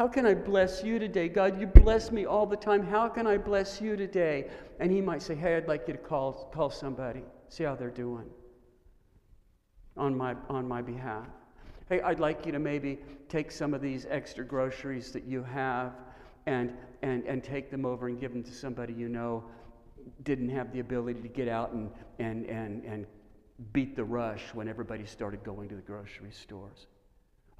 How 0.00 0.08
can 0.08 0.24
I 0.24 0.32
bless 0.32 0.82
you 0.82 0.98
today? 0.98 1.28
God, 1.28 1.60
you 1.60 1.66
bless 1.66 2.10
me 2.10 2.24
all 2.24 2.46
the 2.46 2.56
time. 2.56 2.82
How 2.82 3.06
can 3.06 3.26
I 3.26 3.36
bless 3.36 3.82
you 3.82 3.96
today? 3.96 4.48
And 4.78 4.90
he 4.90 5.02
might 5.02 5.20
say, 5.20 5.34
Hey, 5.34 5.58
I'd 5.58 5.68
like 5.68 5.86
you 5.86 5.92
to 5.92 5.98
call, 5.98 6.48
call 6.54 6.70
somebody, 6.70 7.20
see 7.50 7.64
how 7.64 7.74
they're 7.74 7.90
doing 7.90 8.24
on 9.98 10.16
my, 10.16 10.36
on 10.48 10.66
my 10.66 10.80
behalf. 10.80 11.26
Hey, 11.90 12.00
I'd 12.00 12.18
like 12.18 12.46
you 12.46 12.52
to 12.52 12.58
maybe 12.58 12.98
take 13.28 13.52
some 13.52 13.74
of 13.74 13.82
these 13.82 14.06
extra 14.08 14.42
groceries 14.42 15.12
that 15.12 15.24
you 15.24 15.42
have 15.42 15.92
and, 16.46 16.72
and, 17.02 17.22
and 17.24 17.44
take 17.44 17.70
them 17.70 17.84
over 17.84 18.08
and 18.08 18.18
give 18.18 18.32
them 18.32 18.42
to 18.44 18.54
somebody 18.54 18.94
you 18.94 19.10
know 19.10 19.44
didn't 20.22 20.48
have 20.48 20.72
the 20.72 20.80
ability 20.80 21.20
to 21.20 21.28
get 21.28 21.46
out 21.46 21.72
and, 21.72 21.90
and, 22.18 22.46
and, 22.46 22.84
and 22.86 23.04
beat 23.74 23.96
the 23.96 24.04
rush 24.04 24.44
when 24.54 24.66
everybody 24.66 25.04
started 25.04 25.44
going 25.44 25.68
to 25.68 25.74
the 25.74 25.82
grocery 25.82 26.32
stores. 26.32 26.86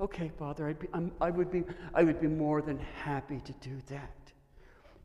Okay, 0.01 0.31
Father, 0.39 0.67
I'd 0.67 0.79
be, 0.79 0.89
I'm, 0.95 1.13
I, 1.21 1.29
would 1.29 1.51
be, 1.51 1.63
I 1.93 2.05
would 2.05 2.23
be 2.23 2.27
more 2.27 2.63
than 2.63 2.79
happy 2.79 3.39
to 3.41 3.53
do 3.61 3.77
that 3.89 4.33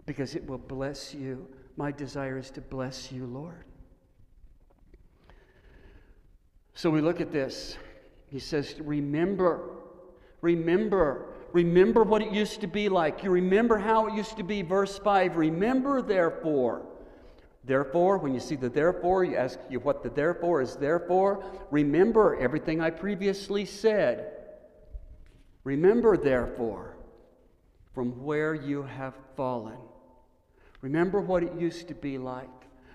because 0.05 0.35
it 0.35 0.47
will 0.47 0.57
bless 0.57 1.13
you. 1.13 1.47
My 1.75 1.91
desire 1.91 2.37
is 2.37 2.49
to 2.51 2.61
bless 2.61 3.11
you, 3.11 3.25
Lord. 3.25 3.65
So 6.73 6.89
we 6.89 7.01
look 7.01 7.19
at 7.19 7.33
this. 7.33 7.77
He 8.29 8.39
says, 8.39 8.75
Remember, 8.79 9.69
remember, 10.39 11.25
remember 11.51 12.03
what 12.03 12.21
it 12.21 12.31
used 12.31 12.61
to 12.61 12.67
be 12.67 12.87
like. 12.87 13.21
You 13.21 13.31
remember 13.31 13.77
how 13.77 14.07
it 14.07 14.13
used 14.13 14.37
to 14.37 14.43
be. 14.43 14.61
Verse 14.61 14.97
5 14.97 15.35
Remember, 15.35 16.01
therefore. 16.01 16.85
Therefore, 17.65 18.17
when 18.19 18.33
you 18.33 18.39
see 18.39 18.55
the 18.55 18.69
therefore, 18.69 19.25
you 19.25 19.35
ask 19.35 19.59
you 19.69 19.79
what 19.81 20.03
the 20.03 20.09
therefore 20.09 20.61
is 20.61 20.75
therefore. 20.75 21.43
Remember 21.71 22.37
everything 22.39 22.79
I 22.79 22.91
previously 22.91 23.65
said. 23.65 24.34
Remember, 25.65 26.15
therefore, 26.15 26.95
from 27.93 28.23
where 28.23 28.53
you 28.53 28.83
have 28.83 29.15
fallen. 29.35 29.77
Remember 30.81 31.19
what 31.19 31.43
it 31.43 31.53
used 31.59 31.87
to 31.89 31.95
be 31.95 32.17
like. 32.17 32.49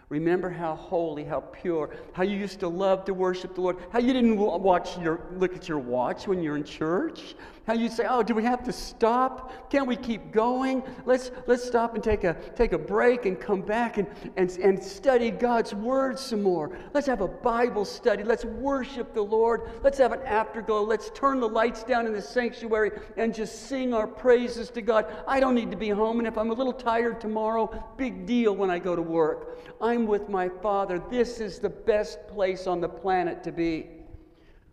Remember 0.08 0.50
how 0.50 0.74
holy, 0.74 1.24
how 1.24 1.40
pure, 1.40 1.90
how 2.12 2.22
you 2.22 2.36
used 2.36 2.60
to 2.60 2.68
love 2.68 3.04
to 3.04 3.14
worship 3.14 3.54
the 3.54 3.60
Lord, 3.60 3.76
how 3.92 3.98
you 3.98 4.12
didn't 4.12 4.36
watch 4.36 4.98
your, 4.98 5.20
look 5.36 5.54
at 5.54 5.68
your 5.68 5.78
watch 5.78 6.26
when 6.26 6.42
you're 6.42 6.56
in 6.56 6.64
church, 6.64 7.36
how 7.66 7.74
you 7.74 7.88
say, 7.88 8.06
oh, 8.08 8.22
do 8.22 8.34
we 8.34 8.42
have 8.42 8.64
to 8.64 8.72
stop? 8.72 9.70
Can't 9.70 9.86
we 9.86 9.96
keep 9.96 10.32
going? 10.32 10.82
Let's, 11.04 11.30
let's 11.46 11.64
stop 11.64 11.94
and 11.94 12.02
take 12.02 12.24
a, 12.24 12.34
take 12.56 12.72
a 12.72 12.78
break 12.78 13.26
and 13.26 13.38
come 13.38 13.60
back 13.60 13.98
and, 13.98 14.06
and, 14.36 14.50
and 14.58 14.82
study 14.82 15.30
God's 15.30 15.74
Word 15.74 16.18
some 16.18 16.42
more. 16.42 16.76
Let's 16.94 17.06
have 17.06 17.20
a 17.20 17.28
Bible 17.28 17.84
study. 17.84 18.24
Let's 18.24 18.44
worship 18.44 19.14
the 19.14 19.22
Lord. 19.22 19.70
Let's 19.82 19.98
have 19.98 20.12
an 20.12 20.22
afterglow. 20.22 20.82
Let's 20.82 21.10
turn 21.10 21.38
the 21.38 21.48
lights 21.48 21.84
down 21.84 22.06
in 22.06 22.12
the 22.12 22.22
sanctuary 22.22 22.92
and 23.16 23.34
just 23.34 23.68
sing 23.68 23.92
our 23.92 24.06
praises 24.06 24.70
to 24.70 24.82
God. 24.82 25.06
I 25.28 25.38
don't 25.38 25.54
need 25.54 25.70
to 25.70 25.76
be 25.76 25.90
home, 25.90 26.18
and 26.18 26.26
if 26.26 26.38
I'm 26.38 26.50
a 26.50 26.54
little 26.54 26.72
tired 26.72 27.20
tomorrow, 27.20 27.84
big 27.96 28.26
deal 28.26 28.56
when 28.56 28.70
I 28.70 28.78
go 28.78 28.96
to 28.96 29.02
work. 29.02 29.58
I'm 29.80 30.06
with 30.06 30.28
my 30.28 30.48
Father. 30.48 31.02
This 31.10 31.40
is 31.40 31.58
the 31.58 31.70
best 31.70 32.26
place 32.28 32.66
on 32.66 32.80
the 32.80 32.88
planet 32.88 33.44
to 33.44 33.52
be. 33.52 33.86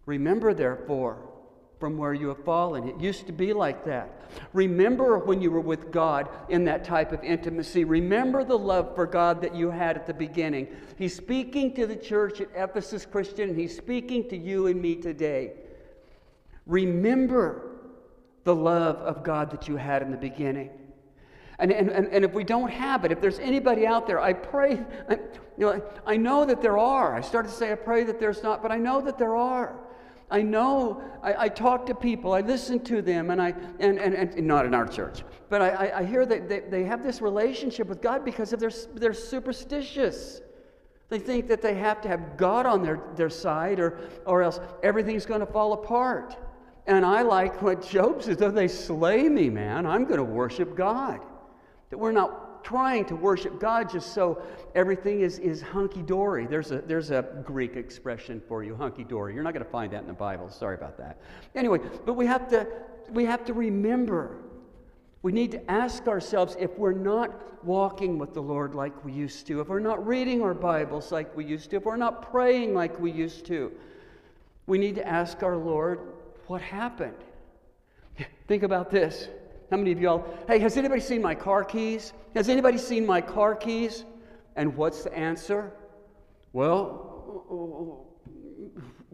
Remember, 0.05 0.53
therefore, 0.53 1.36
from 1.80 1.97
where 1.97 2.13
you 2.13 2.28
have 2.30 2.43
fallen. 2.43 2.88
It 2.88 2.99
used 2.99 3.28
to 3.28 3.34
be 3.34 3.53
like 3.53 3.86
that. 3.86 4.09
Remember 4.53 5.19
when 5.19 5.41
you 5.41 5.51
were 5.51 5.61
with 5.61 5.91
God 5.91 6.30
in 6.49 6.65
that 6.65 6.84
type 6.84 7.11
of 7.11 7.23
intimacy. 7.23 7.84
Remember 7.84 8.43
the 8.43 8.57
love 8.57 8.95
for 8.95 9.05
God 9.05 9.41
that 9.41 9.55
you 9.55 9.69
had 9.69 9.95
at 9.95 10.07
the 10.07 10.13
beginning. 10.13 10.67
He's 10.97 11.15
speaking 11.15 11.75
to 11.75 11.86
the 11.86 11.95
church 11.95 12.41
at 12.41 12.49
Ephesus 12.55 13.05
Christian, 13.05 13.49
and 13.49 13.59
He's 13.59 13.78
speaking 13.78 14.28
to 14.30 14.38
you 14.38 14.67
and 14.67 14.82
me 14.82 14.95
today. 14.95 15.53
Remember 16.65 17.78
the 18.43 18.55
love 18.55 18.95
of 18.97 19.23
God 19.23 19.51
that 19.51 19.67
you 19.67 19.75
had 19.75 20.01
in 20.01 20.11
the 20.11 20.17
beginning. 20.17 20.69
And, 21.59 21.71
and, 21.71 21.89
and, 21.89 22.07
and 22.07 22.23
if 22.23 22.34
we 22.34 22.43
don't 22.43 22.69
have 22.69 23.03
it, 23.03 23.11
if 23.11 23.19
there's 23.19 23.39
anybody 23.39 23.88
out 23.88 24.05
there, 24.05 24.19
I 24.19 24.34
pray, 24.34 24.84
I, 25.09 25.13
you 25.57 25.65
know, 25.65 25.82
I 26.05 26.17
know 26.17 26.45
that 26.45 26.61
there 26.61 26.78
are. 26.78 27.15
I 27.15 27.21
started 27.21 27.49
to 27.49 27.55
say, 27.55 27.71
I 27.71 27.75
pray 27.75 28.03
that 28.03 28.19
there's 28.19 28.43
not, 28.43 28.61
but 28.61 28.71
I 28.71 28.78
know 28.78 29.01
that 29.01 29.17
there 29.17 29.36
are. 29.36 29.80
I 30.30 30.41
know, 30.41 31.01
I, 31.23 31.45
I, 31.45 31.49
talk 31.49 31.86
to 31.86 31.95
people, 31.95 32.34
I 32.34 32.41
listen 32.41 32.82
to 32.86 33.01
them, 33.01 33.30
and 33.30 33.41
I, 33.41 33.53
and, 33.80 33.97
and, 33.97 34.13
and 34.13 34.45
not 34.45 34.65
in 34.65 34.73
our 34.73 34.86
church, 34.86 35.23
but 35.49 35.61
I, 35.61 35.91
I 35.95 36.03
hear 36.03 36.25
that 36.25 36.49
they, 36.49 36.59
they 36.59 36.84
have 36.84 37.01
this 37.01 37.21
relationship 37.21 37.88
with 37.88 38.01
God 38.01 38.25
because 38.25 38.51
of 38.51 38.59
their, 38.59 38.71
they're 38.93 39.13
superstitious. 39.13 40.41
They 41.09 41.19
think 41.19 41.47
that 41.47 41.61
they 41.61 41.75
have 41.75 42.01
to 42.01 42.09
have 42.09 42.36
God 42.36 42.65
on 42.65 42.84
their, 42.84 42.99
their 43.15 43.30
side 43.30 43.80
or, 43.80 43.99
or 44.25 44.41
else 44.41 44.59
everything's 44.84 45.25
going 45.25 45.39
to 45.39 45.45
fall 45.45 45.71
apart. 45.71 46.36
And 46.88 47.05
I 47.05 47.21
like 47.21 47.61
what 47.61 47.88
Job 47.88 48.23
says, 48.23 48.36
though 48.36 48.51
they 48.51 48.67
slay 48.67 49.30
me, 49.30 49.49
man, 49.49 49.86
I'm 49.86 50.03
going 50.03 50.17
to 50.17 50.23
worship 50.23 50.75
God. 50.75 51.21
That 51.89 51.97
we're 51.97 52.11
not 52.11 52.46
trying 52.68 53.05
to 53.05 53.15
worship 53.15 53.61
God 53.61 53.89
just 53.89 54.13
so 54.13 54.41
everything 54.76 55.22
is, 55.22 55.39
is 55.39 55.61
hunky 55.61 56.01
dory. 56.01 56.45
There's 56.47 56.72
a, 56.72 56.80
there's 56.80 57.11
a 57.11 57.22
Greek 57.45 57.78
expression 57.78 58.41
for 58.45 58.61
you, 58.61 58.76
hunky 58.76 59.05
dory. 59.05 59.34
You're 59.34 59.43
not 59.43 59.53
going 59.53 59.63
to 59.63 59.72
find 59.72 59.93
that 59.93 60.01
in 60.01 60.07
the 60.07 60.13
Bible. 60.13 60.49
Sorry 60.49 60.76
about 60.76 60.97
that. 60.97 61.18
Anyway, 61.55 61.80
but 62.05 62.15
we 62.15 62.26
have 62.26 62.49
to, 62.49 62.68
we 63.09 63.24
have 63.24 63.45
to 63.45 63.53
remember. 63.53 64.36
We 65.22 65.32
need 65.32 65.51
to 65.51 65.72
ask 65.72 66.09
ourselves 66.09 66.57
if 66.59 66.78
we're 66.78 66.91
not 66.91 67.63
walking 67.65 68.18
with 68.18 68.34
the 68.34 68.41
Lord 68.41 68.76
like 68.76 69.05
we 69.05 69.13
used 69.13 69.47
to, 69.47 69.61
if 69.61 69.70
we're 69.70 69.80
not 69.80 70.05
reading 70.05 70.41
our 70.41 70.53
Bibles 70.53 71.09
like 71.09 71.38
we 71.38 71.45
used 71.45 71.70
to, 71.70 71.78
if 71.78 71.86
we're 71.86 71.95
not 71.95 72.32
praying 72.32 72.74
like 72.74 72.99
we 72.99 73.11
used 73.11 73.45
to, 73.45 73.72
we 74.65 74.78
need 74.78 74.95
to 74.95 75.07
ask 75.07 75.41
our 75.41 75.55
Lord 75.55 76.01
what 76.47 76.61
happened. 76.61 77.15
Think 78.49 78.63
about 78.63 78.91
this. 78.91 79.30
How 79.70 79.78
many 79.78 79.91
of 79.91 79.99
y'all, 79.99 80.26
hey, 80.47 80.59
has 80.59 80.78
anybody 80.78 81.01
seen 81.01 81.22
my 81.22 81.36
car 81.36 81.63
keys? 81.63 82.13
Has 82.36 82.47
anybody 82.47 82.78
seen 82.78 83.05
my 83.05 83.20
car 83.20 83.53
keys? 83.53 84.05
And 84.55 84.76
what's 84.76 85.03
the 85.03 85.13
answer? 85.13 85.74
Well, 86.53 88.07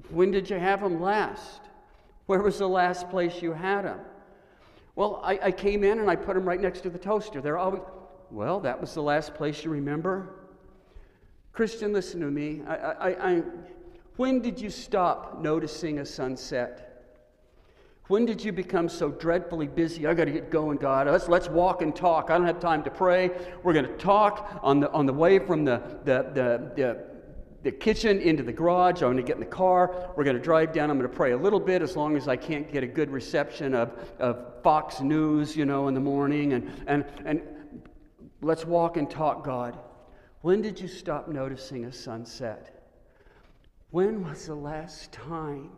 when 0.10 0.32
did 0.32 0.50
you 0.50 0.60
have 0.60 0.82
them 0.82 1.02
last? 1.02 1.62
Where 2.28 2.42
was 2.42 2.60
the 2.60 2.70
last 2.70 3.10
place 3.10 3.42
you 3.42 3.52
had 3.52 3.84
them? 3.84 4.00
Well, 4.96 5.22
I, 5.24 5.40
I 5.46 5.52
came 5.52 5.84
in 5.84 6.00
and 6.00 6.10
I 6.10 6.16
put 6.16 6.36
them 6.36 6.48
right 6.48 6.62
next 6.62 6.82
to 6.82 6.90
the 6.90 7.00
toaster. 7.00 7.42
They're 7.42 7.58
always, 7.58 7.82
well, 8.30 8.60
that 8.60 8.80
was 8.80 8.94
the 8.94 9.02
last 9.02 9.34
place 9.34 9.64
you 9.64 9.72
remember? 9.72 10.36
Christian, 11.52 11.94
listen 11.94 12.20
to 12.22 12.28
me. 12.28 12.62
I, 12.68 12.76
I, 12.76 13.32
I, 13.32 13.44
when 14.18 14.40
did 14.40 14.62
you 14.62 14.70
stop 14.70 15.42
noticing 15.42 16.00
a 16.00 16.06
sunset? 16.06 16.93
When 18.08 18.26
did 18.26 18.44
you 18.44 18.52
become 18.52 18.90
so 18.90 19.12
dreadfully 19.12 19.68
busy? 19.68 20.06
I 20.08 20.14
got 20.14 20.26
to 20.26 20.32
get 20.32 20.50
going, 20.50 20.78
God. 20.78 21.08
Let's, 21.08 21.30
let's 21.30 21.48
walk 21.48 21.82
and 21.82 21.96
talk. 21.96 22.30
I 22.30 22.38
don't 22.38 22.46
have 22.46 22.60
time 22.60 22.84
to 22.84 22.92
pray. 22.92 23.32
We're 23.64 23.74
going 23.74 23.86
to 23.86 23.98
talk 23.98 24.60
on 24.62 24.82
the, 24.82 24.92
on 24.92 25.06
the 25.06 25.14
way 25.14 25.40
from 25.40 25.64
the, 25.64 25.82
the, 26.04 26.24
the, 26.34 26.72
the 26.76 27.14
the 27.64 27.72
kitchen 27.72 28.20
into 28.20 28.44
the 28.44 28.52
garage. 28.52 29.02
I'm 29.02 29.14
going 29.14 29.18
to 29.18 29.24
get 29.24 29.36
in 29.36 29.40
the 29.40 29.46
car. 29.46 30.12
We're 30.16 30.26
going 30.26 30.36
to 30.36 30.42
drive 30.42 30.74
down. 30.74 30.92
I'm 30.92 31.00
going 31.00 31.10
to 31.10 31.16
pray 31.16 31.32
a 31.32 31.38
little 31.38 31.62
bit 31.62 31.82
as 31.82 31.96
long 31.96 32.18
as 32.18 32.28
I 32.28 32.36
can't 32.36 32.72
get 32.72 32.84
a 32.84 32.88
good 32.88 33.10
reception 33.10 33.74
of, 33.74 33.98
of 34.20 34.62
Fox 34.64 35.00
News, 35.00 35.56
you 35.56 35.66
know, 35.66 35.88
in 35.88 35.94
the 35.94 36.02
morning. 36.02 36.54
And, 36.54 36.70
and, 36.88 37.06
and 37.26 37.42
let's 38.42 38.66
walk 38.66 38.98
and 38.98 39.10
talk, 39.10 39.46
God. 39.46 39.80
When 40.42 40.62
did 40.62 40.80
you 40.80 40.90
stop 40.90 41.30
noticing 41.30 41.86
a 41.86 41.94
sunset? 41.94 42.92
When 43.92 44.28
was 44.28 44.48
the 44.48 44.56
last 44.56 45.14
time? 45.14 45.72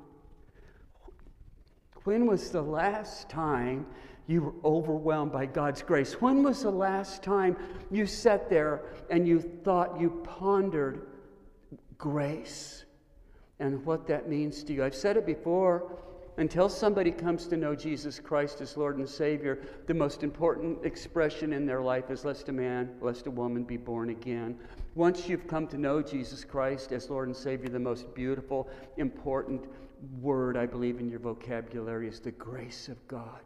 When 2.05 2.25
was 2.25 2.51
the 2.51 2.61
last 2.61 3.29
time 3.29 3.85
you 4.27 4.41
were 4.41 4.53
overwhelmed 4.63 5.31
by 5.31 5.45
God's 5.45 5.81
grace? 5.81 6.21
When 6.21 6.41
was 6.43 6.63
the 6.63 6.71
last 6.71 7.21
time 7.21 7.57
you 7.91 8.05
sat 8.05 8.49
there 8.49 8.83
and 9.09 9.27
you 9.27 9.39
thought, 9.39 9.99
you 9.99 10.21
pondered, 10.23 11.07
grace 11.97 12.85
and 13.59 13.85
what 13.85 14.07
that 14.07 14.29
means 14.29 14.63
to 14.63 14.73
you. 14.73 14.83
I've 14.83 14.95
said 14.95 15.17
it 15.17 15.25
before. 15.25 15.99
Until 16.37 16.67
somebody 16.67 17.11
comes 17.11 17.47
to 17.47 17.55
know 17.55 17.73
Jesus 17.75 18.19
Christ 18.19 18.59
as 18.59 18.75
Lord 18.75 18.97
and 18.97 19.07
Savior, 19.07 19.61
the 19.87 19.93
most 19.93 20.21
important 20.21 20.85
expression 20.85 21.53
in 21.53 21.65
their 21.65 21.81
life 21.81 22.11
is 22.11 22.25
lest 22.25 22.49
a 22.49 22.51
man, 22.51 22.91
lest 22.99 23.27
a 23.27 23.31
woman 23.31 23.63
be 23.63 23.77
born 23.77 24.09
again. 24.09 24.59
Once 24.95 25.29
you've 25.29 25.47
come 25.47 25.65
to 25.67 25.77
know 25.77 26.01
Jesus 26.01 26.43
Christ 26.43 26.91
as 26.91 27.09
Lord 27.09 27.29
and 27.29 27.35
Savior, 27.37 27.69
the 27.69 27.79
most 27.79 28.13
beautiful, 28.13 28.67
important 28.97 29.63
word 30.21 30.57
I 30.57 30.65
believe 30.65 30.99
in 30.99 31.09
your 31.09 31.19
vocabulary 31.19 32.07
is 32.07 32.19
the 32.19 32.31
grace 32.31 32.87
of 32.87 33.07
God. 33.07 33.41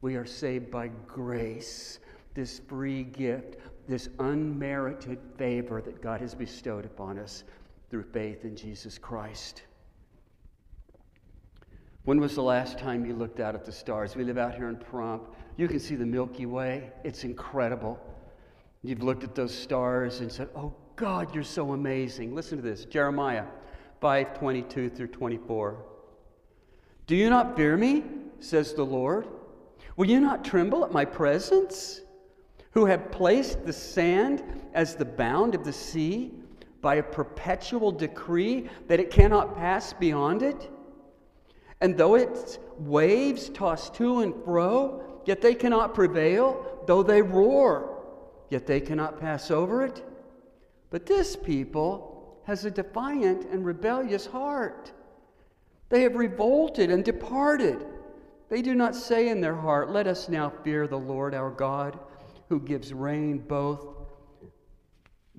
We 0.00 0.16
are 0.16 0.26
saved 0.26 0.70
by 0.70 0.88
grace, 1.06 1.98
this 2.34 2.60
free 2.60 3.02
gift 3.02 3.56
this 3.90 4.08
unmerited 4.20 5.18
favor 5.36 5.82
that 5.82 6.00
God 6.00 6.20
has 6.20 6.32
bestowed 6.32 6.84
upon 6.84 7.18
us 7.18 7.42
through 7.90 8.04
faith 8.04 8.44
in 8.44 8.54
Jesus 8.54 8.98
Christ. 8.98 9.64
When 12.04 12.20
was 12.20 12.36
the 12.36 12.42
last 12.42 12.78
time 12.78 13.04
you 13.04 13.14
looked 13.14 13.40
out 13.40 13.56
at 13.56 13.64
the 13.64 13.72
stars? 13.72 14.14
We 14.14 14.22
live 14.22 14.38
out 14.38 14.54
here 14.54 14.68
in 14.68 14.76
Pahrump. 14.76 15.34
You 15.56 15.66
can 15.66 15.80
see 15.80 15.96
the 15.96 16.06
Milky 16.06 16.46
Way. 16.46 16.92
It's 17.02 17.24
incredible. 17.24 17.98
You've 18.82 19.02
looked 19.02 19.24
at 19.24 19.34
those 19.34 19.52
stars 19.52 20.20
and 20.20 20.30
said, 20.30 20.48
"Oh 20.54 20.72
God, 20.94 21.34
you're 21.34 21.42
so 21.42 21.72
amazing." 21.72 22.32
Listen 22.32 22.56
to 22.58 22.62
this. 22.62 22.84
Jeremiah 22.84 23.44
5:22 24.00 24.94
through 24.94 25.08
24. 25.08 25.84
Do 27.06 27.16
you 27.16 27.30
not 27.30 27.56
fear 27.56 27.76
me? 27.76 28.04
says 28.38 28.72
the 28.74 28.84
Lord. 28.84 29.26
Will 29.96 30.06
you 30.06 30.20
not 30.20 30.44
tremble 30.44 30.84
at 30.84 30.92
my 30.92 31.04
presence? 31.04 32.00
who 32.72 32.86
have 32.86 33.10
placed 33.10 33.64
the 33.66 33.72
sand 33.72 34.42
as 34.74 34.94
the 34.94 35.04
bound 35.04 35.54
of 35.54 35.64
the 35.64 35.72
sea 35.72 36.32
by 36.80 36.96
a 36.96 37.02
perpetual 37.02 37.90
decree 37.90 38.68
that 38.86 39.00
it 39.00 39.10
cannot 39.10 39.56
pass 39.56 39.92
beyond 39.92 40.42
it? 40.42 40.70
And 41.80 41.96
though 41.96 42.14
its 42.14 42.58
waves 42.78 43.48
toss 43.48 43.90
to 43.90 44.20
and 44.20 44.34
fro, 44.44 45.22
yet 45.24 45.40
they 45.40 45.54
cannot 45.54 45.94
prevail, 45.94 46.82
though 46.86 47.02
they 47.02 47.22
roar, 47.22 48.02
yet 48.50 48.66
they 48.66 48.80
cannot 48.80 49.20
pass 49.20 49.50
over 49.50 49.84
it. 49.84 50.04
But 50.90 51.06
this 51.06 51.36
people 51.36 52.09
has 52.44 52.64
a 52.64 52.70
defiant 52.70 53.44
and 53.50 53.64
rebellious 53.64 54.26
heart. 54.26 54.92
They 55.88 56.02
have 56.02 56.14
revolted 56.14 56.90
and 56.90 57.04
departed. 57.04 57.84
They 58.48 58.62
do 58.62 58.74
not 58.74 58.94
say 58.94 59.28
in 59.28 59.40
their 59.40 59.54
heart, 59.54 59.90
Let 59.90 60.06
us 60.06 60.28
now 60.28 60.52
fear 60.64 60.86
the 60.86 60.98
Lord 60.98 61.34
our 61.34 61.50
God 61.50 61.98
who 62.48 62.60
gives 62.60 62.92
rain 62.92 63.38
both 63.38 63.86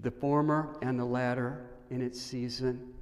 the 0.01 0.11
former 0.11 0.77
and 0.81 0.99
the 0.99 1.05
latter 1.05 1.69
in 1.89 2.01
its 2.01 2.19
season. 2.19 2.93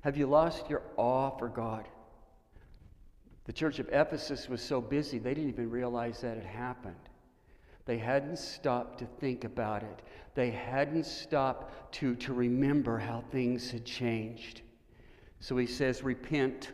Have 0.00 0.16
you 0.16 0.26
lost 0.26 0.68
your 0.68 0.82
awe 0.96 1.30
for 1.38 1.48
God? 1.48 1.86
The 3.44 3.52
church 3.52 3.78
of 3.78 3.88
Ephesus 3.88 4.48
was 4.48 4.60
so 4.60 4.80
busy, 4.80 5.18
they 5.18 5.34
didn't 5.34 5.50
even 5.50 5.70
realize 5.70 6.20
that 6.20 6.36
it 6.36 6.44
happened. 6.44 6.94
They 7.84 7.98
hadn't 7.98 8.38
stopped 8.38 8.98
to 9.00 9.06
think 9.20 9.44
about 9.44 9.82
it. 9.82 10.02
They 10.34 10.50
hadn't 10.50 11.06
stopped 11.06 11.92
to, 11.94 12.14
to 12.16 12.32
remember 12.32 12.98
how 12.98 13.22
things 13.30 13.70
had 13.70 13.84
changed. 13.84 14.62
So 15.40 15.56
he 15.56 15.66
says, 15.66 16.02
Repent 16.02 16.72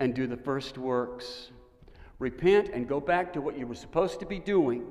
and 0.00 0.14
do 0.14 0.26
the 0.26 0.36
first 0.36 0.76
works 0.76 1.50
Repent 2.18 2.70
and 2.70 2.88
go 2.88 2.98
back 2.98 3.32
to 3.34 3.40
what 3.40 3.58
you 3.58 3.66
were 3.66 3.74
supposed 3.74 4.20
to 4.20 4.26
be 4.26 4.38
doing, 4.38 4.86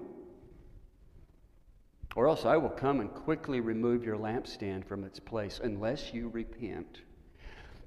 or 2.15 2.27
else 2.27 2.45
I 2.45 2.55
will 2.57 2.69
come 2.69 2.99
and 2.99 3.11
quickly 3.11 3.59
remove 3.59 4.03
your 4.03 4.17
lampstand 4.17 4.85
from 4.85 5.03
its 5.03 5.19
place 5.19 5.59
unless 5.63 6.13
you 6.13 6.29
repent. 6.29 7.01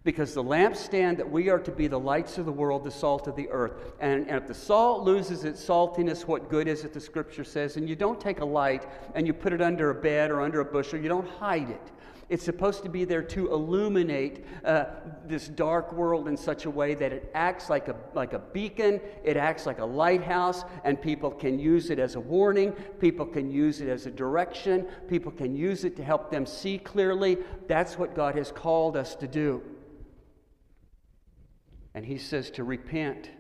Because 0.05 0.32
the 0.32 0.42
lampstand 0.42 1.16
that 1.16 1.30
we 1.30 1.49
are 1.51 1.59
to 1.59 1.72
be 1.72 1.86
the 1.86 1.99
lights 1.99 2.38
of 2.38 2.46
the 2.46 2.53
world, 2.53 2.84
the 2.84 2.90
salt 2.90 3.26
of 3.26 3.36
the 3.36 3.49
earth. 3.51 3.92
And, 4.01 4.26
and 4.28 4.36
if 4.36 4.46
the 4.46 4.55
salt 4.55 5.03
loses 5.03 5.44
its 5.44 5.62
saltiness, 5.64 6.26
what 6.26 6.49
good 6.49 6.68
is 6.68 6.84
it, 6.84 6.92
the 6.92 7.01
scripture 7.01 7.44
says? 7.44 7.76
And 7.76 7.88
you 7.88 7.96
don't 7.96 8.20
take 8.20 8.40
a 8.40 8.44
light 8.44 8.86
and 9.14 9.26
you 9.26 9.32
put 9.32 9.53
it 9.53 9.61
under 9.61 9.90
a 9.90 9.94
bed 9.94 10.30
or 10.30 10.40
under 10.40 10.61
a 10.61 10.64
bushel, 10.64 11.01
you 11.01 11.09
don't 11.09 11.28
hide 11.28 11.70
it. 11.70 11.92
It's 12.28 12.44
supposed 12.44 12.82
to 12.82 12.90
be 12.90 13.07
there 13.07 13.22
to 13.22 13.51
illuminate 13.53 14.44
uh, 14.62 14.84
this 15.24 15.49
dark 15.49 15.94
world 15.94 16.28
in 16.28 16.36
such 16.36 16.66
a 16.66 16.70
way 16.70 16.94
that 16.94 17.11
it 17.11 17.30
acts 17.34 17.70
like 17.70 17.88
a, 17.88 17.96
like 18.12 18.34
a 18.34 18.38
beacon, 18.38 19.01
it 19.24 19.38
acts 19.38 19.64
like 19.64 19.78
a 19.78 19.84
lighthouse, 19.84 20.64
and 20.84 21.01
people 21.01 21.30
can 21.30 21.59
use 21.59 21.88
it 21.88 21.99
as 21.99 22.16
a 22.16 22.20
warning, 22.20 22.72
people 23.01 23.24
can 23.24 23.51
use 23.51 23.80
it 23.80 23.88
as 23.88 24.05
a 24.05 24.11
direction, 24.11 24.86
people 25.09 25.32
can 25.32 25.57
use 25.57 25.84
it 25.84 25.96
to 25.96 26.05
help 26.05 26.30
them 26.30 26.44
see 26.44 26.76
clearly. 26.76 27.38
That's 27.66 27.96
what 27.96 28.14
God 28.14 28.34
has 28.34 28.53
called 28.53 28.94
us 28.94 29.14
to 29.16 29.26
do. 29.26 29.62
And 31.95 32.05
He 32.05 32.18
says 32.18 32.51
to 32.53 32.64
repent 32.64 33.30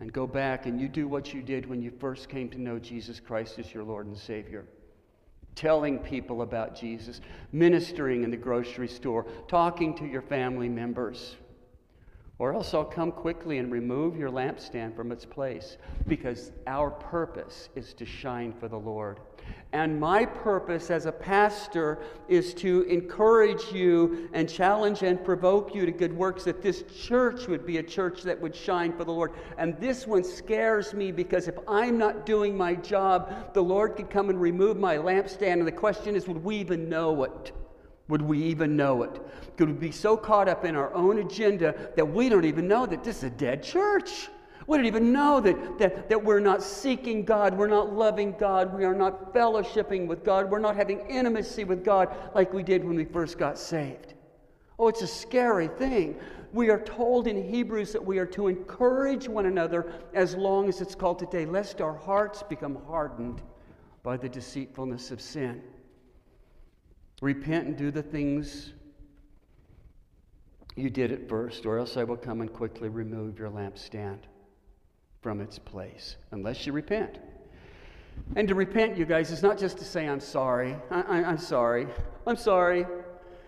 and 0.00 0.12
go 0.12 0.26
back 0.26 0.66
and 0.66 0.80
you 0.80 0.88
do 0.88 1.06
what 1.06 1.32
you 1.32 1.42
did 1.42 1.66
when 1.66 1.80
you 1.80 1.90
first 1.90 2.28
came 2.28 2.48
to 2.50 2.60
know 2.60 2.78
Jesus 2.78 3.20
Christ 3.20 3.58
as 3.58 3.72
your 3.72 3.84
Lord 3.84 4.06
and 4.06 4.16
Savior 4.16 4.66
telling 5.54 5.98
people 5.98 6.42
about 6.42 6.74
Jesus, 6.74 7.20
ministering 7.52 8.24
in 8.24 8.30
the 8.30 8.36
grocery 8.36 8.88
store, 8.88 9.26
talking 9.48 9.94
to 9.96 10.06
your 10.06 10.22
family 10.22 10.68
members. 10.68 11.36
Or 12.42 12.52
else 12.52 12.74
I'll 12.74 12.84
come 12.84 13.12
quickly 13.12 13.58
and 13.58 13.70
remove 13.70 14.16
your 14.16 14.28
lampstand 14.28 14.96
from 14.96 15.12
its 15.12 15.24
place 15.24 15.76
because 16.08 16.50
our 16.66 16.90
purpose 16.90 17.68
is 17.76 17.94
to 17.94 18.04
shine 18.04 18.52
for 18.52 18.66
the 18.66 18.76
Lord. 18.76 19.20
And 19.72 20.00
my 20.00 20.24
purpose 20.24 20.90
as 20.90 21.06
a 21.06 21.12
pastor 21.12 22.02
is 22.28 22.52
to 22.54 22.82
encourage 22.88 23.72
you 23.72 24.28
and 24.32 24.48
challenge 24.48 25.04
and 25.04 25.24
provoke 25.24 25.72
you 25.72 25.86
to 25.86 25.92
good 25.92 26.12
works 26.12 26.42
that 26.42 26.62
this 26.62 26.82
church 27.06 27.46
would 27.46 27.64
be 27.64 27.78
a 27.78 27.82
church 27.82 28.22
that 28.22 28.40
would 28.40 28.56
shine 28.56 28.92
for 28.92 29.04
the 29.04 29.12
Lord. 29.12 29.34
And 29.56 29.78
this 29.78 30.04
one 30.04 30.24
scares 30.24 30.94
me 30.94 31.12
because 31.12 31.46
if 31.46 31.54
I'm 31.68 31.96
not 31.96 32.26
doing 32.26 32.56
my 32.56 32.74
job, 32.74 33.54
the 33.54 33.62
Lord 33.62 33.94
could 33.94 34.10
come 34.10 34.30
and 34.30 34.40
remove 34.40 34.76
my 34.76 34.96
lampstand. 34.96 35.60
And 35.60 35.66
the 35.68 35.70
question 35.70 36.16
is, 36.16 36.26
would 36.26 36.42
we 36.42 36.56
even 36.56 36.88
know 36.88 37.22
it? 37.22 37.52
Would 38.12 38.20
we 38.20 38.42
even 38.42 38.76
know 38.76 39.04
it? 39.04 39.22
Could 39.56 39.68
we 39.68 39.74
be 39.74 39.90
so 39.90 40.18
caught 40.18 40.46
up 40.46 40.66
in 40.66 40.76
our 40.76 40.92
own 40.92 41.20
agenda 41.20 41.74
that 41.96 42.04
we 42.04 42.28
don't 42.28 42.44
even 42.44 42.68
know 42.68 42.84
that 42.84 43.02
this 43.02 43.16
is 43.16 43.24
a 43.24 43.30
dead 43.30 43.62
church? 43.62 44.28
We 44.66 44.76
don't 44.76 44.84
even 44.84 45.14
know 45.14 45.40
that, 45.40 45.78
that, 45.78 46.10
that 46.10 46.22
we're 46.22 46.38
not 46.38 46.62
seeking 46.62 47.24
God, 47.24 47.56
we're 47.56 47.68
not 47.68 47.94
loving 47.94 48.34
God, 48.38 48.76
we 48.76 48.84
are 48.84 48.94
not 48.94 49.32
fellowshipping 49.32 50.06
with 50.08 50.26
God, 50.26 50.50
we're 50.50 50.58
not 50.58 50.76
having 50.76 51.00
intimacy 51.08 51.64
with 51.64 51.86
God 51.86 52.14
like 52.34 52.52
we 52.52 52.62
did 52.62 52.84
when 52.84 52.96
we 52.96 53.06
first 53.06 53.38
got 53.38 53.58
saved. 53.58 54.12
Oh, 54.78 54.88
it's 54.88 55.00
a 55.00 55.06
scary 55.06 55.68
thing. 55.68 56.20
We 56.52 56.68
are 56.68 56.80
told 56.80 57.26
in 57.26 57.42
Hebrews 57.42 57.94
that 57.94 58.04
we 58.04 58.18
are 58.18 58.26
to 58.26 58.48
encourage 58.48 59.26
one 59.26 59.46
another 59.46 59.90
as 60.12 60.36
long 60.36 60.68
as 60.68 60.82
it's 60.82 60.94
called 60.94 61.18
today, 61.18 61.46
lest 61.46 61.80
our 61.80 61.94
hearts 61.94 62.42
become 62.42 62.76
hardened 62.86 63.40
by 64.02 64.18
the 64.18 64.28
deceitfulness 64.28 65.10
of 65.10 65.22
sin. 65.22 65.62
Repent 67.22 67.68
and 67.68 67.76
do 67.76 67.92
the 67.92 68.02
things 68.02 68.72
you 70.74 70.90
did 70.90 71.12
at 71.12 71.28
first, 71.28 71.64
or 71.64 71.78
else 71.78 71.96
I 71.96 72.02
will 72.02 72.16
come 72.16 72.40
and 72.40 72.52
quickly 72.52 72.88
remove 72.88 73.38
your 73.38 73.48
lampstand. 73.48 74.18
from 75.20 75.40
its 75.40 75.56
place 75.56 76.16
unless 76.32 76.66
you 76.66 76.72
repent. 76.72 77.20
And 78.34 78.48
to 78.48 78.56
repent, 78.56 78.96
you 78.96 79.04
guys, 79.04 79.30
is 79.30 79.40
not 79.40 79.56
just 79.56 79.78
to 79.78 79.84
say, 79.84 80.08
I'm 80.08 80.18
sorry. 80.18 80.74
I, 80.90 81.20
am 81.20 81.38
sorry. 81.38 81.86
I'm 82.26 82.34
sorry. 82.34 82.86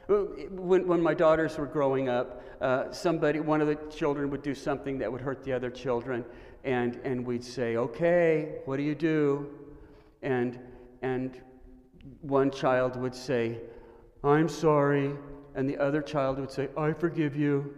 When, 0.07 0.87
when 0.87 1.03
my 1.03 1.15
daughters 1.15 1.59
were 1.59 1.67
growing 1.67 2.09
up, 2.09 2.45
uh, 2.61 2.93
somebody, 2.93 3.41
one 3.41 3.61
of 3.61 3.67
the 3.67 3.75
children 3.91 4.31
would 4.31 4.43
do 4.43 4.55
something 4.55 4.99
that 4.99 5.11
would 5.11 5.21
hurt 5.21 5.43
the 5.43 5.53
other 5.53 5.69
children, 5.69 6.25
and, 6.63 7.01
and 7.03 7.27
we'd 7.27 7.43
say, 7.43 7.77
Okay, 7.77 8.61
what 8.67 8.77
do 8.77 8.85
you 8.85 8.95
do? 8.95 9.49
And, 10.23 10.61
and 11.03 11.41
one 12.21 12.51
child 12.51 12.97
would 12.97 13.15
say, 13.15 13.59
I'm 14.23 14.49
sorry. 14.49 15.13
And 15.55 15.69
the 15.69 15.79
other 15.79 16.03
child 16.03 16.39
would 16.39 16.51
say, 16.51 16.69
I 16.77 16.93
forgive 16.93 17.37
you. 17.37 17.75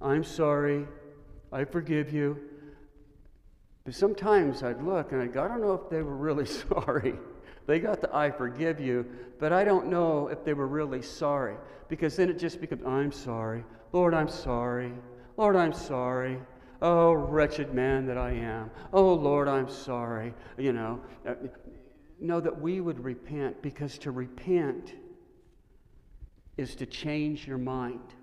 I'm 0.00 0.24
sorry. 0.24 0.86
I 1.52 1.64
forgive 1.64 2.12
you. 2.12 2.38
But 3.84 3.94
sometimes 3.94 4.62
I'd 4.62 4.82
look 4.82 5.12
and 5.12 5.20
I'd 5.20 5.32
go, 5.32 5.44
I 5.44 5.48
don't 5.48 5.60
know 5.60 5.74
if 5.74 5.90
they 5.90 6.02
were 6.02 6.16
really 6.16 6.46
sorry. 6.70 7.14
They 7.66 7.80
got 7.80 8.00
the 8.00 8.14
I 8.14 8.30
forgive 8.30 8.80
you, 8.80 9.06
but 9.38 9.52
I 9.52 9.64
don't 9.64 9.86
know 9.86 10.28
if 10.28 10.44
they 10.44 10.54
were 10.54 10.66
really 10.66 11.02
sorry. 11.02 11.56
Because 11.88 12.16
then 12.16 12.28
it 12.28 12.38
just 12.38 12.60
becomes, 12.60 12.84
I'm 12.86 13.12
sorry. 13.12 13.64
Lord, 13.92 14.14
I'm 14.14 14.28
sorry. 14.28 14.92
Lord, 15.36 15.56
I'm 15.56 15.72
sorry. 15.72 16.38
Oh, 16.82 17.12
wretched 17.12 17.72
man 17.72 18.06
that 18.06 18.18
I 18.18 18.32
am. 18.32 18.70
Oh, 18.92 19.14
Lord, 19.14 19.48
I'm 19.48 19.68
sorry. 19.68 20.34
You 20.58 20.72
know, 20.72 21.00
know 22.20 22.40
that 22.40 22.60
we 22.60 22.80
would 22.80 23.02
repent 23.04 23.60
because 23.62 23.98
to 23.98 24.10
repent 24.10 24.94
is 26.56 26.74
to 26.76 26.86
change 26.86 27.46
your 27.46 27.58
mind. 27.58 28.14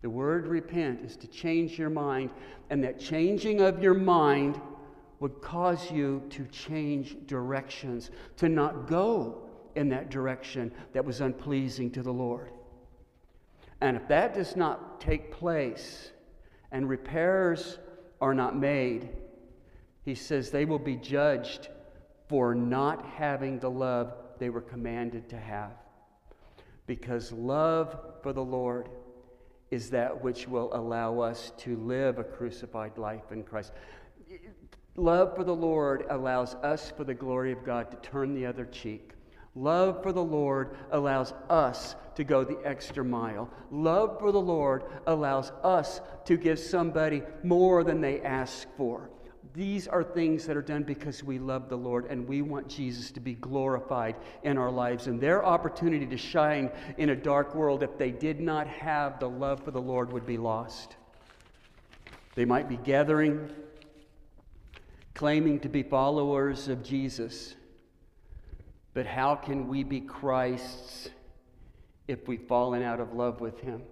The 0.00 0.10
word 0.10 0.46
repent 0.46 1.04
is 1.04 1.16
to 1.18 1.28
change 1.28 1.78
your 1.78 1.90
mind, 1.90 2.30
and 2.70 2.82
that 2.82 2.98
changing 2.98 3.60
of 3.60 3.82
your 3.82 3.94
mind 3.94 4.60
would 5.20 5.40
cause 5.40 5.90
you 5.90 6.22
to 6.30 6.44
change 6.46 7.16
directions, 7.26 8.10
to 8.38 8.48
not 8.48 8.88
go 8.88 9.48
in 9.76 9.88
that 9.90 10.10
direction 10.10 10.72
that 10.92 11.04
was 11.04 11.20
unpleasing 11.20 11.90
to 11.92 12.02
the 12.02 12.12
Lord. 12.12 12.50
And 13.80 13.96
if 13.96 14.08
that 14.08 14.34
does 14.34 14.56
not 14.56 15.00
take 15.00 15.30
place 15.32 16.10
and 16.72 16.88
repairs 16.88 17.78
are 18.20 18.34
not 18.34 18.56
made, 18.56 19.10
he 20.04 20.14
says 20.14 20.50
they 20.50 20.64
will 20.64 20.78
be 20.78 20.96
judged 20.96 21.68
for 22.32 22.54
not 22.54 23.04
having 23.18 23.58
the 23.58 23.68
love 23.68 24.14
they 24.38 24.48
were 24.48 24.62
commanded 24.62 25.28
to 25.28 25.36
have. 25.36 25.72
Because 26.86 27.30
love 27.30 27.94
for 28.22 28.32
the 28.32 28.42
Lord 28.42 28.88
is 29.70 29.90
that 29.90 30.24
which 30.24 30.48
will 30.48 30.70
allow 30.72 31.20
us 31.20 31.52
to 31.58 31.76
live 31.76 32.18
a 32.18 32.24
crucified 32.24 32.96
life 32.96 33.32
in 33.32 33.42
Christ. 33.42 33.74
Love 34.96 35.36
for 35.36 35.44
the 35.44 35.54
Lord 35.54 36.06
allows 36.08 36.54
us, 36.54 36.90
for 36.96 37.04
the 37.04 37.12
glory 37.12 37.52
of 37.52 37.66
God, 37.66 37.90
to 37.90 37.98
turn 37.98 38.32
the 38.32 38.46
other 38.46 38.64
cheek. 38.64 39.10
Love 39.54 40.02
for 40.02 40.10
the 40.10 40.24
Lord 40.24 40.74
allows 40.90 41.34
us 41.50 41.96
to 42.14 42.24
go 42.24 42.44
the 42.44 42.58
extra 42.64 43.04
mile. 43.04 43.50
Love 43.70 44.18
for 44.18 44.32
the 44.32 44.40
Lord 44.40 44.84
allows 45.06 45.52
us 45.62 46.00
to 46.24 46.38
give 46.38 46.58
somebody 46.58 47.24
more 47.44 47.84
than 47.84 48.00
they 48.00 48.22
ask 48.22 48.66
for. 48.78 49.10
These 49.54 49.86
are 49.86 50.02
things 50.02 50.46
that 50.46 50.56
are 50.56 50.62
done 50.62 50.82
because 50.82 51.22
we 51.22 51.38
love 51.38 51.68
the 51.68 51.76
Lord 51.76 52.06
and 52.06 52.26
we 52.26 52.40
want 52.40 52.68
Jesus 52.68 53.10
to 53.12 53.20
be 53.20 53.34
glorified 53.34 54.16
in 54.42 54.56
our 54.56 54.70
lives. 54.70 55.08
And 55.08 55.20
their 55.20 55.44
opportunity 55.44 56.06
to 56.06 56.16
shine 56.16 56.70
in 56.96 57.10
a 57.10 57.16
dark 57.16 57.54
world, 57.54 57.82
if 57.82 57.98
they 57.98 58.10
did 58.10 58.40
not 58.40 58.66
have 58.66 59.20
the 59.20 59.28
love 59.28 59.62
for 59.62 59.70
the 59.70 59.80
Lord, 59.80 60.10
would 60.12 60.26
be 60.26 60.38
lost. 60.38 60.96
They 62.34 62.46
might 62.46 62.68
be 62.68 62.78
gathering 62.78 63.50
claiming 65.14 65.60
to 65.60 65.68
be 65.68 65.82
followers 65.82 66.68
of 66.68 66.82
Jesus. 66.82 67.54
But 68.94 69.06
how 69.06 69.34
can 69.34 69.68
we 69.68 69.84
be 69.84 70.00
Christ's 70.00 71.10
if 72.08 72.26
we've 72.26 72.46
fallen 72.48 72.82
out 72.82 73.00
of 73.00 73.12
love 73.12 73.40
with 73.40 73.60
Him? 73.60 73.82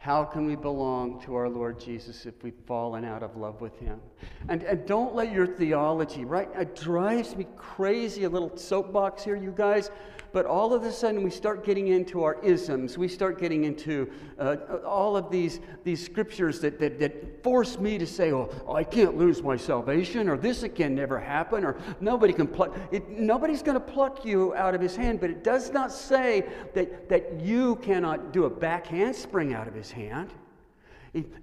How 0.00 0.24
can 0.24 0.46
we 0.46 0.56
belong 0.56 1.20
to 1.24 1.34
our 1.34 1.46
Lord 1.46 1.78
Jesus 1.78 2.24
if 2.24 2.42
we've 2.42 2.54
fallen 2.66 3.04
out 3.04 3.22
of 3.22 3.36
love 3.36 3.60
with 3.60 3.78
Him? 3.78 4.00
And, 4.48 4.62
and 4.62 4.86
don't 4.86 5.14
let 5.14 5.30
your 5.30 5.46
theology, 5.46 6.24
right? 6.24 6.48
It 6.58 6.74
drives 6.74 7.36
me 7.36 7.46
crazy, 7.54 8.24
a 8.24 8.28
little 8.30 8.56
soapbox 8.56 9.22
here, 9.22 9.36
you 9.36 9.52
guys. 9.54 9.90
But 10.32 10.46
all 10.46 10.72
of 10.72 10.84
a 10.84 10.92
sudden, 10.92 11.22
we 11.22 11.30
start 11.30 11.64
getting 11.64 11.88
into 11.88 12.22
our 12.22 12.40
isms. 12.42 12.96
We 12.96 13.08
start 13.08 13.38
getting 13.40 13.64
into 13.64 14.10
uh, 14.38 14.56
all 14.84 15.16
of 15.16 15.30
these, 15.30 15.60
these 15.82 16.04
scriptures 16.04 16.60
that, 16.60 16.78
that, 16.78 16.98
that 17.00 17.42
force 17.42 17.78
me 17.78 17.98
to 17.98 18.06
say, 18.06 18.32
oh, 18.32 18.48
I 18.72 18.84
can't 18.84 19.16
lose 19.16 19.42
my 19.42 19.56
salvation, 19.56 20.28
or 20.28 20.36
this 20.36 20.64
can 20.74 20.94
never 20.94 21.18
happen, 21.18 21.64
or 21.64 21.76
nobody 22.00 22.32
can 22.32 22.46
pluck. 22.46 22.76
It, 22.92 23.08
nobody's 23.08 23.62
going 23.62 23.74
to 23.74 23.80
pluck 23.80 24.24
you 24.24 24.54
out 24.54 24.74
of 24.74 24.80
his 24.80 24.94
hand, 24.94 25.20
but 25.20 25.30
it 25.30 25.42
does 25.42 25.72
not 25.72 25.90
say 25.92 26.46
that, 26.74 27.08
that 27.08 27.40
you 27.40 27.76
cannot 27.76 28.32
do 28.32 28.44
a 28.44 28.50
back 28.50 28.86
handspring 28.86 29.54
out 29.54 29.66
of 29.66 29.74
his 29.74 29.90
hand. 29.90 30.30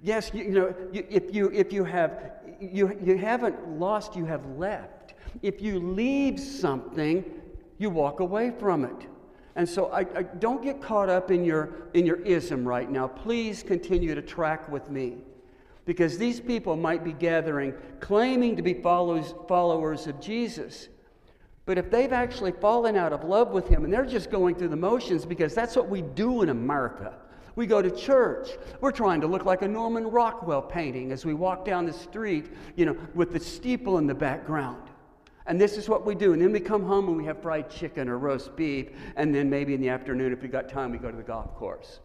Yes, 0.02 0.30
you, 0.32 0.44
you 0.44 0.50
know, 0.50 0.74
you, 0.92 1.06
if, 1.10 1.34
you, 1.34 1.50
if 1.52 1.72
you 1.72 1.84
have, 1.84 2.32
you, 2.58 2.98
you 3.02 3.18
haven't 3.18 3.78
lost, 3.78 4.16
you 4.16 4.24
have 4.24 4.44
left. 4.56 5.14
If 5.42 5.60
you 5.60 5.78
leave 5.78 6.40
something, 6.40 7.24
you 7.78 7.90
walk 7.90 8.20
away 8.20 8.52
from 8.58 8.84
it. 8.84 9.06
And 9.56 9.68
so 9.68 9.86
I, 9.86 10.00
I, 10.00 10.22
don't 10.22 10.62
get 10.62 10.80
caught 10.80 11.08
up 11.08 11.32
in 11.32 11.44
your, 11.44 11.70
in 11.94 12.06
your 12.06 12.20
ism 12.22 12.66
right 12.66 12.88
now. 12.88 13.08
Please 13.08 13.62
continue 13.62 14.14
to 14.14 14.22
track 14.22 14.70
with 14.70 14.88
me. 14.88 15.16
Because 15.84 16.18
these 16.18 16.38
people 16.38 16.76
might 16.76 17.02
be 17.02 17.12
gathering, 17.12 17.74
claiming 17.98 18.54
to 18.56 18.62
be 18.62 18.74
followers, 18.74 19.34
followers 19.48 20.06
of 20.06 20.20
Jesus. 20.20 20.88
But 21.64 21.76
if 21.76 21.90
they've 21.90 22.12
actually 22.12 22.52
fallen 22.52 22.94
out 22.94 23.12
of 23.12 23.24
love 23.24 23.50
with 23.50 23.68
him 23.68 23.84
and 23.84 23.92
they're 23.92 24.06
just 24.06 24.30
going 24.30 24.54
through 24.54 24.68
the 24.68 24.76
motions 24.76 25.26
because 25.26 25.54
that's 25.54 25.74
what 25.74 25.88
we 25.88 26.02
do 26.02 26.42
in 26.42 26.50
America. 26.50 27.14
We 27.56 27.66
go 27.66 27.82
to 27.82 27.90
church. 27.90 28.50
We're 28.80 28.92
trying 28.92 29.20
to 29.22 29.26
look 29.26 29.44
like 29.44 29.62
a 29.62 29.68
Norman 29.68 30.06
Rockwell 30.06 30.62
painting 30.62 31.10
as 31.10 31.26
we 31.26 31.34
walk 31.34 31.64
down 31.64 31.86
the 31.86 31.92
street, 31.92 32.46
you 32.76 32.86
know, 32.86 32.96
with 33.14 33.32
the 33.32 33.40
steeple 33.40 33.98
in 33.98 34.06
the 34.06 34.14
background. 34.14 34.87
And 35.48 35.58
this 35.58 35.78
is 35.78 35.88
what 35.88 36.04
we 36.04 36.14
do. 36.14 36.34
And 36.34 36.42
then 36.42 36.52
we 36.52 36.60
come 36.60 36.84
home 36.84 37.08
and 37.08 37.16
we 37.16 37.24
have 37.24 37.40
fried 37.40 37.70
chicken 37.70 38.10
or 38.10 38.18
roast 38.18 38.54
beef. 38.54 38.90
And 39.16 39.34
then 39.34 39.48
maybe 39.48 39.72
in 39.72 39.80
the 39.80 39.88
afternoon, 39.88 40.30
if 40.30 40.42
we 40.42 40.48
got 40.48 40.68
time, 40.68 40.92
we 40.92 40.98
go 40.98 41.10
to 41.10 41.16
the 41.16 41.22
golf 41.22 41.56
course. 41.56 42.00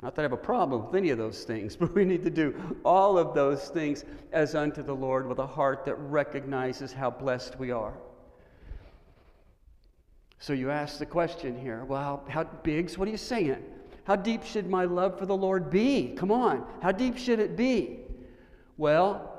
Not 0.00 0.14
that 0.14 0.22
I 0.22 0.24
have 0.24 0.32
a 0.32 0.36
problem 0.36 0.86
with 0.86 0.94
any 0.94 1.10
of 1.10 1.18
those 1.18 1.42
things, 1.42 1.74
but 1.80 1.92
we 1.92 2.04
need 2.04 2.22
to 2.22 2.30
do 2.30 2.54
all 2.84 3.18
of 3.18 3.34
those 3.34 3.68
things 3.68 4.04
as 4.30 4.54
unto 4.54 4.82
the 4.82 4.94
Lord 4.94 5.26
with 5.26 5.40
a 5.40 5.46
heart 5.46 5.84
that 5.86 5.96
recognizes 5.96 6.92
how 6.92 7.10
blessed 7.10 7.58
we 7.58 7.72
are. 7.72 7.94
So 10.38 10.52
you 10.52 10.70
ask 10.70 10.98
the 10.98 11.06
question 11.06 11.58
here 11.58 11.84
well, 11.84 12.00
how, 12.00 12.22
how 12.28 12.44
Biggs, 12.44 12.96
what 12.96 13.08
are 13.08 13.12
you 13.12 13.16
saying? 13.16 13.62
How 14.04 14.16
deep 14.16 14.44
should 14.44 14.70
my 14.70 14.84
love 14.84 15.18
for 15.18 15.26
the 15.26 15.36
Lord 15.36 15.70
be? 15.70 16.14
Come 16.16 16.30
on, 16.30 16.64
how 16.80 16.92
deep 16.92 17.16
should 17.16 17.40
it 17.40 17.56
be? 17.56 18.00
Well, 18.76 19.31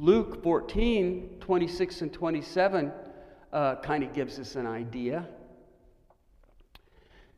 Luke 0.00 0.44
14, 0.44 1.38
26 1.40 2.02
and 2.02 2.12
27 2.12 2.92
uh, 3.52 3.76
kind 3.76 4.04
of 4.04 4.12
gives 4.12 4.38
us 4.38 4.54
an 4.54 4.64
idea. 4.64 5.26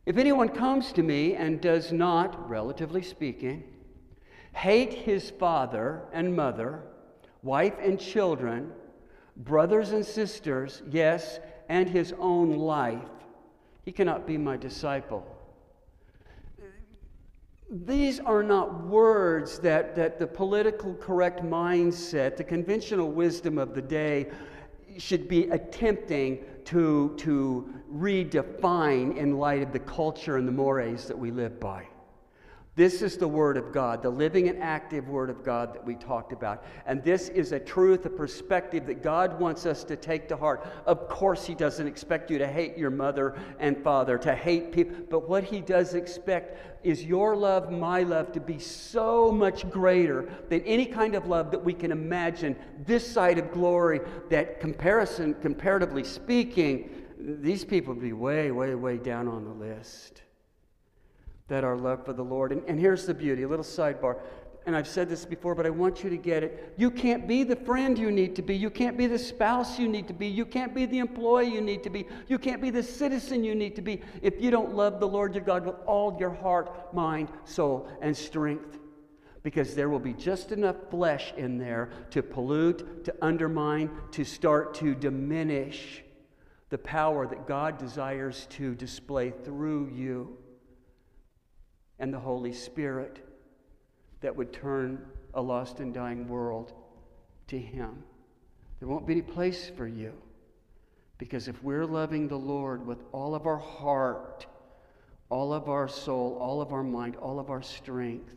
If 0.05 0.19
anyone 0.19 0.51
comes 0.51 0.93
to 0.93 1.03
me 1.03 1.35
and 1.35 1.59
does 1.59 1.91
not, 1.91 2.51
relatively 2.51 3.01
speaking, 3.01 3.65
hate 4.53 4.93
his 4.93 5.31
father 5.31 6.03
and 6.13 6.37
mother, 6.37 6.83
wife 7.43 7.75
and 7.81 7.99
children, 7.99 8.73
brothers 9.39 9.93
and 9.93 10.05
sisters, 10.05 10.83
yes, 10.91 11.41
and 11.71 11.89
his 11.89 12.13
own 12.19 12.59
life, 12.59 13.09
he 13.87 13.93
cannot 13.93 14.27
be 14.27 14.37
my 14.37 14.59
disciple. 14.59 15.27
These 17.71 18.19
are 18.19 18.43
not 18.43 18.85
words 18.85 19.61
that, 19.61 19.95
that 19.95 20.19
the 20.19 20.27
political 20.27 20.95
correct 20.95 21.45
mindset, 21.45 22.37
the 22.37 22.43
conventional 22.43 23.13
wisdom 23.13 23.59
of 23.59 23.75
the 23.75 23.83
day, 23.83 24.29
should 24.99 25.29
be 25.29 25.45
attempting 25.51 26.45
to, 26.65 27.15
to 27.19 27.73
redefine 27.93 29.17
in 29.17 29.39
light 29.39 29.63
of 29.63 29.73
the 29.73 29.79
culture 29.79 30.37
and 30.37 30.49
the 30.49 30.53
mores 30.53 31.07
that 31.07 31.17
we 31.17 31.31
live 31.31 31.61
by. 31.61 31.87
This 32.81 33.03
is 33.03 33.19
the 33.19 33.29
Word 33.29 33.59
of 33.59 33.75
God, 33.75 34.01
the 34.01 34.09
living 34.09 34.49
and 34.49 34.63
active 34.63 35.07
Word 35.11 35.29
of 35.29 35.45
God 35.45 35.75
that 35.75 35.85
we 35.85 35.97
talked 35.97 36.33
about. 36.33 36.65
And 36.87 37.05
this 37.05 37.29
is 37.29 37.53
a 37.53 37.61
truth, 37.61 38.07
a 38.07 38.09
perspective 38.09 38.87
that 38.87 39.03
God 39.03 39.39
wants 39.39 39.67
us 39.67 39.85
to 39.85 39.97
take 39.97 40.29
to 40.29 40.37
heart. 40.39 40.67
Of 40.87 41.07
course, 41.07 41.45
He 41.45 41.55
doesn't 41.55 41.87
expect 41.87 42.31
you 42.31 42.39
to 42.39 42.47
hate 42.47 42.79
your 42.79 42.89
mother 42.89 43.39
and 43.59 43.77
father, 43.85 44.17
to 44.21 44.35
hate 44.35 44.73
people, 44.73 44.97
but 45.11 45.29
what 45.29 45.45
He 45.45 45.61
does 45.61 45.93
expect 45.93 46.57
is 46.83 47.05
your 47.05 47.37
love, 47.37 47.71
my 47.71 48.03
love, 48.03 48.33
to 48.33 48.41
be 48.41 48.59
so 48.59 49.31
much 49.31 49.69
greater 49.69 50.31
than 50.49 50.63
any 50.63 50.87
kind 50.87 51.15
of 51.15 51.27
love 51.27 51.51
that 51.51 51.63
we 51.63 51.75
can 51.75 51.93
imagine 51.93 52.57
this 52.87 53.07
side 53.07 53.37
of 53.37 53.53
glory, 53.53 54.01
that 54.31 54.59
comparison, 54.59 55.35
comparatively 55.35 56.03
speaking, 56.03 56.89
these 57.19 57.63
people 57.63 57.93
would 57.93 58.03
be 58.03 58.15
way, 58.15 58.51
way, 58.51 58.75
way 58.75 58.97
down 58.97 59.29
on 59.29 59.45
the 59.45 59.51
list 59.51 60.23
that 61.51 61.65
our 61.65 61.77
love 61.77 62.05
for 62.07 62.15
the 62.15 62.25
Lord. 62.25 62.53
And, 62.53 62.63
and 62.67 62.81
here's 62.81 63.05
the 63.05 63.13
beauty 63.13 63.43
a 63.43 63.49
little 63.49 63.65
sidebar. 63.65 64.17
and 64.67 64.77
I've 64.77 64.87
said 64.87 65.09
this 65.09 65.25
before, 65.25 65.55
but 65.55 65.67
I 65.67 65.71
want 65.71 66.05
you 66.05 66.09
to 66.09 66.17
get 66.17 66.45
it. 66.45 66.75
You 66.79 66.91
can't 66.91 67.27
be 67.27 67.43
the 67.43 67.57
friend 67.57 67.99
you 67.99 68.11
need 68.11 68.37
to 68.37 68.43
be. 68.43 68.57
You 68.57 68.71
can't 68.71 68.97
be 68.97 69.09
the 69.09 69.19
spouse 69.19 69.79
you 69.79 69.89
need 69.89 70.07
to 70.09 70.15
be. 70.15 70.29
You 70.29 70.47
can't 70.47 70.75
be 70.75 70.87
the 70.87 71.01
employee 71.01 71.53
you 71.53 71.61
need 71.61 71.83
to 71.83 71.91
be. 71.91 72.07
You 72.29 72.39
can't 72.39 72.63
be 72.63 72.71
the 72.71 72.83
citizen 72.83 73.43
you 73.43 73.55
need 73.55 73.75
to 73.77 73.83
be 73.83 74.01
if 74.23 74.41
you 74.41 74.51
don't 74.51 74.75
love 74.75 75.01
the 75.01 75.09
Lord 75.09 75.35
your 75.35 75.45
God 75.45 75.67
with 75.67 75.75
all 75.87 76.17
your 76.19 76.31
heart, 76.31 76.95
mind, 76.95 77.29
soul, 77.45 77.89
and 78.01 78.17
strength. 78.17 78.79
Because 79.43 79.75
there 79.75 79.89
will 79.89 79.99
be 79.99 80.13
just 80.13 80.53
enough 80.53 80.77
flesh 80.91 81.33
in 81.37 81.59
there 81.59 81.91
to 82.11 82.23
pollute, 82.23 83.05
to 83.07 83.15
undermine, 83.23 83.91
to 84.13 84.23
start 84.23 84.75
to 84.75 84.95
diminish 84.95 86.05
the 86.69 86.79
power 86.79 87.27
that 87.27 87.49
God 87.49 87.77
desires 87.79 88.47
to 88.51 88.77
display 88.77 89.31
through 89.31 89.91
you 89.93 90.37
and 92.01 92.13
the 92.13 92.19
Holy 92.19 92.53
Spirit 92.53 93.25
that 94.21 94.35
would 94.35 94.53
turn 94.53 95.07
a 95.35 95.41
lost 95.41 95.79
and 95.79 95.95
dying 95.95 96.27
world 96.29 96.73
to 97.47 97.59
Him. 97.59 98.03
There 98.81 98.89
won't 98.89 99.07
be 99.07 99.13
any 99.13 99.23
place 99.23 99.71
for 99.77 99.87
you. 99.87 100.13
Because 101.19 101.49
if 101.49 101.63
we're 101.63 101.85
loving 101.85 102.29
the 102.29 102.39
Lord 102.39 102.87
with 102.87 103.05
all 103.13 103.35
of 103.35 103.47
our 103.47 103.59
heart, 103.59 104.47
all 105.29 105.53
of 105.53 105.69
our 105.69 105.87
soul, 105.87 106.39
all 106.41 106.63
of 106.63 106.73
our 106.73 106.83
mind, 106.83 107.17
all 107.17 107.39
of 107.39 107.51
our 107.51 107.61
strength, 107.61 108.35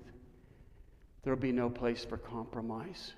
there'll 1.23 1.39
be 1.39 1.53
no 1.53 1.69
place 1.69 2.03
for 2.03 2.17
compromise. 2.17 3.13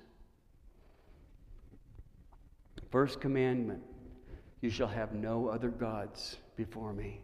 First 2.90 3.20
commandment 3.20 3.82
you 4.60 4.70
shall 4.70 4.86
have 4.86 5.12
no 5.12 5.48
other 5.48 5.68
gods 5.68 6.36
before 6.54 6.92
me. 6.92 7.20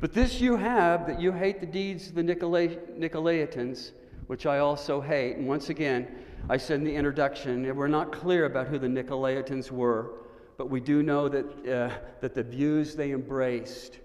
But 0.00 0.14
this 0.14 0.40
you 0.40 0.56
have 0.56 1.06
that 1.08 1.20
you 1.20 1.30
hate 1.30 1.60
the 1.60 1.66
deeds 1.66 2.08
of 2.08 2.14
the 2.14 2.22
Nicolaitans, 2.22 3.92
which 4.28 4.46
I 4.46 4.58
also 4.58 4.98
hate. 5.00 5.36
And 5.36 5.46
once 5.46 5.68
again, 5.68 6.08
I 6.48 6.56
said 6.56 6.78
in 6.78 6.84
the 6.84 6.94
introduction, 6.94 7.76
we're 7.76 7.86
not 7.86 8.10
clear 8.10 8.46
about 8.46 8.66
who 8.66 8.78
the 8.78 8.86
Nicolaitans 8.86 9.70
were, 9.70 10.12
but 10.56 10.70
we 10.70 10.80
do 10.80 11.02
know 11.02 11.28
that, 11.28 11.44
uh, 11.68 11.90
that 12.20 12.34
the 12.34 12.42
views 12.42 12.96
they 12.96 13.12
embraced 13.12 13.98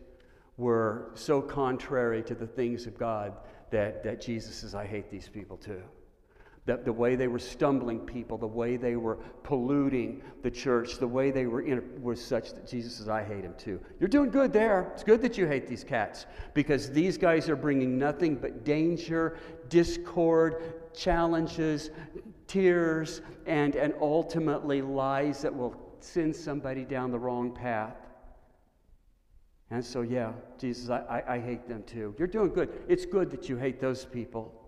were 0.58 1.12
so 1.14 1.42
contrary 1.42 2.22
to 2.24 2.36
the 2.36 2.48
things 2.48 2.88
of 2.88 2.98
God 2.98 3.38
that, 3.72 4.04
that 4.04 4.20
Jesus 4.20 4.56
says, 4.56 4.76
I 4.76 4.86
hate 4.86 5.10
these 5.10 5.30
people 5.30 5.56
too. 5.56 5.82
The, 6.66 6.78
the 6.78 6.94
way 6.94 7.16
they 7.16 7.28
were 7.28 7.38
stumbling 7.38 8.00
people, 8.00 8.40
the 8.40 8.48
way 8.48 8.76
they 8.76 8.96
were 8.96 9.18
polluting 9.44 10.24
the 10.42 10.50
church, 10.50 10.98
the 10.98 11.08
way 11.08 11.30
they 11.30 11.46
were 11.46 11.62
in, 11.62 12.02
was 12.02 12.24
such 12.24 12.54
that 12.54 12.68
Jesus 12.68 12.96
says, 12.96 13.08
I 13.08 13.24
hate 13.24 13.44
them 13.44 13.54
too. 13.56 13.80
You're 14.00 14.10
doing 14.10 14.32
good 14.32 14.52
there. 14.52 14.92
It's 14.94 15.04
good 15.04 15.22
that 15.22 15.38
you 15.38 15.46
hate 15.46 15.68
these 15.68 15.84
cats 15.84 16.26
because 16.56 16.90
these 16.90 17.20
guys 17.20 17.50
are 17.50 17.56
bringing 17.56 18.00
nothing 18.00 18.36
but 18.36 18.64
danger, 18.64 19.38
discord, 19.70 20.74
challenges, 20.96 21.92
tears, 22.48 23.22
and, 23.46 23.76
and 23.76 23.94
ultimately 24.02 24.82
lies 24.82 25.44
that 25.44 25.56
will 25.56 25.76
send 26.00 26.36
somebody 26.36 26.84
down 26.84 27.12
the 27.12 27.20
wrong 27.20 27.54
path. 27.54 27.96
And 29.70 29.86
so, 29.86 30.02
yeah, 30.02 30.34
Jesus, 30.58 30.90
I, 30.90 31.00
I, 31.28 31.36
I 31.36 31.40
hate 31.40 31.68
them 31.68 31.84
too. 31.84 32.16
You're 32.18 32.28
doing 32.28 32.50
good. 32.50 32.84
It's 32.88 33.06
good 33.06 33.30
that 33.32 33.50
you 33.50 33.58
hate 33.58 33.80
those 33.80 34.06
people. 34.06 34.65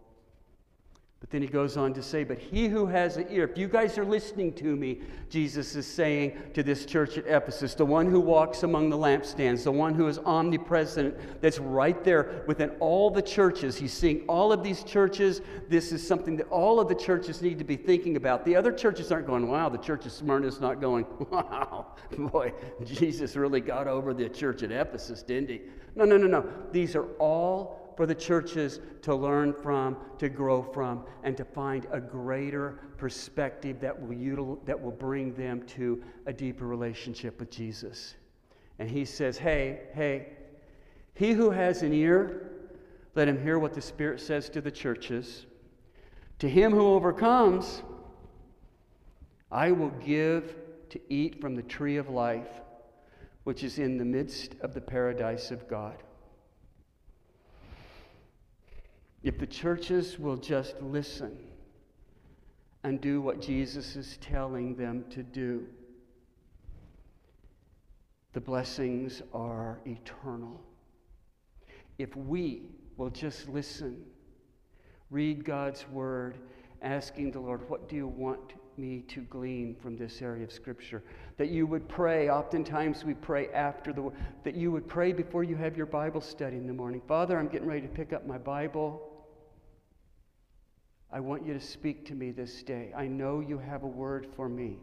But 1.19 1.31
then 1.31 1.41
he 1.41 1.47
goes 1.47 1.77
on 1.77 1.95
to 1.95 2.03
say, 2.03 2.23
But 2.23 2.37
he 2.37 2.67
who 2.67 2.85
has 2.85 3.17
an 3.17 3.25
ear, 3.31 3.43
if 3.43 3.57
you 3.57 3.67
guys 3.67 3.97
are 3.97 4.05
listening 4.05 4.53
to 4.53 4.75
me, 4.75 5.01
Jesus 5.29 5.75
is 5.75 5.87
saying 5.87 6.37
to 6.53 6.61
this 6.61 6.85
church 6.85 7.17
at 7.17 7.25
Ephesus, 7.25 7.73
the 7.73 7.85
one 7.85 8.05
who 8.05 8.19
walks 8.19 8.61
among 8.61 8.91
the 8.91 8.97
lampstands, 8.97 9.63
the 9.63 9.71
one 9.71 9.95
who 9.95 10.07
is 10.07 10.19
omnipresent, 10.19 11.41
that's 11.41 11.57
right 11.57 12.03
there 12.03 12.43
within 12.45 12.69
all 12.79 13.09
the 13.09 13.21
churches. 13.21 13.75
He's 13.75 13.93
seeing 13.93 14.25
all 14.27 14.53
of 14.53 14.61
these 14.61 14.83
churches. 14.83 15.41
This 15.67 15.91
is 15.91 16.05
something 16.05 16.37
that 16.37 16.47
all 16.49 16.79
of 16.79 16.87
the 16.87 16.95
churches 16.95 17.41
need 17.41 17.57
to 17.57 17.65
be 17.65 17.77
thinking 17.77 18.15
about. 18.15 18.45
The 18.45 18.55
other 18.55 18.71
churches 18.71 19.11
aren't 19.11 19.25
going, 19.25 19.47
Wow, 19.47 19.69
the 19.69 19.79
church 19.79 20.05
of 20.05 20.11
Smyrna 20.11 20.45
is 20.45 20.61
not 20.61 20.79
going, 20.79 21.07
Wow, 21.31 21.95
boy, 22.15 22.53
Jesus 22.85 23.35
really 23.35 23.59
got 23.59 23.87
over 23.87 24.13
the 24.13 24.29
church 24.29 24.61
at 24.61 24.71
Ephesus, 24.71 25.23
didn't 25.23 25.49
he? 25.49 25.61
No, 25.95 26.05
no, 26.05 26.15
no, 26.15 26.27
no. 26.27 26.47
These 26.71 26.95
are 26.95 27.07
all 27.17 27.86
for 27.97 28.05
the 28.05 28.15
churches 28.15 28.79
to 29.01 29.13
learn 29.13 29.51
from, 29.51 29.97
to 30.19 30.29
grow 30.29 30.61
from, 30.61 31.03
and 31.23 31.35
to 31.35 31.43
find 31.43 31.87
a 31.91 31.99
greater 31.99 32.79
perspective 32.95 33.79
that 33.81 33.99
will, 33.99 34.15
util- 34.15 34.63
that 34.65 34.79
will 34.79 34.91
bring 34.91 35.33
them 35.33 35.63
to 35.63 36.01
a 36.27 36.31
deeper 36.31 36.67
relationship 36.67 37.39
with 37.39 37.49
Jesus. 37.49 38.13
And 38.77 38.87
he 38.87 39.03
says, 39.03 39.39
Hey, 39.39 39.81
hey, 39.93 40.27
he 41.15 41.31
who 41.31 41.49
has 41.49 41.81
an 41.81 41.91
ear, 41.91 42.51
let 43.15 43.27
him 43.27 43.41
hear 43.41 43.57
what 43.57 43.73
the 43.73 43.81
Spirit 43.81 44.21
says 44.21 44.47
to 44.49 44.61
the 44.61 44.69
churches. 44.69 45.47
To 46.37 46.47
him 46.47 46.71
who 46.71 46.85
overcomes, 46.85 47.81
I 49.51 49.71
will 49.71 49.89
give 49.89 50.55
to 50.89 50.99
eat 51.09 51.41
from 51.41 51.55
the 51.55 51.63
tree 51.63 51.97
of 51.97 52.09
life, 52.09 52.61
which 53.43 53.63
is 53.63 53.79
in 53.79 53.97
the 53.97 54.05
midst 54.05 54.53
of 54.61 54.75
the 54.75 54.81
paradise 54.81 55.49
of 55.49 55.67
God. 55.67 56.03
If 59.27 59.39
the 59.39 59.45
churches 59.45 60.17
will 60.17 60.37
just 60.37 60.81
listen 60.81 61.37
and 62.85 63.01
do 63.01 63.19
what 63.19 63.41
Jesus 63.41 63.97
is 63.97 64.17
telling 64.21 64.73
them 64.77 65.03
to 65.09 65.21
do, 65.21 65.65
the 68.31 68.39
blessings 68.39 69.21
are 69.33 69.79
eternal. 69.85 70.61
If 71.97 72.15
we 72.15 72.69
will 72.95 73.09
just 73.09 73.49
listen, 73.49 74.01
read 75.09 75.43
God's 75.43 75.85
word, 75.89 76.37
asking 76.81 77.31
the 77.31 77.41
Lord, 77.41 77.69
What 77.69 77.89
do 77.89 77.97
you 77.97 78.07
want 78.07 78.53
me 78.77 79.03
to 79.09 79.23
glean 79.23 79.75
from 79.75 79.97
this 79.97 80.21
area 80.21 80.45
of 80.45 80.53
Scripture? 80.53 81.03
That 81.35 81.49
you 81.49 81.67
would 81.67 81.89
pray. 81.89 82.29
Oftentimes 82.29 83.03
we 83.03 83.13
pray 83.13 83.49
after 83.49 83.91
the 83.91 84.03
word, 84.03 84.13
that 84.45 84.55
you 84.55 84.71
would 84.71 84.87
pray 84.87 85.11
before 85.11 85.43
you 85.43 85.57
have 85.57 85.75
your 85.75 85.85
Bible 85.85 86.21
study 86.21 86.55
in 86.55 86.65
the 86.65 86.71
morning. 86.71 87.01
Father, 87.09 87.37
I'm 87.37 87.49
getting 87.49 87.67
ready 87.67 87.81
to 87.81 87.89
pick 87.89 88.13
up 88.13 88.25
my 88.25 88.37
Bible. 88.37 89.06
I 91.11 91.19
want 91.21 91.45
you 91.45 91.53
to 91.53 91.59
speak 91.59 92.05
to 92.07 92.15
me 92.15 92.31
this 92.31 92.63
day. 92.63 92.91
I 92.95 93.07
know 93.07 93.39
you 93.39 93.57
have 93.57 93.83
a 93.83 93.87
word 93.87 94.27
for 94.35 94.49
me. 94.49 94.77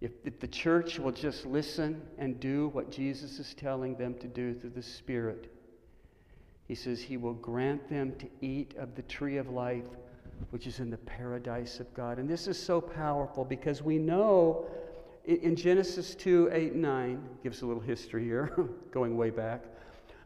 If, 0.00 0.12
if, 0.24 0.38
the 0.40 0.48
church 0.48 0.98
will 0.98 1.12
just 1.12 1.46
listen 1.46 2.02
and 2.18 2.38
do 2.38 2.68
what 2.68 2.90
Jesus 2.90 3.38
is 3.38 3.54
telling 3.54 3.96
them 3.96 4.14
to 4.18 4.28
do 4.28 4.54
through 4.54 4.70
the 4.70 4.82
Spirit, 4.82 5.52
he 6.66 6.74
says 6.74 7.00
he 7.00 7.16
will 7.16 7.34
grant 7.34 7.88
them 7.88 8.14
to 8.18 8.28
eat 8.40 8.74
of 8.78 8.94
the 8.94 9.02
tree 9.02 9.38
of 9.38 9.48
life, 9.48 9.88
which 10.50 10.66
is 10.66 10.78
in 10.78 10.90
the 10.90 10.98
paradise 10.98 11.80
of 11.80 11.92
God. 11.94 12.18
And 12.18 12.28
this 12.28 12.46
is 12.46 12.60
so 12.60 12.80
powerful 12.80 13.44
because 13.44 13.82
we 13.82 13.98
know 13.98 14.66
in 15.24 15.56
Genesis 15.56 16.14
2 16.14 16.50
8 16.52 16.74
9, 16.74 17.28
gives 17.42 17.62
a 17.62 17.66
little 17.66 17.82
history 17.82 18.24
here, 18.24 18.52
going 18.90 19.16
way 19.16 19.30
back. 19.30 19.64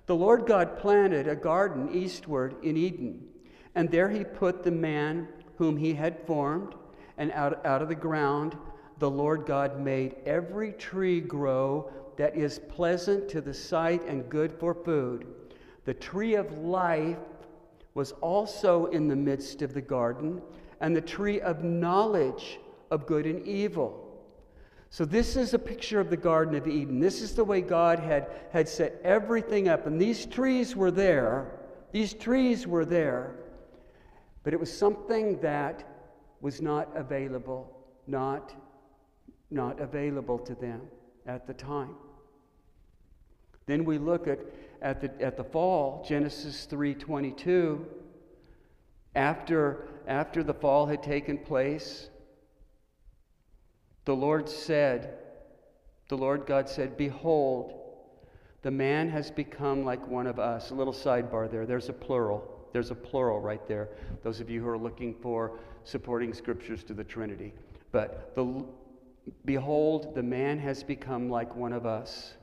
The 0.06 0.14
Lord 0.14 0.46
God 0.46 0.78
planted 0.78 1.28
a 1.28 1.36
garden 1.36 1.94
eastward 1.94 2.56
in 2.62 2.76
Eden 2.76 3.26
and 3.74 3.90
there 3.90 4.08
he 4.08 4.24
put 4.24 4.62
the 4.62 4.70
man 4.70 5.28
whom 5.56 5.76
he 5.76 5.94
had 5.94 6.26
formed, 6.26 6.74
and 7.18 7.32
out, 7.32 7.64
out 7.64 7.82
of 7.82 7.88
the 7.88 7.94
ground 7.94 8.56
the 8.98 9.10
Lord 9.10 9.46
God 9.46 9.80
made 9.80 10.14
every 10.26 10.72
tree 10.72 11.20
grow 11.20 11.90
that 12.16 12.36
is 12.36 12.60
pleasant 12.68 13.28
to 13.30 13.40
the 13.40 13.54
sight 13.54 14.04
and 14.06 14.28
good 14.28 14.52
for 14.52 14.74
food. 14.74 15.26
The 15.84 15.94
tree 15.94 16.34
of 16.34 16.56
life 16.58 17.18
was 17.94 18.12
also 18.20 18.86
in 18.86 19.08
the 19.08 19.16
midst 19.16 19.62
of 19.62 19.74
the 19.74 19.80
garden, 19.80 20.40
and 20.80 20.94
the 20.94 21.00
tree 21.00 21.40
of 21.40 21.64
knowledge 21.64 22.58
of 22.90 23.06
good 23.06 23.26
and 23.26 23.46
evil. 23.46 24.02
So, 24.90 25.04
this 25.04 25.36
is 25.36 25.54
a 25.54 25.58
picture 25.58 26.00
of 26.00 26.10
the 26.10 26.16
Garden 26.16 26.54
of 26.54 26.68
Eden. 26.68 27.00
This 27.00 27.22
is 27.22 27.34
the 27.34 27.44
way 27.44 27.62
God 27.62 27.98
had, 27.98 28.28
had 28.52 28.68
set 28.68 29.00
everything 29.02 29.66
up. 29.66 29.86
And 29.86 30.00
these 30.00 30.26
trees 30.26 30.76
were 30.76 30.90
there. 30.90 31.50
These 31.92 32.12
trees 32.12 32.66
were 32.66 32.84
there. 32.84 33.34
But 34.42 34.52
it 34.52 34.60
was 34.60 34.76
something 34.76 35.40
that 35.40 35.84
was 36.40 36.60
not 36.60 36.88
available, 36.96 37.78
not, 38.06 38.54
not 39.50 39.80
available 39.80 40.38
to 40.40 40.54
them 40.54 40.82
at 41.26 41.46
the 41.46 41.54
time. 41.54 41.94
Then 43.66 43.84
we 43.84 43.98
look 43.98 44.26
at, 44.26 44.40
at, 44.80 45.00
the, 45.00 45.24
at 45.24 45.36
the 45.36 45.44
fall, 45.44 46.04
Genesis 46.06 46.66
3.22. 46.70 47.84
After, 49.14 49.88
after 50.08 50.42
the 50.42 50.54
fall 50.54 50.86
had 50.86 51.02
taken 51.02 51.38
place, 51.38 52.08
the 54.04 54.16
Lord 54.16 54.48
said, 54.48 55.18
the 56.08 56.16
Lord 56.16 56.44
God 56.46 56.68
said, 56.68 56.96
Behold, 56.96 57.78
the 58.62 58.70
man 58.70 59.08
has 59.10 59.30
become 59.30 59.84
like 59.84 60.06
one 60.08 60.26
of 60.26 60.40
us. 60.40 60.70
A 60.70 60.74
little 60.74 60.92
sidebar 60.92 61.48
there, 61.48 61.66
there's 61.66 61.88
a 61.88 61.92
plural. 61.92 62.51
There's 62.72 62.90
a 62.90 62.94
plural 62.94 63.40
right 63.40 63.66
there. 63.66 63.90
Those 64.22 64.40
of 64.40 64.48
you 64.48 64.60
who 64.62 64.68
are 64.68 64.78
looking 64.78 65.14
for 65.14 65.58
supporting 65.84 66.32
scriptures 66.32 66.82
to 66.84 66.94
the 66.94 67.04
Trinity. 67.04 67.52
But 67.90 68.34
the, 68.34 68.64
behold, 69.44 70.14
the 70.14 70.22
man 70.22 70.58
has 70.58 70.82
become 70.82 71.28
like 71.28 71.54
one 71.54 71.72
of 71.72 71.86
us 71.86 72.34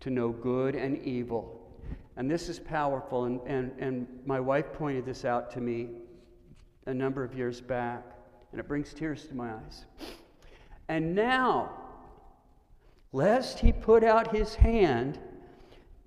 to 0.00 0.10
know 0.10 0.30
good 0.30 0.74
and 0.74 0.98
evil. 1.02 1.60
And 2.16 2.30
this 2.30 2.48
is 2.48 2.58
powerful. 2.58 3.24
And, 3.24 3.40
and, 3.46 3.72
and 3.78 4.06
my 4.26 4.40
wife 4.40 4.72
pointed 4.72 5.06
this 5.06 5.24
out 5.24 5.50
to 5.52 5.60
me 5.60 5.88
a 6.86 6.94
number 6.94 7.24
of 7.24 7.34
years 7.34 7.60
back, 7.60 8.04
and 8.52 8.60
it 8.60 8.68
brings 8.68 8.92
tears 8.92 9.26
to 9.26 9.34
my 9.34 9.54
eyes. 9.54 9.86
And 10.88 11.14
now, 11.14 11.70
lest 13.12 13.58
he 13.58 13.72
put 13.72 14.04
out 14.04 14.34
his 14.34 14.54
hand 14.54 15.18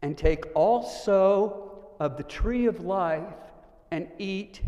and 0.01 0.17
take 0.17 0.45
also 0.53 1.66
of 1.99 2.17
the 2.17 2.23
tree 2.23 2.65
of 2.65 2.81
life 2.81 3.33
and 3.91 4.07
eat 4.17 4.61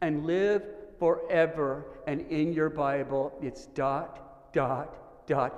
and 0.00 0.26
live 0.26 0.62
forever. 0.98 1.86
And 2.06 2.22
in 2.30 2.52
your 2.52 2.70
Bible, 2.70 3.32
it's 3.42 3.66
dot, 3.66 4.52
dot, 4.52 5.26
dot. 5.26 5.54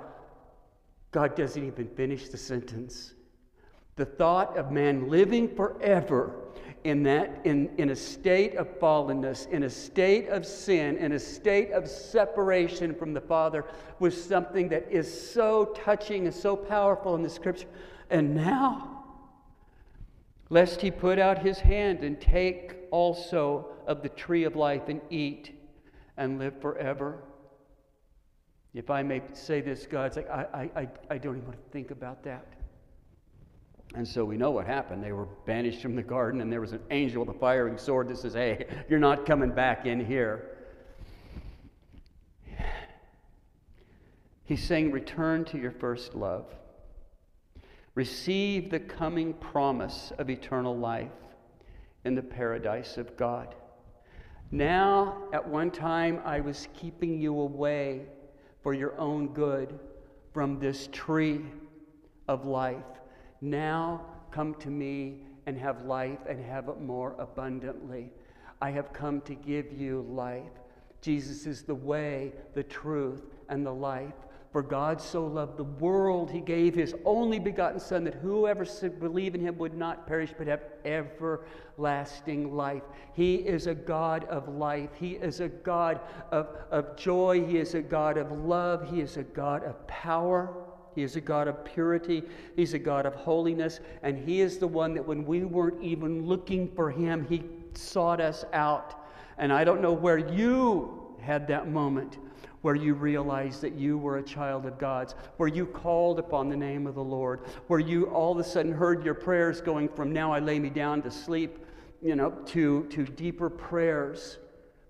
God 1.11 1.35
doesn't 1.35 1.63
even 1.63 1.87
finish 1.89 2.29
the 2.29 2.37
sentence. 2.37 3.13
The 3.95 4.05
thought 4.05 4.57
of 4.57 4.71
man 4.71 5.09
living 5.09 5.53
forever 5.55 6.33
in 6.83 7.03
that 7.03 7.41
in, 7.43 7.69
in 7.77 7.89
a 7.91 7.95
state 7.95 8.55
of 8.55 8.67
fallenness 8.79 9.47
in 9.49 9.63
a 9.63 9.69
state 9.69 10.27
of 10.29 10.45
sin 10.45 10.97
in 10.97 11.11
a 11.11 11.19
state 11.19 11.71
of 11.71 11.87
separation 11.87 12.95
from 12.95 13.13
the 13.13 13.21
father 13.21 13.65
was 13.99 14.19
something 14.19 14.67
that 14.67 14.87
is 14.89 15.31
so 15.31 15.65
touching 15.75 16.25
and 16.25 16.33
so 16.33 16.55
powerful 16.55 17.13
in 17.13 17.21
the 17.21 17.29
scripture 17.29 17.67
and 18.09 18.33
now 18.35 19.00
lest 20.51 20.81
he 20.81 20.91
put 20.91 21.17
out 21.17 21.39
his 21.39 21.59
hand 21.59 22.03
and 22.03 22.21
take 22.21 22.75
also 22.91 23.67
of 23.87 24.03
the 24.03 24.09
tree 24.09 24.43
of 24.43 24.55
life 24.55 24.83
and 24.87 25.01
eat 25.09 25.57
and 26.17 26.37
live 26.37 26.61
forever 26.61 27.23
if 28.73 28.89
i 28.89 29.01
may 29.01 29.21
say 29.33 29.61
this 29.61 29.87
god's 29.87 30.17
like 30.17 30.29
i, 30.29 30.69
I, 30.75 30.87
I 31.09 31.17
don't 31.17 31.37
even 31.37 31.47
want 31.47 31.63
to 31.65 31.71
think 31.71 31.89
about 31.89 32.23
that 32.23 32.45
and 33.93 34.07
so 34.07 34.23
we 34.23 34.37
know 34.37 34.51
what 34.51 34.65
happened. 34.67 35.03
They 35.03 35.11
were 35.11 35.27
banished 35.45 35.81
from 35.81 35.95
the 35.95 36.03
garden, 36.03 36.39
and 36.39 36.51
there 36.51 36.61
was 36.61 36.71
an 36.71 36.81
angel 36.91 37.25
with 37.25 37.35
a 37.35 37.39
firing 37.39 37.77
sword 37.77 38.07
that 38.07 38.19
says, 38.19 38.33
Hey, 38.33 38.65
you're 38.89 38.99
not 38.99 39.25
coming 39.25 39.51
back 39.51 39.85
in 39.85 40.05
here. 40.05 40.57
He's 44.45 44.63
saying, 44.63 44.91
Return 44.91 45.43
to 45.45 45.57
your 45.57 45.71
first 45.71 46.15
love. 46.15 46.45
Receive 47.95 48.69
the 48.69 48.79
coming 48.79 49.33
promise 49.33 50.13
of 50.17 50.29
eternal 50.29 50.77
life 50.77 51.11
in 52.05 52.15
the 52.15 52.21
paradise 52.21 52.97
of 52.97 53.17
God. 53.17 53.55
Now, 54.49 55.29
at 55.33 55.47
one 55.47 55.71
time, 55.71 56.21
I 56.25 56.39
was 56.39 56.67
keeping 56.73 57.19
you 57.19 57.39
away 57.39 58.05
for 58.63 58.73
your 58.73 58.97
own 58.99 59.29
good 59.33 59.79
from 60.33 60.59
this 60.59 60.87
tree 60.91 61.41
of 62.27 62.45
life. 62.45 62.83
Now 63.41 64.05
come 64.31 64.55
to 64.55 64.69
me 64.69 65.23
and 65.45 65.57
have 65.57 65.85
life 65.85 66.19
and 66.27 66.43
have 66.43 66.69
it 66.69 66.79
more 66.79 67.15
abundantly. 67.19 68.11
I 68.61 68.71
have 68.71 68.93
come 68.93 69.21
to 69.21 69.35
give 69.35 69.71
you 69.73 70.05
life. 70.09 70.51
Jesus 71.01 71.47
is 71.47 71.63
the 71.63 71.75
way, 71.75 72.31
the 72.53 72.63
truth, 72.63 73.23
and 73.49 73.65
the 73.65 73.73
life. 73.73 74.13
For 74.51 74.61
God 74.61 74.99
so 74.99 75.25
loved 75.25 75.55
the 75.55 75.63
world, 75.63 76.29
he 76.29 76.41
gave 76.41 76.75
his 76.75 76.93
only 77.05 77.39
begotten 77.39 77.79
Son, 77.79 78.03
that 78.03 78.15
whoever 78.15 78.65
should 78.65 78.99
believe 78.99 79.33
in 79.33 79.39
him 79.39 79.57
would 79.57 79.73
not 79.73 80.05
perish, 80.05 80.33
but 80.37 80.47
have 80.47 80.63
everlasting 80.83 82.53
life. 82.53 82.83
He 83.13 83.35
is 83.35 83.67
a 83.67 83.73
God 83.73 84.25
of 84.25 84.49
life. 84.49 84.89
He 84.99 85.11
is 85.11 85.39
a 85.39 85.47
God 85.47 86.01
of, 86.31 86.49
of 86.69 86.97
joy. 86.97 87.45
He 87.45 87.59
is 87.59 87.75
a 87.75 87.81
God 87.81 88.17
of 88.17 88.29
love. 88.33 88.89
He 88.89 88.99
is 88.99 89.15
a 89.15 89.23
God 89.23 89.63
of 89.63 89.87
power. 89.87 90.53
He 90.95 91.03
is 91.03 91.15
a 91.15 91.21
God 91.21 91.47
of 91.47 91.63
purity. 91.63 92.21
He's 92.57 92.73
a 92.73 92.79
God 92.79 93.05
of 93.05 93.15
holiness. 93.15 93.79
And 94.03 94.17
He 94.17 94.41
is 94.41 94.57
the 94.57 94.67
one 94.67 94.93
that 94.95 95.07
when 95.07 95.25
we 95.25 95.45
weren't 95.45 95.81
even 95.81 96.25
looking 96.25 96.69
for 96.75 96.91
Him, 96.91 97.25
He 97.29 97.43
sought 97.73 98.19
us 98.19 98.43
out. 98.51 99.05
And 99.37 99.53
I 99.53 99.63
don't 99.63 99.81
know 99.81 99.93
where 99.93 100.17
you 100.17 101.15
had 101.21 101.47
that 101.47 101.69
moment 101.69 102.17
where 102.61 102.75
you 102.75 102.93
realized 102.93 103.61
that 103.61 103.73
you 103.73 103.97
were 103.97 104.17
a 104.17 104.23
child 104.23 104.65
of 104.65 104.77
God's, 104.77 105.15
where 105.37 105.49
you 105.49 105.65
called 105.65 106.19
upon 106.19 106.49
the 106.49 106.55
name 106.55 106.85
of 106.85 106.95
the 106.95 107.03
Lord, 107.03 107.41
where 107.67 107.79
you 107.79 108.05
all 108.05 108.31
of 108.33 108.37
a 108.37 108.43
sudden 108.43 108.71
heard 108.71 109.03
your 109.03 109.13
prayers 109.13 109.61
going 109.61 109.89
from 109.89 110.11
now 110.13 110.31
I 110.31 110.39
lay 110.39 110.59
me 110.59 110.69
down 110.69 111.01
to 111.03 111.11
sleep, 111.11 111.59
you 112.01 112.15
know, 112.15 112.31
to, 112.47 112.85
to 112.85 113.05
deeper 113.05 113.49
prayers 113.49 114.37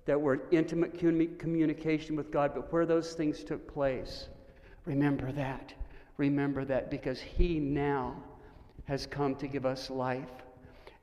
that 0.06 0.20
were 0.20 0.42
intimate 0.52 0.98
communication 0.98 2.16
with 2.16 2.32
God, 2.32 2.52
but 2.54 2.72
where 2.74 2.86
those 2.86 3.14
things 3.14 3.44
took 3.44 3.72
place. 3.72 4.28
Remember 4.86 5.32
that. 5.32 5.74
Remember 6.18 6.66
that 6.66 6.90
because 6.90 7.22
He 7.22 7.60
now 7.60 8.16
has 8.86 9.06
come 9.06 9.36
to 9.36 9.48
give 9.48 9.66
us 9.66 9.90
life. 9.90 10.30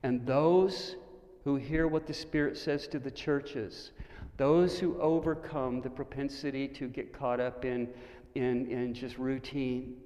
And 0.02 0.26
those 0.26 0.96
who 1.44 1.56
hear 1.56 1.88
what 1.88 2.06
the 2.06 2.14
Spirit 2.14 2.58
says 2.58 2.86
to 2.88 2.98
the 2.98 3.10
churches, 3.10 3.92
those 4.38 4.78
who 4.78 4.98
overcome 5.00 5.82
the 5.82 5.90
propensity 5.90 6.66
to 6.68 6.88
get 6.88 7.12
caught 7.12 7.40
up 7.40 7.64
in, 7.64 7.88
in, 8.34 8.66
in 8.70 8.94
just 8.94 9.18
routine, 9.18 9.96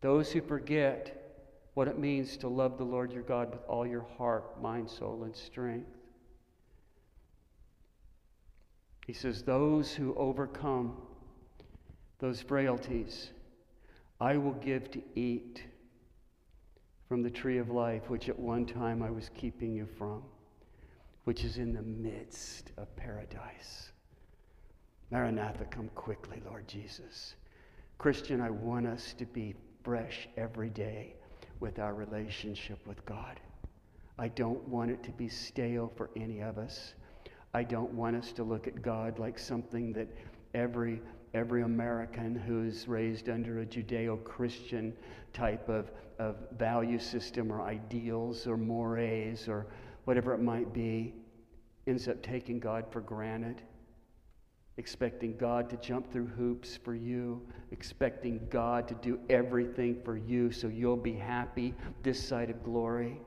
those 0.00 0.30
who 0.32 0.40
forget 0.42 1.14
what 1.74 1.86
it 1.86 1.98
means 1.98 2.36
to 2.36 2.48
love 2.48 2.76
the 2.76 2.84
Lord 2.84 3.12
your 3.12 3.22
God 3.22 3.52
with 3.52 3.64
all 3.68 3.86
your 3.86 4.04
heart, 4.18 4.60
mind, 4.60 4.90
soul, 4.90 5.22
and 5.22 5.34
strength. 5.34 5.88
He 9.06 9.12
says, 9.12 9.42
Those 9.42 9.92
who 9.92 10.12
overcome 10.16 10.96
those 12.18 12.42
frailties, 12.42 13.30
I 14.20 14.36
will 14.36 14.54
give 14.54 14.90
to 14.90 15.02
eat 15.14 15.62
from 17.08 17.22
the 17.22 17.30
tree 17.30 17.58
of 17.58 17.70
life, 17.70 18.10
which 18.10 18.28
at 18.28 18.38
one 18.38 18.66
time 18.66 19.02
I 19.04 19.10
was 19.10 19.30
keeping 19.36 19.72
you 19.72 19.86
from, 19.96 20.24
which 21.28 21.44
is 21.44 21.58
in 21.58 21.74
the 21.74 21.82
midst 21.82 22.72
of 22.78 22.96
paradise. 22.96 23.92
Maranatha, 25.10 25.66
come 25.66 25.90
quickly, 25.94 26.40
Lord 26.46 26.66
Jesus. 26.66 27.34
Christian, 27.98 28.40
I 28.40 28.48
want 28.48 28.86
us 28.86 29.12
to 29.18 29.26
be 29.26 29.54
fresh 29.84 30.26
every 30.38 30.70
day 30.70 31.16
with 31.60 31.80
our 31.80 31.92
relationship 31.92 32.78
with 32.86 33.04
God. 33.04 33.40
I 34.18 34.28
don't 34.28 34.66
want 34.68 34.90
it 34.90 35.02
to 35.02 35.10
be 35.10 35.28
stale 35.28 35.92
for 35.98 36.08
any 36.16 36.40
of 36.40 36.56
us. 36.56 36.94
I 37.52 37.62
don't 37.62 37.92
want 37.92 38.16
us 38.16 38.32
to 38.32 38.42
look 38.42 38.66
at 38.66 38.80
God 38.80 39.18
like 39.18 39.38
something 39.38 39.92
that 39.92 40.08
every 40.54 41.02
every 41.34 41.60
American 41.60 42.36
who's 42.36 42.88
raised 42.88 43.28
under 43.28 43.60
a 43.60 43.66
Judeo 43.66 44.24
Christian 44.24 44.94
type 45.34 45.68
of, 45.68 45.90
of 46.18 46.36
value 46.56 46.98
system 46.98 47.52
or 47.52 47.60
ideals 47.60 48.46
or 48.46 48.56
mores 48.56 49.46
or 49.46 49.66
whatever 50.08 50.32
it 50.32 50.40
might 50.40 50.72
be 50.72 51.12
ends 51.86 52.08
up 52.08 52.22
taking 52.22 52.58
God 52.58 52.86
for 52.90 53.02
granted, 53.02 53.60
expecting 54.78 55.36
God 55.36 55.68
to 55.68 55.76
jump 55.76 56.10
through 56.10 56.28
hoops 56.28 56.78
for 56.82 56.94
you, 56.94 57.46
expecting 57.72 58.40
God 58.48 58.88
to 58.88 58.94
do 58.94 59.20
everything 59.28 60.00
for 60.02 60.16
you 60.16 60.50
so 60.50 60.68
you'll 60.68 60.96
be 60.96 61.12
happy 61.12 61.74
this 62.02 62.26
side 62.26 62.48
of 62.48 62.64
glory. 62.64 63.20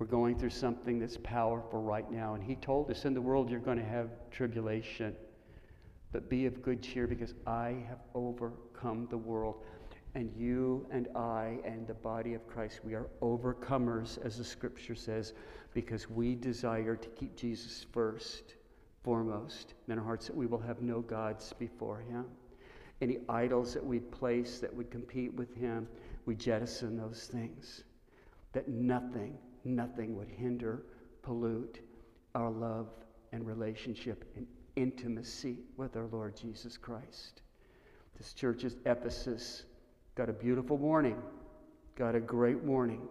We're 0.00 0.06
going 0.06 0.36
through 0.36 0.50
something 0.50 0.98
that's 0.98 1.18
powerful 1.18 1.80
right 1.80 2.10
now, 2.10 2.34
and 2.34 2.42
He 2.42 2.56
told 2.56 2.90
us 2.90 3.04
in 3.04 3.14
the 3.14 3.22
world 3.22 3.48
you're 3.48 3.60
going 3.60 3.78
to 3.78 3.84
have 3.84 4.10
tribulation. 4.32 5.14
But 6.10 6.28
be 6.28 6.44
of 6.46 6.60
good 6.60 6.82
cheer 6.82 7.06
because 7.06 7.34
I 7.46 7.84
have 7.88 8.00
overcome 8.14 9.06
the 9.10 9.18
world. 9.18 9.62
And 10.16 10.32
you 10.34 10.86
and 10.90 11.08
I 11.14 11.58
and 11.66 11.86
the 11.86 11.92
body 11.92 12.32
of 12.32 12.46
Christ, 12.46 12.80
we 12.82 12.94
are 12.94 13.10
overcomers, 13.20 14.16
as 14.24 14.38
the 14.38 14.44
scripture 14.44 14.94
says, 14.94 15.34
because 15.74 16.08
we 16.08 16.34
desire 16.34 16.96
to 16.96 17.08
keep 17.10 17.36
Jesus 17.36 17.84
first, 17.92 18.54
foremost 19.04 19.74
in 19.88 19.98
our 19.98 20.04
hearts, 20.04 20.28
that 20.28 20.34
we 20.34 20.46
will 20.46 20.58
have 20.58 20.80
no 20.80 21.02
gods 21.02 21.52
before 21.58 21.98
him. 21.98 22.24
Any 23.02 23.18
idols 23.28 23.74
that 23.74 23.84
we 23.84 24.00
place 24.00 24.58
that 24.58 24.74
would 24.74 24.90
compete 24.90 25.34
with 25.34 25.54
him, 25.54 25.86
we 26.24 26.34
jettison 26.34 26.96
those 26.96 27.28
things. 27.30 27.84
That 28.54 28.68
nothing, 28.68 29.36
nothing 29.64 30.16
would 30.16 30.30
hinder, 30.30 30.86
pollute 31.20 31.80
our 32.34 32.50
love 32.50 32.88
and 33.32 33.46
relationship 33.46 34.24
and 34.34 34.46
intimacy 34.76 35.58
with 35.76 35.94
our 35.94 36.06
Lord 36.06 36.34
Jesus 36.34 36.78
Christ. 36.78 37.42
This 38.16 38.32
church 38.32 38.64
is 38.64 38.76
Ephesus. 38.86 39.64
Got 40.16 40.30
a 40.30 40.32
beautiful 40.32 40.78
morning, 40.78 41.18
got 41.94 42.14
a 42.14 42.20
great 42.20 42.64
morning. 42.64 43.02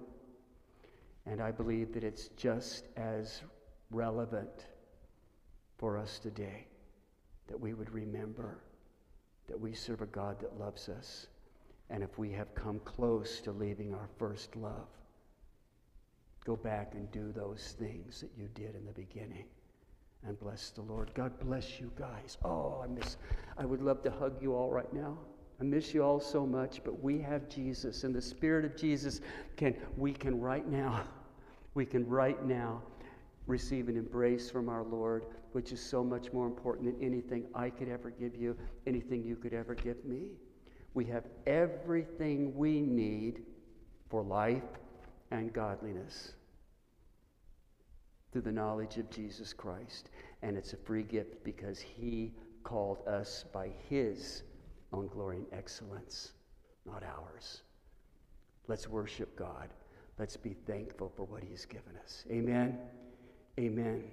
And 1.28 1.39
I 1.39 1.51
believe 1.51 1.93
that 1.93 2.03
it's 2.03 2.30
just 2.30 2.88
as 2.97 3.43
relevant 3.91 4.66
for 5.78 5.99
us 5.99 6.18
today 6.18 6.66
that 7.47 7.60
we 7.60 7.76
would 7.76 7.91
remember 7.91 8.58
that 9.47 9.60
we 9.60 9.72
serve 9.72 10.01
a 10.01 10.08
God 10.08 10.39
that 10.39 10.60
loves 10.60 10.89
us. 10.89 11.28
And 11.91 12.01
if 12.01 12.18
we 12.18 12.32
have 12.32 12.56
come 12.56 12.80
close 12.80 13.39
to 13.41 13.51
leaving 13.51 13.93
our 13.93 14.10
first 14.18 14.56
love, 14.56 14.88
go 16.43 16.56
back 16.56 16.93
and 16.95 17.12
do 17.12 17.32
those 17.32 17.76
things 17.78 18.20
that 18.22 18.32
you 18.36 18.47
did 18.56 18.74
in 18.74 18.84
the 18.84 18.93
beginning 18.93 19.45
and 20.28 20.39
bless 20.39 20.72
the 20.72 20.82
Lord. 20.82 21.12
God 21.14 21.39
bless 21.39 21.80
you 21.80 21.91
guys. 21.95 22.39
Oh, 22.43 22.82
I 22.84 22.88
miss, 22.88 23.18
I 23.60 23.66
would 23.66 23.84
love 23.84 24.01
to 24.03 24.10
hug 24.10 24.41
you 24.41 24.56
all 24.56 24.72
right 24.72 24.91
now. 24.91 25.20
I 25.60 25.64
miss 25.64 25.93
you 25.93 26.03
all 26.03 26.20
so 26.20 26.45
much, 26.45 26.82
but 26.84 27.01
we 27.01 27.20
have 27.20 27.47
Jesus, 27.47 28.03
and 28.03 28.14
the 28.14 28.22
Spirit 28.22 28.66
of 28.66 28.76
Jesus 28.76 29.22
can, 29.56 29.76
we 29.95 30.12
can 30.12 30.39
right 30.39 30.68
now, 30.68 31.03
we 31.74 31.86
can 31.86 32.08
right 32.08 32.43
now 32.45 32.82
receive 33.47 33.88
an 33.88 33.95
embrace 33.95 34.49
from 34.49 34.70
our 34.70 34.84
Lord, 34.84 35.26
which 35.53 35.72
is 35.72 35.80
so 35.80 36.03
much 36.03 36.34
more 36.34 36.45
important 36.45 36.86
than 36.86 37.06
anything 37.06 37.45
I 37.53 37.70
could 37.70 37.88
ever 37.88 38.10
give 38.10 38.36
you, 38.36 38.58
anything 38.86 39.24
you 39.24 39.36
could 39.36 39.53
ever 39.53 39.76
give 39.76 40.03
me. 40.03 40.32
We 40.93 41.06
have 41.06 41.26
everything 41.45 42.56
we 42.56 42.82
need 42.82 43.43
for 44.10 44.24
life 44.24 44.64
and 45.32 45.53
godliness 45.53 46.34
through 48.32 48.41
the 48.41 48.51
knowledge 48.51 48.97
of 48.97 49.10
Jesus 49.10 49.53
Christ. 49.53 50.10
And 50.41 50.58
it's 50.58 50.74
a 50.74 50.78
free 50.78 51.03
gift 51.03 51.43
because 51.43 51.80
He 51.80 52.34
called 52.64 53.06
us 53.08 53.45
by 53.53 53.70
His 53.89 54.43
own 54.96 55.08
glory 55.08 55.38
and 55.38 55.48
excellence, 55.52 56.32
not 56.86 57.04
ours. 57.04 57.62
Let's 58.68 58.88
worship 58.88 59.36
God. 59.38 59.70
Let's 60.18 60.38
be 60.38 60.56
thankful 60.66 61.12
for 61.16 61.24
what 61.26 61.43
He's 61.43 61.66
given 61.66 61.98
us. 62.04 62.24
Amen. 62.32 62.80
Amen. 63.60 64.04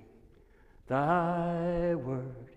Thy 0.88 1.94
word 1.94 2.50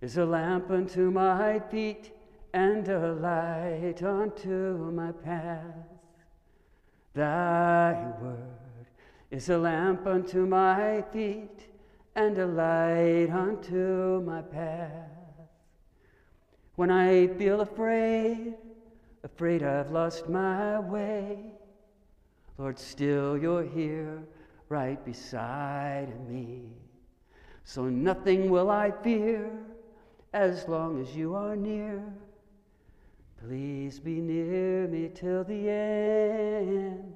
is 0.00 0.16
a 0.16 0.24
lamp 0.24 0.70
unto 0.70 1.10
my 1.10 1.60
feet 1.70 2.12
and 2.52 2.86
a 2.88 3.12
light 3.14 4.02
unto 4.02 4.90
my 4.92 5.12
path. 5.12 5.86
Thy 7.14 8.12
word 8.20 8.86
is 9.30 9.48
a 9.48 9.58
lamp 9.58 10.06
unto 10.06 10.46
my 10.46 11.02
feet 11.12 11.68
and 12.16 12.36
a 12.38 12.46
light 12.46 13.30
unto 13.30 14.20
my 14.22 14.42
path. 14.42 15.03
When 16.76 16.90
I 16.90 17.28
feel 17.28 17.60
afraid, 17.60 18.54
afraid 19.22 19.62
I've 19.62 19.92
lost 19.92 20.28
my 20.28 20.80
way, 20.80 21.38
Lord, 22.58 22.78
still 22.78 23.38
you're 23.38 23.62
here 23.62 24.24
right 24.68 25.02
beside 25.04 26.28
me. 26.28 26.62
So 27.62 27.84
nothing 27.84 28.50
will 28.50 28.70
I 28.70 28.90
fear 28.90 29.50
as 30.32 30.66
long 30.66 31.00
as 31.00 31.14
you 31.14 31.34
are 31.36 31.54
near. 31.54 32.02
Please 33.46 34.00
be 34.00 34.20
near 34.20 34.88
me 34.88 35.10
till 35.14 35.44
the 35.44 35.68
end, 35.68 37.14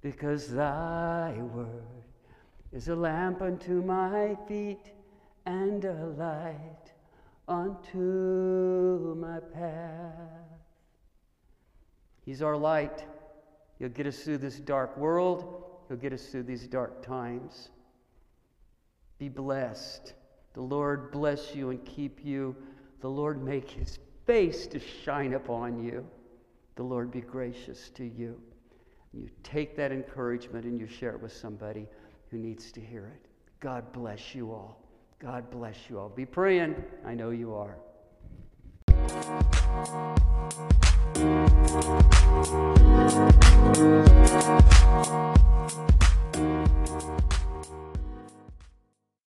because 0.00 0.48
thy 0.48 1.32
word 1.54 2.04
is 2.72 2.88
a 2.88 2.96
lamp 2.96 3.40
unto 3.40 3.82
my 3.82 4.36
feet 4.48 4.92
and 5.44 5.84
a 5.84 6.06
light 6.18 6.85
unto 7.48 9.14
my 9.18 9.40
path. 9.40 10.12
He's 12.24 12.42
our 12.42 12.56
light. 12.56 13.04
He'll 13.78 13.88
get 13.88 14.06
us 14.06 14.18
through 14.18 14.38
this 14.38 14.58
dark 14.58 14.96
world. 14.96 15.64
He'll 15.88 15.96
get 15.96 16.12
us 16.12 16.26
through 16.26 16.44
these 16.44 16.66
dark 16.66 17.04
times. 17.04 17.70
Be 19.18 19.28
blessed. 19.28 20.14
The 20.54 20.62
Lord 20.62 21.12
bless 21.12 21.54
you 21.54 21.70
and 21.70 21.84
keep 21.84 22.24
you. 22.24 22.56
The 23.00 23.08
Lord 23.08 23.42
make 23.42 23.70
his 23.70 23.98
face 24.26 24.66
to 24.68 24.80
shine 24.80 25.34
upon 25.34 25.82
you. 25.82 26.06
The 26.74 26.82
Lord 26.82 27.10
be 27.10 27.20
gracious 27.20 27.90
to 27.90 28.04
you. 28.04 28.40
You 29.12 29.28
take 29.42 29.76
that 29.76 29.92
encouragement 29.92 30.64
and 30.64 30.78
you 30.78 30.86
share 30.86 31.12
it 31.12 31.20
with 31.20 31.32
somebody 31.32 31.86
who 32.30 32.38
needs 32.38 32.72
to 32.72 32.80
hear 32.80 33.06
it. 33.06 33.28
God 33.60 33.92
bless 33.92 34.34
you 34.34 34.52
all. 34.52 34.85
God 35.18 35.50
bless 35.50 35.76
you 35.88 35.98
I'll 35.98 36.10
Be 36.10 36.26
praying. 36.26 36.76
I 37.04 37.14
know 37.14 37.30
you 37.30 37.54
are. 37.54 37.76